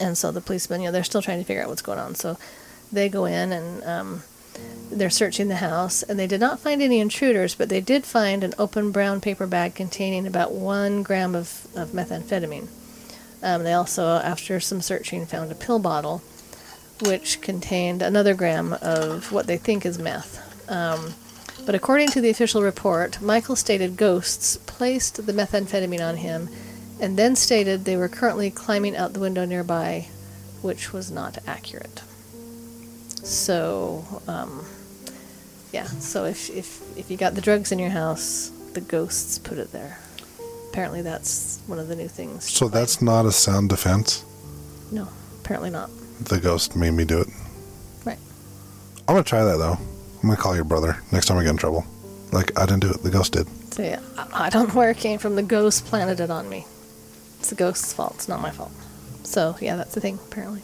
And 0.00 0.16
so 0.16 0.32
the 0.32 0.40
policemen, 0.40 0.80
you 0.80 0.88
know, 0.88 0.92
they're 0.92 1.04
still 1.04 1.22
trying 1.22 1.38
to 1.38 1.44
figure 1.44 1.62
out 1.62 1.68
what's 1.68 1.82
going 1.82 1.98
on. 1.98 2.14
So 2.14 2.38
they 2.90 3.08
go 3.08 3.26
in 3.26 3.52
and 3.52 3.84
um, 3.84 4.22
they're 4.90 5.10
searching 5.10 5.48
the 5.48 5.56
house, 5.56 6.02
and 6.02 6.18
they 6.18 6.26
did 6.26 6.40
not 6.40 6.60
find 6.60 6.82
any 6.82 7.00
intruders, 7.00 7.54
but 7.54 7.68
they 7.68 7.80
did 7.80 8.04
find 8.04 8.44
an 8.44 8.52
open 8.58 8.90
brown 8.90 9.20
paper 9.20 9.46
bag 9.46 9.74
containing 9.74 10.26
about 10.26 10.52
one 10.52 11.02
gram 11.02 11.34
of, 11.34 11.66
of 11.74 11.90
methamphetamine. 11.90 12.68
Um, 13.42 13.64
they 13.64 13.72
also, 13.72 14.06
after 14.06 14.60
some 14.60 14.80
searching, 14.80 15.26
found 15.26 15.50
a 15.50 15.54
pill 15.54 15.78
bottle 15.78 16.22
which 17.02 17.40
contained 17.40 18.00
another 18.00 18.34
gram 18.34 18.76
of 18.80 19.32
what 19.32 19.46
they 19.46 19.56
think 19.56 19.84
is 19.84 19.98
meth. 19.98 20.70
Um, 20.70 21.14
but 21.66 21.74
according 21.74 22.08
to 22.08 22.20
the 22.20 22.30
official 22.30 22.62
report, 22.62 23.20
Michael 23.20 23.56
stated 23.56 23.96
ghosts 23.96 24.56
placed 24.56 25.26
the 25.26 25.32
methamphetamine 25.32 26.06
on 26.06 26.16
him 26.16 26.48
and 27.00 27.18
then 27.18 27.34
stated 27.34 27.84
they 27.84 27.96
were 27.96 28.08
currently 28.08 28.50
climbing 28.50 28.96
out 28.96 29.12
the 29.12 29.20
window 29.20 29.44
nearby, 29.44 30.08
which 30.60 30.92
was 30.92 31.10
not 31.10 31.38
accurate. 31.46 32.02
So, 33.24 34.04
um, 34.28 34.64
yeah. 35.72 35.84
So 35.84 36.24
if, 36.24 36.50
if 36.50 36.98
if 36.98 37.10
you 37.10 37.16
got 37.16 37.34
the 37.34 37.40
drugs 37.40 37.72
in 37.72 37.78
your 37.78 37.90
house, 37.90 38.50
the 38.74 38.80
ghosts 38.80 39.38
put 39.38 39.58
it 39.58 39.72
there. 39.72 39.98
Apparently, 40.72 41.02
that's 41.02 41.60
one 41.66 41.78
of 41.78 41.88
the 41.88 41.94
new 41.94 42.08
things. 42.08 42.48
So 42.50 42.66
that's 42.66 43.02
not 43.02 43.26
a 43.26 43.32
sound 43.32 43.68
defense. 43.68 44.24
no, 44.90 45.06
apparently 45.44 45.68
not. 45.68 45.90
The 46.24 46.40
ghost 46.40 46.74
made 46.76 46.92
me 46.92 47.04
do 47.04 47.20
it. 47.20 47.28
Right. 48.06 48.16
I'm 49.06 49.14
gonna 49.14 49.22
try 49.22 49.44
that 49.44 49.58
though. 49.58 49.74
I'm 50.22 50.22
gonna 50.22 50.36
call 50.36 50.54
your 50.54 50.64
brother 50.64 50.96
next 51.12 51.26
time 51.26 51.36
I 51.36 51.42
get 51.42 51.50
in 51.50 51.56
trouble. 51.58 51.84
Like 52.32 52.58
I 52.58 52.64
didn't 52.64 52.80
do 52.80 52.90
it. 52.90 53.02
The 53.02 53.10
ghost 53.10 53.34
did. 53.34 53.46
So 53.74 53.82
yeah, 53.82 54.00
I 54.16 54.46
I 54.46 54.50
don't 54.50 54.68
know 54.68 54.74
where 54.74 54.90
it 54.90 54.96
came 54.96 55.18
from. 55.18 55.34
The 55.36 55.42
ghost 55.42 55.84
planted 55.84 56.20
it 56.20 56.30
on 56.30 56.48
me. 56.48 56.64
It's 57.40 57.50
the 57.50 57.54
ghost's 57.56 57.92
fault. 57.92 58.14
It's 58.14 58.28
not 58.28 58.40
my 58.40 58.50
fault. 58.50 58.72
So 59.24 59.56
yeah, 59.60 59.76
that's 59.76 59.92
the 59.94 60.00
thing 60.00 60.18
apparently. 60.26 60.62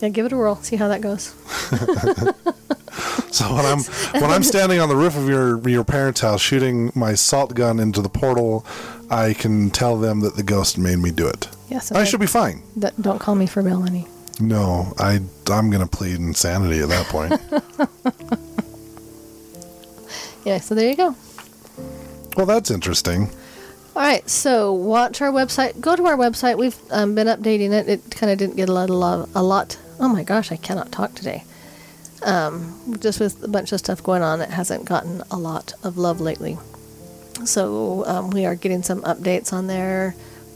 Yeah, 0.00 0.08
give 0.08 0.24
it 0.24 0.32
a 0.32 0.36
whirl. 0.38 0.56
See 0.56 0.76
how 0.76 0.88
that 0.88 1.02
goes. 1.02 1.34
So 3.32 3.46
when 3.54 3.64
I'm 3.64 3.78
when 4.20 4.30
I'm 4.30 4.42
standing 4.42 4.78
on 4.78 4.90
the 4.90 4.96
roof 4.96 5.16
of 5.16 5.26
your 5.26 5.66
your 5.66 5.84
parents' 5.84 6.20
house 6.20 6.42
shooting 6.42 6.92
my 6.94 7.14
salt 7.14 7.54
gun 7.54 7.80
into 7.80 8.02
the 8.02 8.10
portal, 8.10 8.66
I 9.12 9.34
can 9.34 9.70
tell 9.70 9.98
them 9.98 10.20
that 10.20 10.36
the 10.36 10.42
ghost 10.42 10.78
made 10.78 10.98
me 10.98 11.10
do 11.10 11.28
it. 11.28 11.48
Yes. 11.68 11.92
I 11.92 12.04
should 12.04 12.20
be 12.20 12.26
fine. 12.26 12.62
That, 12.76 13.00
don't 13.00 13.18
call 13.18 13.34
me 13.34 13.46
for 13.46 13.62
Melanie. 13.62 14.06
No, 14.40 14.92
I 14.98 15.20
I'm 15.50 15.70
gonna 15.70 15.86
plead 15.86 16.16
insanity 16.18 16.80
at 16.80 16.88
that 16.88 17.06
point. 17.06 17.40
Yeah. 20.44 20.58
So 20.58 20.74
there 20.74 20.88
you 20.88 20.96
go. 20.96 21.14
well, 22.36 22.46
that's 22.46 22.70
interesting. 22.70 23.30
All 23.94 24.02
right, 24.02 24.28
so 24.28 24.72
watch 24.72 25.20
our 25.20 25.30
website. 25.30 25.78
Go 25.80 25.94
to 25.94 26.06
our 26.06 26.16
website. 26.16 26.56
We've 26.56 26.76
um, 26.90 27.14
been 27.14 27.26
updating 27.26 27.72
it. 27.72 27.88
It 27.88 28.10
kind 28.10 28.32
of 28.32 28.38
didn't 28.38 28.56
get 28.56 28.68
a 28.68 28.72
lot 28.72 28.88
of 28.88 28.96
love. 28.96 29.30
A 29.36 29.42
lot. 29.42 29.78
Oh 30.00 30.08
my 30.08 30.22
gosh, 30.24 30.50
I 30.50 30.56
cannot 30.56 30.90
talk 30.90 31.14
today. 31.14 31.44
Um, 32.22 32.98
just 33.00 33.20
with 33.20 33.42
a 33.44 33.48
bunch 33.48 33.72
of 33.72 33.80
stuff 33.80 34.02
going 34.02 34.22
on, 34.22 34.40
it 34.40 34.50
hasn't 34.50 34.84
gotten 34.86 35.22
a 35.30 35.36
lot 35.36 35.74
of 35.82 35.98
love 35.98 36.20
lately. 36.20 36.56
So 37.46 38.06
um, 38.06 38.30
we 38.30 38.46
are 38.46 38.54
getting 38.54 38.82
some 38.82 39.02
updates 39.02 39.52
on 39.52 39.66
there. 39.66 40.14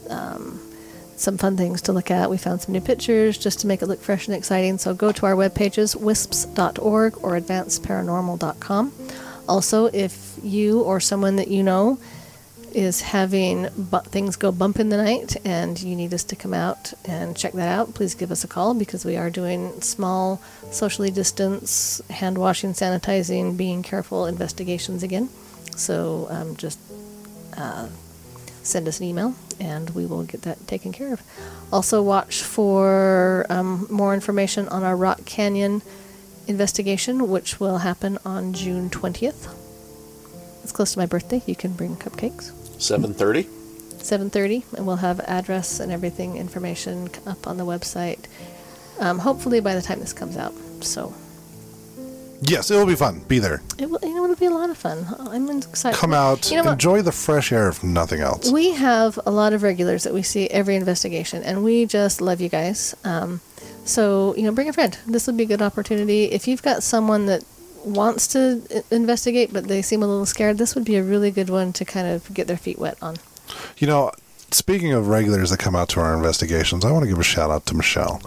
Um, 0.09 0.59
some 1.17 1.37
fun 1.37 1.57
things 1.57 1.81
to 1.83 1.93
look 1.93 2.11
at. 2.11 2.29
We 2.29 2.37
found 2.37 2.61
some 2.61 2.73
new 2.73 2.81
pictures 2.81 3.37
just 3.37 3.59
to 3.61 3.67
make 3.67 3.81
it 3.81 3.87
look 3.87 3.99
fresh 3.99 4.27
and 4.27 4.35
exciting. 4.35 4.77
So 4.77 4.93
go 4.93 5.11
to 5.11 5.25
our 5.25 5.35
web 5.35 5.55
pages, 5.55 5.95
wisps.org 5.95 7.17
or 7.23 7.39
advancedparanormal.com. 7.39 8.93
Also, 9.49 9.85
if 9.87 10.37
you 10.43 10.81
or 10.81 10.99
someone 10.99 11.37
that 11.37 11.47
you 11.47 11.63
know 11.63 11.97
is 12.73 13.01
having 13.01 13.67
bu- 13.75 14.01
things 14.01 14.35
go 14.35 14.51
bump 14.51 14.79
in 14.79 14.89
the 14.89 14.97
night 14.97 15.37
and 15.45 15.81
you 15.81 15.95
need 15.95 16.13
us 16.13 16.23
to 16.25 16.35
come 16.35 16.53
out 16.53 16.93
and 17.05 17.35
check 17.35 17.53
that 17.53 17.67
out, 17.67 17.93
please 17.95 18.13
give 18.13 18.29
us 18.31 18.43
a 18.43 18.47
call 18.47 18.73
because 18.73 19.05
we 19.05 19.15
are 19.15 19.29
doing 19.29 19.81
small, 19.81 20.41
socially 20.69 21.09
distanced, 21.09 22.07
hand 22.11 22.37
washing, 22.37 22.73
sanitizing, 22.73 23.57
being 23.57 23.81
careful 23.81 24.25
investigations 24.27 25.01
again. 25.01 25.29
So 25.75 26.27
um, 26.29 26.55
just 26.55 26.79
uh, 27.55 27.87
send 28.63 28.87
us 28.87 28.99
an 28.99 29.05
email 29.05 29.35
and 29.59 29.89
we 29.91 30.05
will 30.05 30.23
get 30.23 30.43
that 30.43 30.67
taken 30.67 30.91
care 30.91 31.13
of. 31.13 31.21
Also, 31.71 32.01
watch 32.01 32.41
for 32.43 33.45
um, 33.49 33.87
more 33.89 34.13
information 34.13 34.67
on 34.69 34.83
our 34.83 34.95
Rock 34.95 35.25
Canyon 35.25 35.81
investigation, 36.47 37.27
which 37.29 37.59
will 37.59 37.79
happen 37.79 38.17
on 38.23 38.53
June 38.53 38.89
20th. 38.89 39.53
It's 40.63 40.71
close 40.71 40.93
to 40.93 40.99
my 40.99 41.05
birthday. 41.05 41.41
You 41.45 41.55
can 41.55 41.73
bring 41.73 41.95
cupcakes. 41.95 42.51
7:30. 42.77 43.57
7.30 43.97 44.73
and 44.77 44.87
we'll 44.87 44.97
have 44.97 45.19
address 45.21 45.79
and 45.79 45.91
everything 45.91 46.37
information 46.37 47.09
up 47.25 47.45
on 47.45 47.57
the 47.57 47.65
website 47.65 48.25
um, 48.99 49.19
hopefully 49.19 49.59
by 49.59 49.75
the 49.75 49.81
time 49.81 49.99
this 49.99 50.13
comes 50.13 50.37
out 50.37 50.53
so 50.79 51.13
Yes, 52.41 52.69
it'll 52.69 52.85
be 52.85 52.95
fun. 52.95 53.19
Be 53.27 53.39
there. 53.39 53.61
it 53.79 53.89
will, 53.89 53.99
you 54.03 54.13
know, 54.13 54.23
it'll 54.23 54.35
be 54.35 54.45
a 54.45 54.51
lot 54.51 54.69
of 54.69 54.77
fun 54.77 55.05
i'm 55.31 55.49
excited 55.49 55.97
Come 55.97 56.13
out. 56.13 56.51
you 56.51 56.61
know 56.61 56.71
enjoy 56.71 57.01
the 57.01 57.11
fresh 57.11 57.51
air 57.51 57.67
if 57.69 57.83
nothing 57.83 58.21
else. 58.21 58.51
we 58.51 58.71
have 58.73 59.17
a 59.25 59.31
lot 59.31 59.53
of 59.53 59.63
regulars 59.63 60.03
that 60.03 60.13
we 60.13 60.21
see 60.21 60.47
every 60.49 60.75
investigation 60.75 61.41
and 61.43 61.63
we 61.63 61.85
just 61.85 62.21
love 62.21 62.39
you 62.39 62.49
guys 62.49 62.95
um, 63.03 63.41
so 63.85 64.35
you 64.35 64.43
know 64.43 64.51
bring 64.51 64.69
a 64.69 64.73
friend 64.73 64.97
this 65.07 65.25
would 65.27 65.35
be 65.37 65.43
a 65.43 65.47
good 65.47 65.61
opportunity 65.61 66.25
if 66.25 66.47
you've 66.47 66.61
got 66.61 66.83
someone 66.83 67.25
that 67.25 67.43
wants 67.83 68.27
to 68.27 68.61
investigate 68.91 69.51
but 69.51 69.67
they 69.67 69.81
seem 69.81 70.03
a 70.03 70.07
little 70.07 70.25
scared 70.25 70.57
this 70.57 70.75
would 70.75 70.85
be 70.85 70.95
a 70.97 71.03
really 71.03 71.31
good 71.31 71.49
one 71.49 71.73
to 71.73 71.83
kind 71.85 72.07
of 72.07 72.31
get 72.33 72.45
their 72.47 72.57
feet 72.57 72.77
wet 72.77 72.97
on 73.01 73.15
You 73.79 73.87
know, 73.87 74.11
speaking 74.51 74.93
of 74.93 75.07
regulars 75.07 75.49
that 75.49 75.59
come 75.59 75.75
out 75.75 75.89
to 75.89 75.99
our 76.01 76.13
investigations, 76.13 76.83
I 76.85 76.91
want 76.91 77.03
to 77.03 77.09
give 77.09 77.19
a 77.19 77.23
shout 77.23 77.49
out 77.49 77.65
to 77.67 77.75
Michelle. 77.75 78.21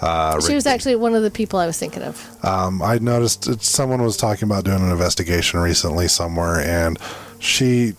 Uh, 0.00 0.40
she 0.40 0.54
was 0.54 0.66
actually 0.66 0.96
one 0.96 1.14
of 1.14 1.22
the 1.22 1.30
people 1.30 1.58
i 1.58 1.66
was 1.66 1.78
thinking 1.78 2.02
of 2.02 2.44
Um, 2.44 2.80
I 2.82 2.98
noticed 2.98 3.62
someone 3.62 4.02
was 4.02 4.16
talking 4.16 4.44
about 4.44 4.64
doing 4.64 4.82
an 4.82 4.90
investigation 4.90 5.60
recently 5.60 6.08
somewhere, 6.08 6.58
and 6.60 6.98
she 7.38 7.94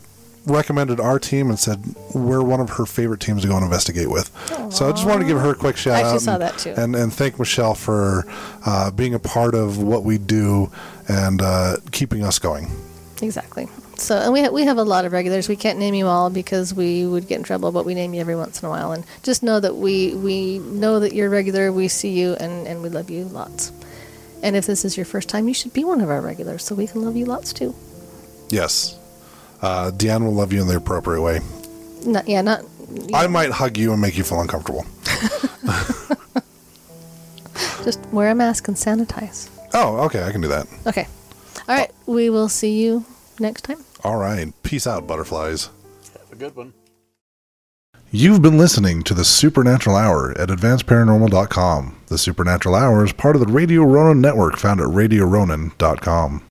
recommended 0.47 0.99
our 0.99 1.19
team 1.19 1.49
and 1.49 1.59
said 1.59 1.79
we're 2.15 2.41
one 2.41 2.59
of 2.59 2.71
her 2.71 2.85
favorite 2.85 3.19
teams 3.19 3.43
to 3.43 3.47
go 3.47 3.55
and 3.55 3.63
investigate 3.63 4.09
with. 4.09 4.31
So 4.73 4.89
I 4.89 4.91
just 4.91 5.05
wanted 5.05 5.19
to 5.19 5.27
give 5.27 5.39
her 5.39 5.51
a 5.51 5.55
quick 5.55 5.77
shout 5.77 5.93
I 5.93 5.99
actually 5.99 6.13
out. 6.15 6.21
saw 6.21 6.33
and, 6.33 6.41
that 6.41 6.57
too. 6.57 6.73
And, 6.75 6.95
and 6.95 7.13
thank 7.13 7.37
Michelle 7.37 7.75
for 7.75 8.25
uh, 8.65 8.89
being 8.89 9.13
a 9.13 9.19
part 9.19 9.53
of 9.53 9.77
what 9.77 10.03
we 10.03 10.17
do 10.17 10.71
and 11.07 11.41
uh, 11.41 11.77
keeping 11.91 12.23
us 12.23 12.39
going. 12.39 12.71
Exactly. 13.21 13.67
So, 14.01 14.17
and 14.17 14.33
we 14.33 14.41
ha- 14.41 14.49
we 14.49 14.63
have 14.63 14.77
a 14.77 14.83
lot 14.83 15.05
of 15.05 15.13
regulars. 15.13 15.47
We 15.47 15.55
can't 15.55 15.77
name 15.77 15.93
you 15.93 16.07
all 16.07 16.31
because 16.31 16.73
we 16.73 17.05
would 17.05 17.27
get 17.27 17.37
in 17.37 17.43
trouble, 17.43 17.71
but 17.71 17.85
we 17.85 17.93
name 17.93 18.15
you 18.15 18.21
every 18.21 18.35
once 18.35 18.61
in 18.61 18.67
a 18.67 18.69
while. 18.69 18.91
And 18.91 19.05
just 19.21 19.43
know 19.43 19.59
that 19.59 19.75
we 19.75 20.15
we 20.15 20.57
know 20.57 20.99
that 20.99 21.13
you're 21.13 21.29
regular. 21.29 21.71
We 21.71 21.87
see 21.87 22.09
you, 22.09 22.35
and 22.39 22.67
and 22.67 22.81
we 22.81 22.89
love 22.89 23.11
you 23.11 23.25
lots. 23.25 23.71
And 24.41 24.55
if 24.55 24.65
this 24.65 24.85
is 24.85 24.97
your 24.97 25.05
first 25.05 25.29
time, 25.29 25.47
you 25.47 25.53
should 25.53 25.71
be 25.71 25.83
one 25.83 26.01
of 26.01 26.09
our 26.09 26.19
regulars, 26.19 26.63
so 26.63 26.73
we 26.73 26.87
can 26.87 27.03
love 27.03 27.15
you 27.15 27.25
lots 27.25 27.53
too. 27.53 27.75
Yes. 28.49 28.97
Uh, 29.61 29.91
Deanne 29.91 30.23
will 30.23 30.33
love 30.33 30.51
you 30.51 30.61
in 30.61 30.67
the 30.67 30.77
appropriate 30.77 31.21
way. 31.21 31.41
Not 32.03 32.27
yeah, 32.27 32.41
not. 32.41 32.65
I 33.13 33.27
might 33.27 33.51
hug 33.51 33.77
you 33.77 33.93
and 33.93 34.01
make 34.01 34.17
you 34.17 34.23
feel 34.23 34.41
uncomfortable. 34.41 34.85
just 37.83 37.99
wear 38.07 38.31
a 38.31 38.35
mask 38.35 38.67
and 38.67 38.75
sanitize. 38.75 39.49
Oh, 39.73 39.97
okay, 40.05 40.23
I 40.23 40.31
can 40.31 40.41
do 40.41 40.47
that. 40.47 40.67
Okay. 40.87 41.07
All 41.69 41.77
right. 41.77 41.91
We 42.05 42.29
will 42.29 42.49
see 42.49 42.81
you 42.81 43.05
next 43.39 43.61
time. 43.61 43.77
All 44.03 44.17
right. 44.17 44.51
Peace 44.63 44.87
out, 44.87 45.07
butterflies. 45.07 45.69
Have 46.19 46.31
a 46.31 46.35
good 46.35 46.55
one. 46.55 46.73
You've 48.13 48.41
been 48.41 48.57
listening 48.57 49.03
to 49.03 49.13
the 49.13 49.23
Supernatural 49.23 49.95
Hour 49.95 50.37
at 50.37 50.49
AdvancedParanormal.com. 50.49 51.95
The 52.07 52.17
Supernatural 52.17 52.75
Hour 52.75 53.05
is 53.05 53.13
part 53.13 53.37
of 53.37 53.45
the 53.45 53.51
Radio 53.51 53.83
Ronan 53.83 54.19
network 54.19 54.57
found 54.57 54.81
at 54.81 54.87
RadioRonan.com. 54.87 56.49